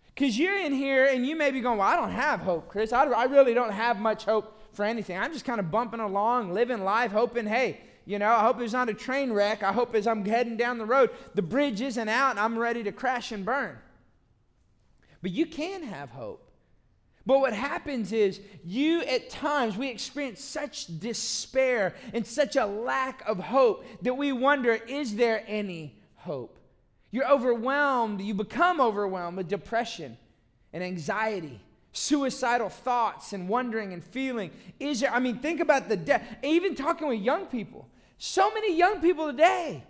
Because 0.08 0.40
you're 0.40 0.60
in 0.60 0.74
here 0.74 1.06
and 1.06 1.24
you 1.24 1.36
may 1.36 1.52
be 1.52 1.62
going, 1.62 1.78
Well, 1.78 1.88
I 1.88 1.96
don't 1.96 2.10
have 2.10 2.40
hope, 2.40 2.68
Chris. 2.68 2.92
I, 2.92 3.04
I 3.04 3.26
really 3.26 3.54
don't 3.54 3.72
have 3.72 4.00
much 4.00 4.26
hope 4.26 4.60
for 4.74 4.84
anything. 4.84 5.20
I'm 5.20 5.32
just 5.32 5.46
kind 5.46 5.60
of 5.60 5.70
bumping 5.70 6.00
along, 6.00 6.52
living 6.52 6.84
life, 6.84 7.12
hoping, 7.12 7.46
hey, 7.46 7.82
you 8.06 8.18
know, 8.18 8.32
I 8.32 8.42
hope 8.42 8.58
there's 8.58 8.74
not 8.74 8.90
a 8.90 8.94
train 8.96 9.32
wreck. 9.32 9.62
I 9.62 9.72
hope 9.72 9.94
as 9.94 10.08
I'm 10.08 10.26
heading 10.26 10.58
down 10.58 10.80
the 10.80 10.86
road, 10.86 11.12
the 11.36 11.44
bridge 11.44 11.80
isn't 11.80 12.10
out 12.10 12.32
and 12.32 12.40
I'm 12.40 12.58
ready 12.58 12.82
to 12.86 12.92
crash 12.92 13.32
and 13.32 13.46
burn. 13.46 13.78
But 15.22 15.30
you 15.30 15.46
can 15.46 15.84
have 15.84 16.10
hope. 16.10 16.49
But 17.30 17.42
what 17.42 17.54
happens 17.54 18.12
is, 18.12 18.40
you 18.66 19.04
at 19.04 19.30
times, 19.30 19.78
we 19.78 19.88
experience 19.90 20.44
such 20.44 20.88
despair 21.00 21.94
and 22.12 22.26
such 22.26 22.56
a 22.56 22.66
lack 22.66 23.22
of 23.28 23.38
hope 23.38 23.86
that 24.02 24.16
we 24.16 24.32
wonder, 24.32 24.74
is 24.74 25.16
there 25.16 25.44
any 25.46 25.96
hope? 26.16 26.58
You're 27.12 27.30
overwhelmed, 27.30 28.20
you 28.20 28.34
become 28.34 28.82
overwhelmed 28.82 29.38
with 29.38 29.48
depression 29.48 30.18
and 30.74 30.84
anxiety, 30.84 31.62
suicidal 31.92 32.70
thoughts 32.70 33.32
and 33.32 33.48
wondering 33.48 33.94
and 33.94 34.04
feeling. 34.04 34.50
Is 34.80 35.02
there, 35.02 35.14
I 35.14 35.20
mean, 35.20 35.38
think 35.38 35.60
about 35.60 35.88
the 35.88 35.98
death, 35.98 36.28
even 36.42 36.74
talking 36.74 37.08
with 37.08 37.20
young 37.20 37.46
people. 37.46 37.88
So 38.18 38.52
many 38.52 38.76
young 38.76 39.02
people 39.02 39.28
today, 39.28 39.84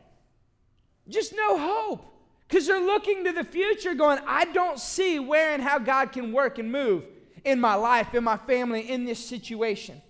just 1.07 1.33
no 1.33 1.57
hope. 1.57 2.05
Because 2.49 2.67
they're 2.67 2.85
looking 2.85 3.23
to 3.23 3.31
the 3.31 3.45
future, 3.45 3.93
going, 3.93 4.19
I 4.27 4.43
don't 4.43 4.77
see 4.77 5.19
where 5.19 5.53
and 5.53 5.63
how 5.63 5.79
God 5.79 6.11
can 6.11 6.33
work 6.33 6.59
and 6.59 6.69
move 6.69 7.05
in 7.43 7.59
my 7.59 7.75
life, 7.75 8.13
in 8.13 8.23
my 8.23 8.37
family, 8.37 8.89
in 8.89 9.05
this 9.05 9.23
situation. 9.23 10.01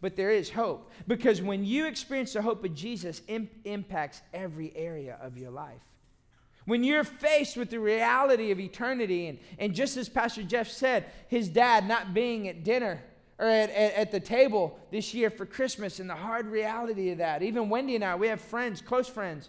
But 0.00 0.16
there 0.16 0.30
is 0.30 0.50
hope 0.50 0.90
because 1.06 1.42
when 1.42 1.64
you 1.64 1.86
experience 1.86 2.32
the 2.32 2.42
hope 2.42 2.64
of 2.64 2.74
Jesus, 2.74 3.20
it 3.26 3.42
impacts 3.64 4.22
every 4.32 4.72
area 4.76 5.18
of 5.20 5.36
your 5.36 5.50
life. 5.50 5.80
When 6.66 6.84
you're 6.84 7.04
faced 7.04 7.56
with 7.56 7.70
the 7.70 7.80
reality 7.80 8.50
of 8.50 8.60
eternity, 8.60 9.28
and, 9.28 9.38
and 9.58 9.74
just 9.74 9.96
as 9.96 10.08
Pastor 10.08 10.42
Jeff 10.42 10.68
said, 10.68 11.06
his 11.28 11.48
dad 11.48 11.88
not 11.88 12.12
being 12.12 12.46
at 12.46 12.62
dinner 12.62 13.02
or 13.38 13.46
at, 13.46 13.70
at, 13.70 13.94
at, 13.94 14.10
the 14.10 14.20
table 14.20 14.78
this 14.90 15.14
year 15.14 15.30
for 15.30 15.46
Christmas 15.46 15.98
and 15.98 16.10
the 16.10 16.14
hard 16.14 16.46
reality 16.46 17.10
of 17.10 17.18
that. 17.18 17.42
Even 17.42 17.70
Wendy 17.70 17.94
and 17.94 18.04
I, 18.04 18.16
we 18.16 18.28
have 18.28 18.40
friends, 18.40 18.82
close 18.82 19.08
friends. 19.08 19.48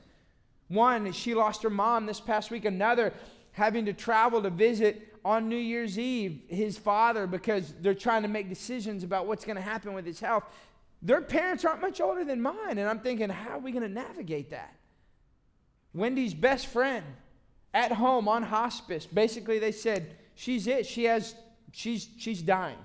One, 0.70 1.12
she 1.12 1.36
lost 1.36 1.64
her 1.64 1.70
mom 1.70 2.06
this 2.06 2.22
past 2.22 2.52
week. 2.52 2.64
Another, 2.64 3.12
having 3.52 3.86
to 3.86 3.94
travel 3.94 4.42
to 4.42 4.50
visit 4.50 5.09
on 5.24 5.50
New 5.50 5.58
Year's 5.58 5.98
Eve 6.00 6.42
his 6.48 6.78
father 6.78 7.28
because 7.28 7.74
they're 7.82 7.94
trying 7.94 8.22
to 8.22 8.28
make 8.28 8.50
decisions 8.50 9.04
about 9.04 9.28
what's 9.28 9.46
going 9.46 9.56
to 9.56 9.62
happen 9.62 9.94
with 9.94 10.06
his 10.06 10.20
health. 10.20 10.44
Their 11.02 11.22
parents 11.22 11.64
aren't 11.66 11.82
much 11.82 12.02
older 12.02 12.26
than 12.26 12.42
mine, 12.42 12.78
and 12.78 12.82
I'm 12.82 13.00
thinking, 13.00 13.30
how 13.30 13.52
are 13.52 13.60
we 13.60 13.72
going 13.72 13.84
to 13.84 13.90
navigate 13.90 14.50
that? 14.50 14.76
Wendy's 15.94 16.34
best 16.34 16.68
friend 16.68 17.06
at 17.74 17.92
home 17.92 18.28
on 18.28 18.44
hospice, 18.44 19.06
basically 19.06 19.60
they 19.60 19.72
said, 19.72 20.16
she's 20.36 20.68
it. 20.68 20.86
She 20.86 21.06
has, 21.06 21.36
she's, 21.72 22.10
she's 22.18 22.42
dying. 22.42 22.78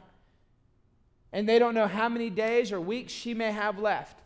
And 1.32 1.48
they 1.48 1.58
don't 1.58 1.74
know 1.74 1.88
how 1.88 2.08
many 2.08 2.30
days 2.30 2.70
or 2.70 2.80
weeks 2.80 3.12
she 3.12 3.34
may 3.34 3.50
have 3.50 3.78
left. 3.78 4.20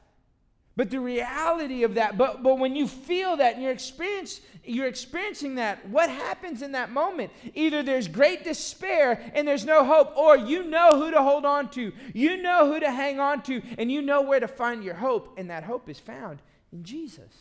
But 0.78 0.90
the 0.90 1.00
reality 1.00 1.82
of 1.82 1.94
that, 1.96 2.16
but, 2.16 2.44
but 2.44 2.60
when 2.60 2.76
you 2.76 2.86
feel 2.86 3.38
that 3.38 3.54
and 3.54 3.62
you're, 3.64 3.72
experience, 3.72 4.40
you're 4.62 4.86
experiencing 4.86 5.56
that, 5.56 5.84
what 5.88 6.08
happens 6.08 6.62
in 6.62 6.70
that 6.70 6.92
moment? 6.92 7.32
Either 7.52 7.82
there's 7.82 8.06
great 8.06 8.44
despair 8.44 9.32
and 9.34 9.46
there's 9.46 9.64
no 9.64 9.84
hope, 9.84 10.16
or 10.16 10.36
you 10.36 10.62
know 10.62 10.90
who 10.90 11.10
to 11.10 11.20
hold 11.20 11.44
on 11.44 11.68
to, 11.70 11.92
you 12.14 12.40
know 12.40 12.72
who 12.72 12.78
to 12.78 12.92
hang 12.92 13.18
on 13.18 13.42
to, 13.42 13.60
and 13.76 13.90
you 13.90 14.00
know 14.00 14.22
where 14.22 14.38
to 14.38 14.46
find 14.46 14.84
your 14.84 14.94
hope, 14.94 15.34
and 15.36 15.50
that 15.50 15.64
hope 15.64 15.88
is 15.88 15.98
found 15.98 16.40
in 16.72 16.84
Jesus. 16.84 17.34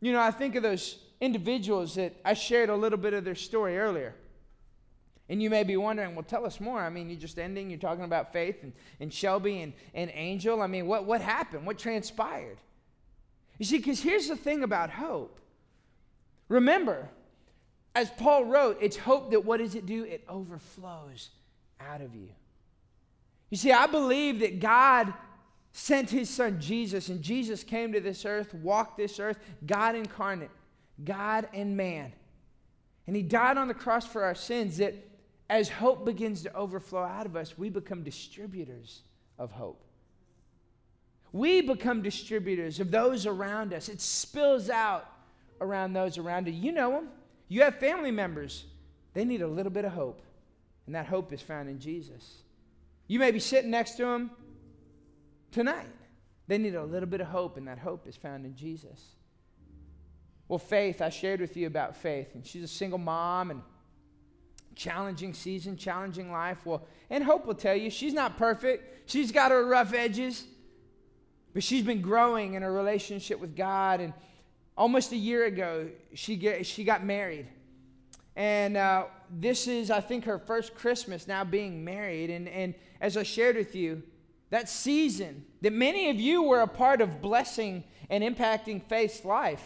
You 0.00 0.12
know, 0.14 0.20
I 0.20 0.30
think 0.30 0.54
of 0.54 0.62
those 0.62 0.98
individuals 1.20 1.96
that 1.96 2.14
I 2.24 2.32
shared 2.32 2.70
a 2.70 2.74
little 2.74 2.98
bit 2.98 3.12
of 3.12 3.26
their 3.26 3.34
story 3.34 3.78
earlier. 3.78 4.14
And 5.28 5.42
you 5.42 5.50
may 5.50 5.62
be 5.62 5.76
wondering, 5.76 6.14
well, 6.14 6.24
tell 6.24 6.46
us 6.46 6.58
more. 6.58 6.80
I 6.80 6.88
mean, 6.88 7.10
you're 7.10 7.20
just 7.20 7.38
ending, 7.38 7.68
you're 7.68 7.78
talking 7.78 8.04
about 8.04 8.32
faith 8.32 8.62
and, 8.62 8.72
and 8.98 9.12
Shelby 9.12 9.60
and, 9.60 9.72
and 9.94 10.10
Angel. 10.14 10.62
I 10.62 10.66
mean, 10.66 10.86
what, 10.86 11.04
what 11.04 11.20
happened? 11.20 11.66
What 11.66 11.78
transpired? 11.78 12.56
You 13.58 13.66
see, 13.66 13.78
because 13.78 14.00
here's 14.00 14.28
the 14.28 14.36
thing 14.36 14.62
about 14.62 14.90
hope. 14.90 15.38
Remember, 16.48 17.10
as 17.94 18.10
Paul 18.10 18.44
wrote, 18.44 18.78
it's 18.80 18.96
hope 18.96 19.30
that 19.32 19.44
what 19.44 19.58
does 19.58 19.74
it 19.74 19.84
do? 19.84 20.04
It 20.04 20.24
overflows 20.28 21.30
out 21.80 22.00
of 22.00 22.14
you. 22.14 22.28
You 23.50 23.56
see, 23.56 23.72
I 23.72 23.86
believe 23.86 24.40
that 24.40 24.60
God 24.60 25.12
sent 25.72 26.10
his 26.10 26.30
son 26.30 26.60
Jesus, 26.60 27.08
and 27.08 27.22
Jesus 27.22 27.62
came 27.62 27.92
to 27.92 28.00
this 28.00 28.24
earth, 28.24 28.54
walked 28.54 28.96
this 28.96 29.20
earth, 29.20 29.38
God 29.66 29.94
incarnate, 29.94 30.50
God 31.04 31.48
and 31.52 31.76
man. 31.76 32.12
And 33.06 33.16
he 33.16 33.22
died 33.22 33.56
on 33.56 33.68
the 33.68 33.74
cross 33.74 34.06
for 34.06 34.22
our 34.22 34.34
sins 34.34 34.78
that 34.78 34.94
as 35.50 35.68
hope 35.68 36.04
begins 36.04 36.42
to 36.42 36.54
overflow 36.54 37.02
out 37.02 37.26
of 37.26 37.36
us, 37.36 37.56
we 37.56 37.70
become 37.70 38.02
distributors 38.02 39.02
of 39.38 39.50
hope. 39.50 39.82
We 41.32 41.60
become 41.62 42.02
distributors 42.02 42.80
of 42.80 42.90
those 42.90 43.26
around 43.26 43.72
us. 43.72 43.88
It 43.88 44.00
spills 44.00 44.70
out 44.70 45.10
around 45.60 45.92
those 45.92 46.18
around 46.18 46.46
you. 46.46 46.52
You 46.52 46.72
know 46.72 46.92
them. 46.92 47.08
You 47.48 47.62
have 47.62 47.76
family 47.76 48.10
members. 48.10 48.64
They 49.14 49.24
need 49.24 49.42
a 49.42 49.48
little 49.48 49.72
bit 49.72 49.84
of 49.84 49.92
hope, 49.92 50.22
and 50.86 50.94
that 50.94 51.06
hope 51.06 51.32
is 51.32 51.40
found 51.40 51.68
in 51.68 51.78
Jesus. 51.78 52.42
You 53.06 53.18
may 53.18 53.30
be 53.30 53.40
sitting 53.40 53.70
next 53.70 53.92
to 53.92 54.04
them 54.04 54.30
tonight. 55.50 55.86
They 56.46 56.58
need 56.58 56.74
a 56.74 56.84
little 56.84 57.08
bit 57.08 57.20
of 57.20 57.26
hope, 57.26 57.56
and 57.56 57.68
that 57.68 57.78
hope 57.78 58.06
is 58.06 58.16
found 58.16 58.44
in 58.44 58.54
Jesus. 58.54 59.02
Well, 60.46 60.58
Faith, 60.58 61.02
I 61.02 61.10
shared 61.10 61.40
with 61.40 61.56
you 61.56 61.66
about 61.66 61.96
Faith, 61.96 62.34
and 62.34 62.46
she's 62.46 62.62
a 62.62 62.68
single 62.68 62.98
mom 62.98 63.50
and 63.50 63.62
challenging 64.78 65.34
season, 65.34 65.76
challenging 65.76 66.30
life. 66.30 66.64
Well, 66.64 66.86
and 67.10 67.22
Hope 67.24 67.46
will 67.46 67.54
tell 67.54 67.74
you 67.74 67.90
she's 67.90 68.14
not 68.14 68.38
perfect. 68.38 69.10
She's 69.10 69.32
got 69.32 69.50
her 69.50 69.66
rough 69.66 69.92
edges, 69.92 70.44
but 71.52 71.62
she's 71.62 71.82
been 71.82 72.00
growing 72.00 72.54
in 72.54 72.62
her 72.62 72.72
relationship 72.72 73.40
with 73.40 73.56
God. 73.56 74.00
And 74.00 74.14
almost 74.76 75.12
a 75.12 75.16
year 75.16 75.44
ago, 75.46 75.88
she, 76.14 76.36
get, 76.36 76.64
she 76.64 76.84
got 76.84 77.04
married. 77.04 77.48
And 78.36 78.76
uh, 78.76 79.06
this 79.28 79.66
is, 79.66 79.90
I 79.90 80.00
think, 80.00 80.24
her 80.24 80.38
first 80.38 80.76
Christmas 80.76 81.26
now 81.26 81.42
being 81.42 81.84
married. 81.84 82.30
And, 82.30 82.48
and 82.48 82.72
as 83.00 83.16
I 83.16 83.24
shared 83.24 83.56
with 83.56 83.74
you, 83.74 84.02
that 84.50 84.68
season 84.68 85.44
that 85.60 85.72
many 85.72 86.08
of 86.08 86.20
you 86.20 86.42
were 86.44 86.60
a 86.60 86.68
part 86.68 87.00
of 87.00 87.20
blessing 87.20 87.82
and 88.08 88.22
impacting 88.22 88.82
Faith's 88.82 89.24
life 89.24 89.62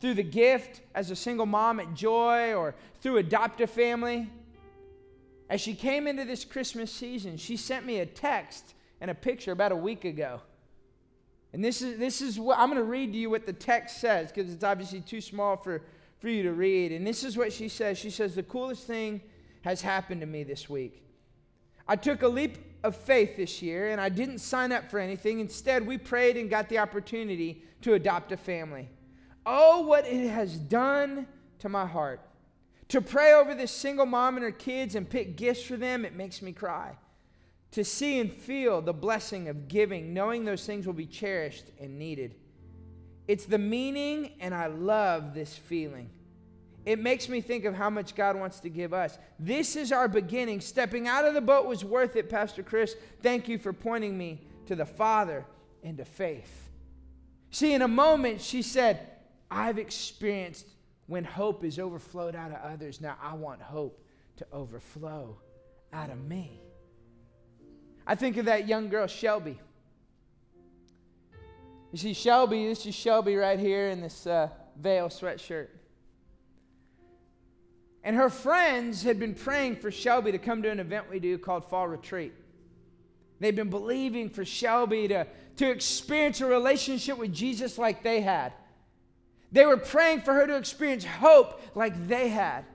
through 0.00 0.14
the 0.14 0.22
gift 0.22 0.80
as 0.94 1.10
a 1.10 1.16
single 1.16 1.46
mom 1.46 1.78
at 1.78 1.94
Joy 1.94 2.54
or 2.54 2.74
through 3.00 3.18
adoptive 3.18 3.70
family. 3.70 4.28
As 5.48 5.60
she 5.60 5.74
came 5.74 6.06
into 6.06 6.24
this 6.24 6.44
Christmas 6.44 6.90
season, 6.90 7.36
she 7.36 7.56
sent 7.56 7.86
me 7.86 8.00
a 8.00 8.06
text 8.06 8.74
and 9.00 9.10
a 9.10 9.14
picture 9.14 9.52
about 9.52 9.72
a 9.72 9.76
week 9.76 10.04
ago. 10.04 10.40
And 11.52 11.64
this 11.64 11.80
is, 11.80 11.98
this 11.98 12.20
is 12.20 12.38
what 12.38 12.58
I'm 12.58 12.68
going 12.68 12.78
to 12.78 12.84
read 12.84 13.12
to 13.12 13.18
you 13.18 13.30
what 13.30 13.46
the 13.46 13.52
text 13.52 14.00
says 14.00 14.32
because 14.32 14.52
it's 14.52 14.64
obviously 14.64 15.00
too 15.00 15.20
small 15.20 15.56
for, 15.56 15.82
for 16.18 16.28
you 16.28 16.42
to 16.42 16.52
read. 16.52 16.92
And 16.92 17.06
this 17.06 17.24
is 17.24 17.36
what 17.36 17.52
she 17.52 17.68
says 17.68 17.98
She 17.98 18.10
says, 18.10 18.34
The 18.34 18.42
coolest 18.42 18.86
thing 18.86 19.22
has 19.62 19.80
happened 19.80 20.20
to 20.20 20.26
me 20.26 20.42
this 20.42 20.68
week. 20.68 21.02
I 21.88 21.96
took 21.96 22.22
a 22.22 22.28
leap 22.28 22.58
of 22.82 22.96
faith 22.96 23.36
this 23.36 23.62
year 23.62 23.90
and 23.90 24.00
I 24.00 24.08
didn't 24.08 24.38
sign 24.38 24.72
up 24.72 24.90
for 24.90 24.98
anything. 24.98 25.38
Instead, 25.38 25.86
we 25.86 25.98
prayed 25.98 26.36
and 26.36 26.50
got 26.50 26.68
the 26.68 26.78
opportunity 26.78 27.62
to 27.82 27.94
adopt 27.94 28.32
a 28.32 28.36
family. 28.36 28.88
Oh, 29.44 29.82
what 29.82 30.06
it 30.06 30.28
has 30.28 30.58
done 30.58 31.28
to 31.60 31.68
my 31.68 31.86
heart. 31.86 32.20
To 32.88 33.00
pray 33.00 33.32
over 33.32 33.54
this 33.54 33.72
single 33.72 34.06
mom 34.06 34.36
and 34.36 34.44
her 34.44 34.52
kids 34.52 34.94
and 34.94 35.08
pick 35.08 35.36
gifts 35.36 35.62
for 35.62 35.76
them, 35.76 36.04
it 36.04 36.14
makes 36.14 36.40
me 36.40 36.52
cry. 36.52 36.96
To 37.72 37.84
see 37.84 38.20
and 38.20 38.32
feel 38.32 38.80
the 38.80 38.92
blessing 38.92 39.48
of 39.48 39.68
giving, 39.68 40.14
knowing 40.14 40.44
those 40.44 40.64
things 40.64 40.86
will 40.86 40.94
be 40.94 41.06
cherished 41.06 41.66
and 41.80 41.98
needed. 41.98 42.36
It's 43.26 43.44
the 43.44 43.58
meaning, 43.58 44.34
and 44.40 44.54
I 44.54 44.66
love 44.66 45.34
this 45.34 45.56
feeling. 45.56 46.10
It 46.84 47.00
makes 47.00 47.28
me 47.28 47.40
think 47.40 47.64
of 47.64 47.74
how 47.74 47.90
much 47.90 48.14
God 48.14 48.36
wants 48.36 48.60
to 48.60 48.68
give 48.68 48.94
us. 48.94 49.18
This 49.40 49.74
is 49.74 49.90
our 49.90 50.06
beginning. 50.06 50.60
Stepping 50.60 51.08
out 51.08 51.24
of 51.24 51.34
the 51.34 51.40
boat 51.40 51.66
was 51.66 51.84
worth 51.84 52.14
it, 52.14 52.30
Pastor 52.30 52.62
Chris. 52.62 52.94
Thank 53.20 53.48
you 53.48 53.58
for 53.58 53.72
pointing 53.72 54.16
me 54.16 54.46
to 54.66 54.76
the 54.76 54.86
Father 54.86 55.44
and 55.82 55.98
to 55.98 56.04
faith. 56.04 56.70
See, 57.50 57.74
in 57.74 57.82
a 57.82 57.88
moment, 57.88 58.40
she 58.40 58.62
said, 58.62 59.00
I've 59.50 59.78
experienced 59.78 60.68
when 61.06 61.24
hope 61.24 61.64
is 61.64 61.78
overflowed 61.78 62.34
out 62.34 62.50
of 62.50 62.58
others. 62.62 63.00
Now 63.00 63.16
I 63.22 63.34
want 63.34 63.62
hope 63.62 64.04
to 64.36 64.46
overflow 64.52 65.36
out 65.92 66.10
of 66.10 66.22
me. 66.24 66.60
I 68.06 68.14
think 68.14 68.36
of 68.36 68.46
that 68.46 68.68
young 68.68 68.88
girl, 68.88 69.06
Shelby. 69.06 69.58
You 71.92 71.98
see, 71.98 72.12
Shelby, 72.12 72.66
this 72.66 72.84
is 72.86 72.94
Shelby 72.94 73.36
right 73.36 73.58
here 73.58 73.88
in 73.88 74.00
this 74.00 74.26
uh, 74.26 74.48
veil 74.78 75.08
sweatshirt. 75.08 75.68
And 78.04 78.14
her 78.14 78.30
friends 78.30 79.02
had 79.02 79.18
been 79.18 79.34
praying 79.34 79.76
for 79.76 79.90
Shelby 79.90 80.32
to 80.32 80.38
come 80.38 80.62
to 80.62 80.70
an 80.70 80.78
event 80.78 81.10
we 81.10 81.18
do 81.18 81.38
called 81.38 81.64
Fall 81.64 81.88
Retreat. 81.88 82.32
They've 83.40 83.54
been 83.54 83.70
believing 83.70 84.30
for 84.30 84.44
Shelby 84.44 85.08
to, 85.08 85.26
to 85.56 85.70
experience 85.70 86.40
a 86.40 86.46
relationship 86.46 87.18
with 87.18 87.32
Jesus 87.32 87.78
like 87.78 88.02
they 88.02 88.20
had. 88.20 88.52
They 89.56 89.64
were 89.64 89.78
praying 89.78 90.20
for 90.20 90.34
her 90.34 90.46
to 90.46 90.54
experience 90.54 91.02
hope 91.02 91.62
like 91.74 92.08
they 92.08 92.28
had. 92.28 92.66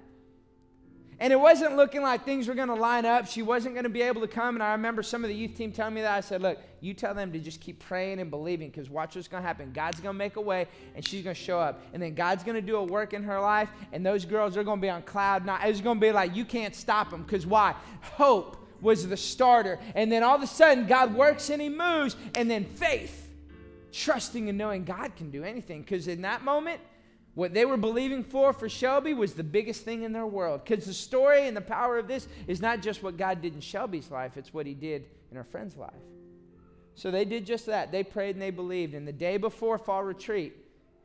And 1.19 1.31
it 1.31 1.39
wasn't 1.39 1.75
looking 1.75 2.01
like 2.01 2.25
things 2.25 2.47
were 2.47 2.55
going 2.55 2.69
to 2.69 2.73
line 2.73 3.05
up. 3.05 3.27
She 3.27 3.43
wasn't 3.43 3.75
going 3.75 3.83
to 3.83 3.89
be 3.89 4.01
able 4.01 4.21
to 4.21 4.27
come. 4.27 4.55
And 4.55 4.63
I 4.63 4.71
remember 4.71 5.03
some 5.03 5.23
of 5.23 5.27
the 5.27 5.35
youth 5.35 5.55
team 5.55 5.71
telling 5.71 5.93
me 5.93 6.01
that. 6.01 6.17
I 6.17 6.21
said, 6.21 6.41
Look, 6.41 6.57
you 6.79 6.95
tell 6.95 7.13
them 7.13 7.31
to 7.33 7.39
just 7.39 7.61
keep 7.61 7.77
praying 7.77 8.19
and 8.19 8.31
believing 8.31 8.71
because 8.71 8.89
watch 8.89 9.15
what's 9.15 9.27
going 9.27 9.43
to 9.43 9.47
happen. 9.47 9.71
God's 9.71 9.99
going 9.99 10.15
to 10.15 10.17
make 10.17 10.37
a 10.37 10.41
way 10.41 10.67
and 10.95 11.07
she's 11.07 11.23
going 11.23 11.35
to 11.35 11.39
show 11.39 11.59
up. 11.59 11.83
And 11.93 12.01
then 12.01 12.15
God's 12.15 12.43
going 12.43 12.55
to 12.55 12.63
do 12.63 12.77
a 12.77 12.83
work 12.83 13.13
in 13.13 13.21
her 13.21 13.39
life. 13.39 13.69
And 13.91 14.03
those 14.03 14.25
girls 14.25 14.57
are 14.57 14.63
going 14.63 14.79
to 14.79 14.81
be 14.81 14.89
on 14.89 15.03
cloud 15.03 15.45
nine. 15.45 15.59
It's 15.65 15.81
going 15.81 15.97
to 15.97 16.01
be 16.01 16.11
like, 16.11 16.35
you 16.35 16.45
can't 16.45 16.75
stop 16.75 17.11
them 17.11 17.21
because 17.21 17.45
why? 17.45 17.75
Hope 18.01 18.57
was 18.81 19.07
the 19.07 19.17
starter. 19.17 19.77
And 19.93 20.11
then 20.11 20.23
all 20.23 20.35
of 20.35 20.41
a 20.41 20.47
sudden, 20.47 20.87
God 20.87 21.13
works 21.13 21.51
and 21.51 21.61
He 21.61 21.69
moves. 21.69 22.15
And 22.33 22.49
then 22.49 22.65
faith 22.65 23.20
trusting 23.91 24.49
and 24.49 24.57
knowing 24.57 24.83
God 24.83 25.15
can 25.15 25.31
do 25.31 25.43
anything. 25.43 25.81
Because 25.81 26.07
in 26.07 26.21
that 26.21 26.43
moment, 26.43 26.81
what 27.33 27.53
they 27.53 27.65
were 27.65 27.77
believing 27.77 28.23
for 28.23 28.51
for 28.53 28.67
Shelby 28.67 29.13
was 29.13 29.33
the 29.33 29.43
biggest 29.43 29.83
thing 29.85 30.03
in 30.03 30.11
their 30.11 30.25
world. 30.25 30.63
Because 30.63 30.85
the 30.85 30.93
story 30.93 31.47
and 31.47 31.55
the 31.55 31.61
power 31.61 31.97
of 31.97 32.07
this 32.07 32.27
is 32.47 32.61
not 32.61 32.81
just 32.81 33.03
what 33.03 33.17
God 33.17 33.41
did 33.41 33.53
in 33.53 33.61
Shelby's 33.61 34.11
life, 34.11 34.37
it's 34.37 34.53
what 34.53 34.65
He 34.65 34.73
did 34.73 35.05
in 35.29 35.37
her 35.37 35.43
friend's 35.43 35.77
life. 35.77 35.93
So 36.95 37.09
they 37.09 37.23
did 37.23 37.45
just 37.45 37.67
that. 37.67 37.91
They 37.91 38.03
prayed 38.03 38.35
and 38.35 38.41
they 38.41 38.49
believed. 38.51 38.93
And 38.93 39.07
the 39.07 39.13
day 39.13 39.37
before 39.37 39.77
fall 39.77 40.03
retreat, 40.03 40.53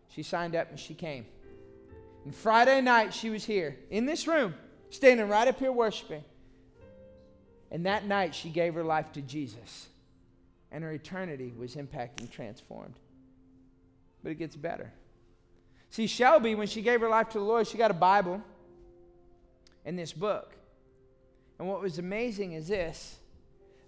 she 0.08 0.22
signed 0.22 0.56
up 0.56 0.70
and 0.70 0.78
she 0.78 0.94
came. 0.94 1.26
And 2.24 2.34
Friday 2.34 2.80
night, 2.80 3.14
she 3.14 3.30
was 3.30 3.44
here 3.44 3.78
in 3.88 4.04
this 4.04 4.26
room, 4.26 4.54
standing 4.90 5.28
right 5.28 5.46
up 5.46 5.60
here 5.60 5.70
worshiping. 5.70 6.24
And 7.70 7.86
that 7.86 8.04
night, 8.04 8.34
she 8.34 8.48
gave 8.48 8.74
her 8.74 8.82
life 8.82 9.12
to 9.12 9.22
Jesus 9.22 9.88
and 10.76 10.84
her 10.84 10.92
eternity 10.92 11.54
was 11.56 11.74
impacted 11.74 12.20
and 12.20 12.30
transformed. 12.30 12.92
But 14.22 14.32
it 14.32 14.34
gets 14.34 14.56
better. 14.56 14.92
See, 15.88 16.06
Shelby, 16.06 16.54
when 16.54 16.66
she 16.66 16.82
gave 16.82 17.00
her 17.00 17.08
life 17.08 17.30
to 17.30 17.38
the 17.38 17.44
Lord, 17.44 17.66
she 17.66 17.78
got 17.78 17.90
a 17.90 17.94
Bible 17.94 18.42
and 19.86 19.98
this 19.98 20.12
book. 20.12 20.54
And 21.58 21.66
what 21.66 21.80
was 21.80 21.98
amazing 21.98 22.52
is 22.52 22.68
this 22.68 23.16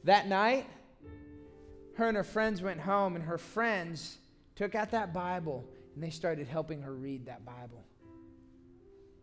that 0.04 0.28
night, 0.28 0.64
her 1.96 2.08
and 2.08 2.16
her 2.16 2.24
friends 2.24 2.62
went 2.62 2.80
home, 2.80 3.16
and 3.16 3.24
her 3.26 3.36
friends 3.36 4.16
took 4.56 4.74
out 4.74 4.90
that 4.92 5.12
Bible 5.12 5.66
and 5.94 6.02
they 6.02 6.08
started 6.08 6.48
helping 6.48 6.80
her 6.80 6.94
read 6.94 7.26
that 7.26 7.44
Bible. 7.44 7.84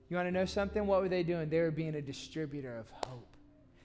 You 0.08 0.18
want 0.18 0.28
to 0.28 0.32
know 0.32 0.46
something? 0.46 0.86
What 0.86 1.02
were 1.02 1.10
they 1.10 1.24
doing? 1.24 1.50
They 1.50 1.62
were 1.62 1.72
being 1.72 1.96
a 1.96 2.02
distributor 2.02 2.78
of 2.78 3.10
hope. 3.10 3.35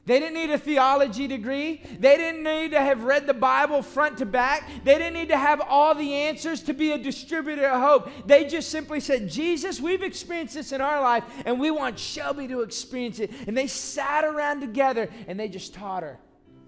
They 0.06 0.18
didn't 0.18 0.34
need 0.34 0.50
a 0.50 0.58
theology 0.58 1.28
degree. 1.28 1.82
They 1.98 2.16
didn't 2.16 2.42
need 2.42 2.70
to 2.72 2.80
have 2.80 3.04
read 3.04 3.26
the 3.26 3.34
Bible 3.34 3.82
front 3.82 4.18
to 4.18 4.26
back. 4.26 4.68
They 4.82 4.96
didn't 4.98 5.14
need 5.14 5.28
to 5.28 5.36
have 5.36 5.60
all 5.60 5.94
the 5.94 6.14
answers 6.14 6.62
to 6.62 6.72
be 6.72 6.92
a 6.92 6.98
distributor 6.98 7.66
of 7.66 7.80
hope. 7.80 8.26
They 8.26 8.46
just 8.46 8.70
simply 8.70 9.00
said, 9.00 9.28
Jesus, 9.28 9.78
we've 9.78 10.02
experienced 10.02 10.54
this 10.54 10.72
in 10.72 10.80
our 10.80 11.00
life, 11.02 11.24
and 11.44 11.60
we 11.60 11.70
want 11.70 11.98
Shelby 11.98 12.48
to 12.48 12.62
experience 12.62 13.20
it. 13.20 13.30
And 13.46 13.56
they 13.56 13.66
sat 13.66 14.24
around 14.24 14.60
together 14.60 15.10
and 15.28 15.38
they 15.38 15.48
just 15.48 15.74
taught 15.74 16.02
her 16.02 16.18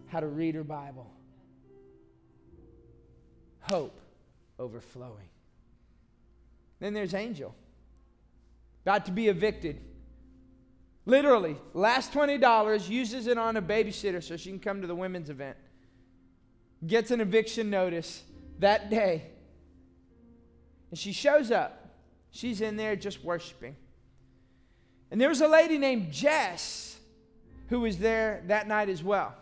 how 0.09 0.21
to 0.21 0.27
read 0.27 0.55
her 0.55 0.65
Bible. 0.65 1.11
Hope 3.63 3.99
overflowing. 4.59 5.29
Then 6.81 6.95
there's 6.95 7.15
Angel, 7.15 7.55
about 8.85 9.07
to 9.07 9.13
be 9.13 9.29
evicted 9.29 9.81
Literally, 11.05 11.57
last 11.75 12.13
$20, 12.13 12.89
uses 12.89 13.27
it 13.27 13.37
on 13.37 13.57
a 13.57 13.63
babysitter 13.63 14.23
so 14.23 14.37
she 14.37 14.51
can 14.51 14.61
come 14.61 14.81
to 14.81 14.87
the 14.87 14.95
women's 14.95 15.31
event. 15.31 15.57
Gets 16.87 17.11
an 17.11 17.21
eviction 17.21 17.71
notice 17.71 18.23
that 18.61 18.89
day. 18.89 19.25
And 20.91 20.99
she 20.99 21.13
shows 21.13 21.51
up. 21.51 21.97
She's 22.31 22.61
in 22.61 22.77
there 22.77 22.97
just 22.97 23.25
worshiping. 23.25 23.77
And 25.11 25.21
there 25.21 25.29
was 25.29 25.41
a 25.41 25.49
lady 25.49 25.77
named 25.77 26.13
Jess 26.13 26.99
who 27.69 27.81
was 27.81 27.99
there 27.99 28.43
that 28.47 28.69
night 28.69 28.89
as 28.89 29.03
well. 29.03 29.35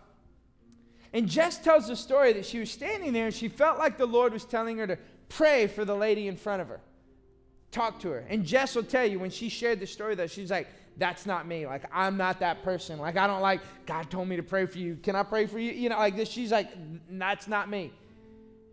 And 1.12 1.28
Jess 1.28 1.58
tells 1.58 1.88
the 1.88 1.96
story 1.96 2.32
that 2.34 2.46
she 2.46 2.58
was 2.58 2.70
standing 2.70 3.12
there 3.12 3.26
and 3.26 3.34
she 3.34 3.48
felt 3.48 3.78
like 3.78 3.98
the 3.98 4.06
Lord 4.06 4.32
was 4.32 4.44
telling 4.44 4.78
her 4.78 4.86
to 4.86 4.98
pray 5.28 5.66
for 5.66 5.84
the 5.84 5.94
lady 5.94 6.28
in 6.28 6.36
front 6.36 6.62
of 6.62 6.68
her. 6.68 6.80
Talk 7.70 8.00
to 8.00 8.10
her. 8.10 8.24
And 8.28 8.44
Jess 8.44 8.74
will 8.74 8.84
tell 8.84 9.04
you 9.04 9.18
when 9.18 9.30
she 9.30 9.48
shared 9.48 9.80
the 9.80 9.86
story 9.86 10.14
that 10.16 10.30
she's 10.30 10.50
like, 10.50 10.68
that's 11.00 11.24
not 11.24 11.48
me. 11.48 11.66
Like, 11.66 11.84
I'm 11.92 12.18
not 12.18 12.40
that 12.40 12.62
person. 12.62 12.98
Like, 12.98 13.16
I 13.16 13.26
don't 13.26 13.40
like, 13.40 13.62
God 13.86 14.10
told 14.10 14.28
me 14.28 14.36
to 14.36 14.42
pray 14.42 14.66
for 14.66 14.78
you. 14.78 14.96
Can 15.02 15.16
I 15.16 15.22
pray 15.22 15.46
for 15.46 15.58
you? 15.58 15.72
You 15.72 15.88
know, 15.88 15.96
like 15.96 16.14
this. 16.14 16.28
She's 16.28 16.52
like, 16.52 16.68
that's 17.10 17.48
not 17.48 17.70
me. 17.70 17.90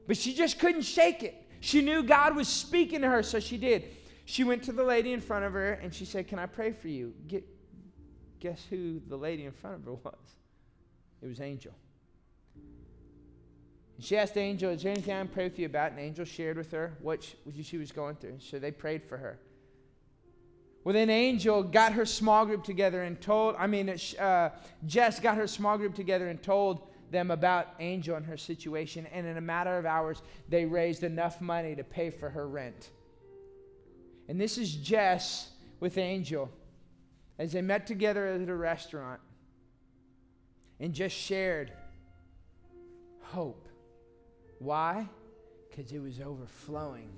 But 0.06 0.18
she 0.18 0.34
just 0.34 0.60
couldn't 0.60 0.84
shake 0.84 1.24
it. 1.24 1.42
She 1.62 1.82
knew 1.82 2.04
God 2.04 2.36
was 2.36 2.50
speaking 2.50 3.02
to 3.02 3.08
her, 3.08 3.24
so 3.24 3.40
she 3.40 3.58
did. 3.58 3.86
She 4.26 4.44
went 4.44 4.62
to 4.64 4.74
the 4.74 4.84
lady 4.84 5.14
in 5.14 5.22
front 5.22 5.46
of 5.46 5.54
her 5.54 5.74
and 5.74 5.94
she 5.94 6.04
said, 6.04 6.28
Can 6.28 6.38
I 6.38 6.46
pray 6.46 6.74
for 6.74 6.90
you? 6.90 7.14
Get, 7.28 7.48
guess 8.42 8.62
who 8.70 9.02
the 9.08 9.16
lady 9.16 9.46
in 9.46 9.54
front 9.54 9.78
of 9.78 9.86
her 9.86 9.94
was? 10.04 10.14
It 11.22 11.28
was 11.28 11.40
Angel. 11.40 11.74
And 13.96 14.06
she 14.06 14.18
asked 14.18 14.38
Angel, 14.38 14.70
Is 14.70 14.84
there 14.84 14.92
anything 14.92 15.14
I 15.14 15.20
can 15.20 15.30
pray 15.30 15.48
for 15.48 15.62
you 15.62 15.68
about? 15.68 15.92
And 15.92 16.00
Angel 16.02 16.26
shared 16.26 16.58
with 16.58 16.72
her 16.72 16.98
what 17.02 17.24
she, 17.24 17.64
she 17.64 17.78
was 17.78 17.94
going 17.94 18.18
through. 18.18 18.40
So 18.40 18.60
they 18.60 18.72
prayed 18.72 19.04
for 19.04 19.18
her. 19.18 19.40
Well, 20.88 20.94
then 20.94 21.10
Angel 21.10 21.64
got 21.64 21.92
her 21.92 22.06
small 22.06 22.46
group 22.46 22.64
together 22.64 23.04
and 23.04 23.20
told, 23.20 23.58
I 23.60 23.68
mean, 23.68 23.90
uh, 23.90 24.52
Jess 24.86 25.20
got 25.20 25.36
her 25.36 25.46
small 25.46 25.78
group 25.78 25.94
together 25.94 26.30
and 26.30 26.42
told 26.42 26.88
them 27.12 27.30
about 27.30 27.68
Angel 27.82 28.16
and 28.16 28.26
her 28.26 28.38
situation. 28.38 29.06
And 29.12 29.28
in 29.28 29.36
a 29.36 29.42
matter 29.42 29.78
of 29.78 29.86
hours, 29.86 30.22
they 30.48 30.64
raised 30.64 31.04
enough 31.04 31.42
money 31.42 31.76
to 31.76 31.84
pay 31.84 32.10
for 32.10 32.30
her 32.30 32.48
rent. 32.48 32.92
And 34.30 34.40
this 34.40 34.58
is 34.58 34.76
Jess 34.76 35.50
with 35.82 35.98
Angel 35.98 36.50
as 37.38 37.52
they 37.52 37.62
met 37.62 37.86
together 37.86 38.26
at 38.26 38.48
a 38.48 38.56
restaurant 38.56 39.20
and 40.80 40.94
just 40.94 41.18
shared 41.18 41.74
hope. 43.24 43.68
Why? 44.60 45.06
Because 45.70 45.92
it 45.92 46.00
was 46.00 46.22
overflowing 46.22 47.10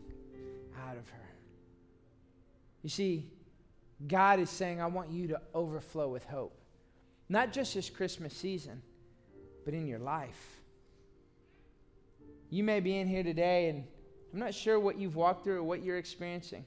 out 0.87 0.97
of 0.97 1.07
her. 1.09 1.29
You 2.81 2.89
see, 2.89 3.27
God 4.07 4.39
is 4.39 4.49
saying, 4.49 4.81
I 4.81 4.87
want 4.87 5.11
you 5.11 5.27
to 5.27 5.41
overflow 5.53 6.07
with 6.07 6.25
hope. 6.25 6.57
Not 7.27 7.51
just 7.51 7.73
this 7.73 7.89
Christmas 7.89 8.33
season, 8.33 8.81
but 9.65 9.73
in 9.73 9.85
your 9.85 9.99
life. 9.99 10.61
You 12.49 12.63
may 12.63 12.79
be 12.79 12.97
in 12.97 13.07
here 13.07 13.23
today, 13.23 13.69
and 13.69 13.83
I'm 14.33 14.39
not 14.39 14.53
sure 14.53 14.79
what 14.79 14.97
you've 14.97 15.15
walked 15.15 15.43
through 15.43 15.59
or 15.59 15.63
what 15.63 15.83
you're 15.83 15.97
experiencing. 15.97 16.65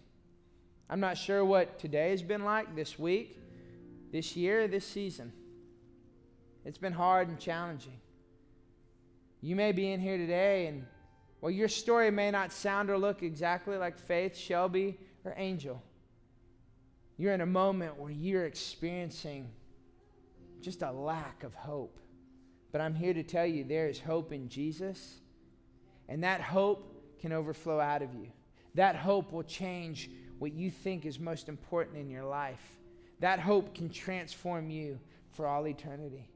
I'm 0.89 1.01
not 1.01 1.17
sure 1.17 1.45
what 1.45 1.79
today 1.79 2.11
has 2.11 2.23
been 2.23 2.45
like, 2.45 2.77
this 2.77 2.99
week, 2.99 3.39
this 4.13 4.37
year, 4.37 4.69
this 4.69 4.87
season. 4.87 5.33
It's 6.65 6.79
been 6.79 6.93
hard 6.93 7.29
and 7.29 7.41
challenging. 7.41 7.99
You 9.41 9.57
may 9.57 9.73
be 9.73 9.91
in 9.91 9.99
here 9.99 10.19
today, 10.19 10.67
and 10.67 10.87
well, 11.41 11.51
your 11.51 11.69
story 11.69 12.11
may 12.13 12.31
not 12.31 12.53
sound 12.53 12.91
or 12.91 12.99
look 12.99 13.25
exactly 13.25 13.77
like 13.77 13.99
Faith, 13.99 14.37
Shelby, 14.37 14.99
or 15.25 15.35
Angel. 15.37 15.83
You're 17.23 17.35
in 17.35 17.41
a 17.41 17.47
moment 17.47 18.01
where 18.01 18.11
you're 18.11 18.47
experiencing 18.47 19.49
just 20.61 20.83
a 20.83 20.91
lack 20.91 21.45
of 21.45 21.55
hope. 21.55 22.01
But 22.73 22.81
I'm 22.81 22.97
here 22.97 23.15
to 23.15 23.23
tell 23.23 23.47
you 23.47 23.63
there 23.63 23.89
is 23.89 24.01
hope 24.01 24.33
in 24.33 24.49
Jesus, 24.49 25.21
and 26.09 26.25
that 26.25 26.41
hope 26.41 27.01
can 27.21 27.33
overflow 27.33 27.79
out 27.79 28.03
of 28.03 28.13
you. 28.13 28.27
That 28.75 28.97
hope 28.97 29.31
will 29.31 29.45
change 29.45 30.11
what 30.41 30.53
you 30.53 30.69
think 30.69 31.07
is 31.07 31.21
most 31.21 31.49
important 31.49 31.97
in 31.97 32.11
your 32.11 32.25
life. 32.25 32.73
That 33.21 33.39
hope 33.39 33.73
can 33.73 33.89
transform 33.89 34.69
you 34.69 34.99
for 35.31 35.47
all 35.47 35.69
eternity. 35.69 36.29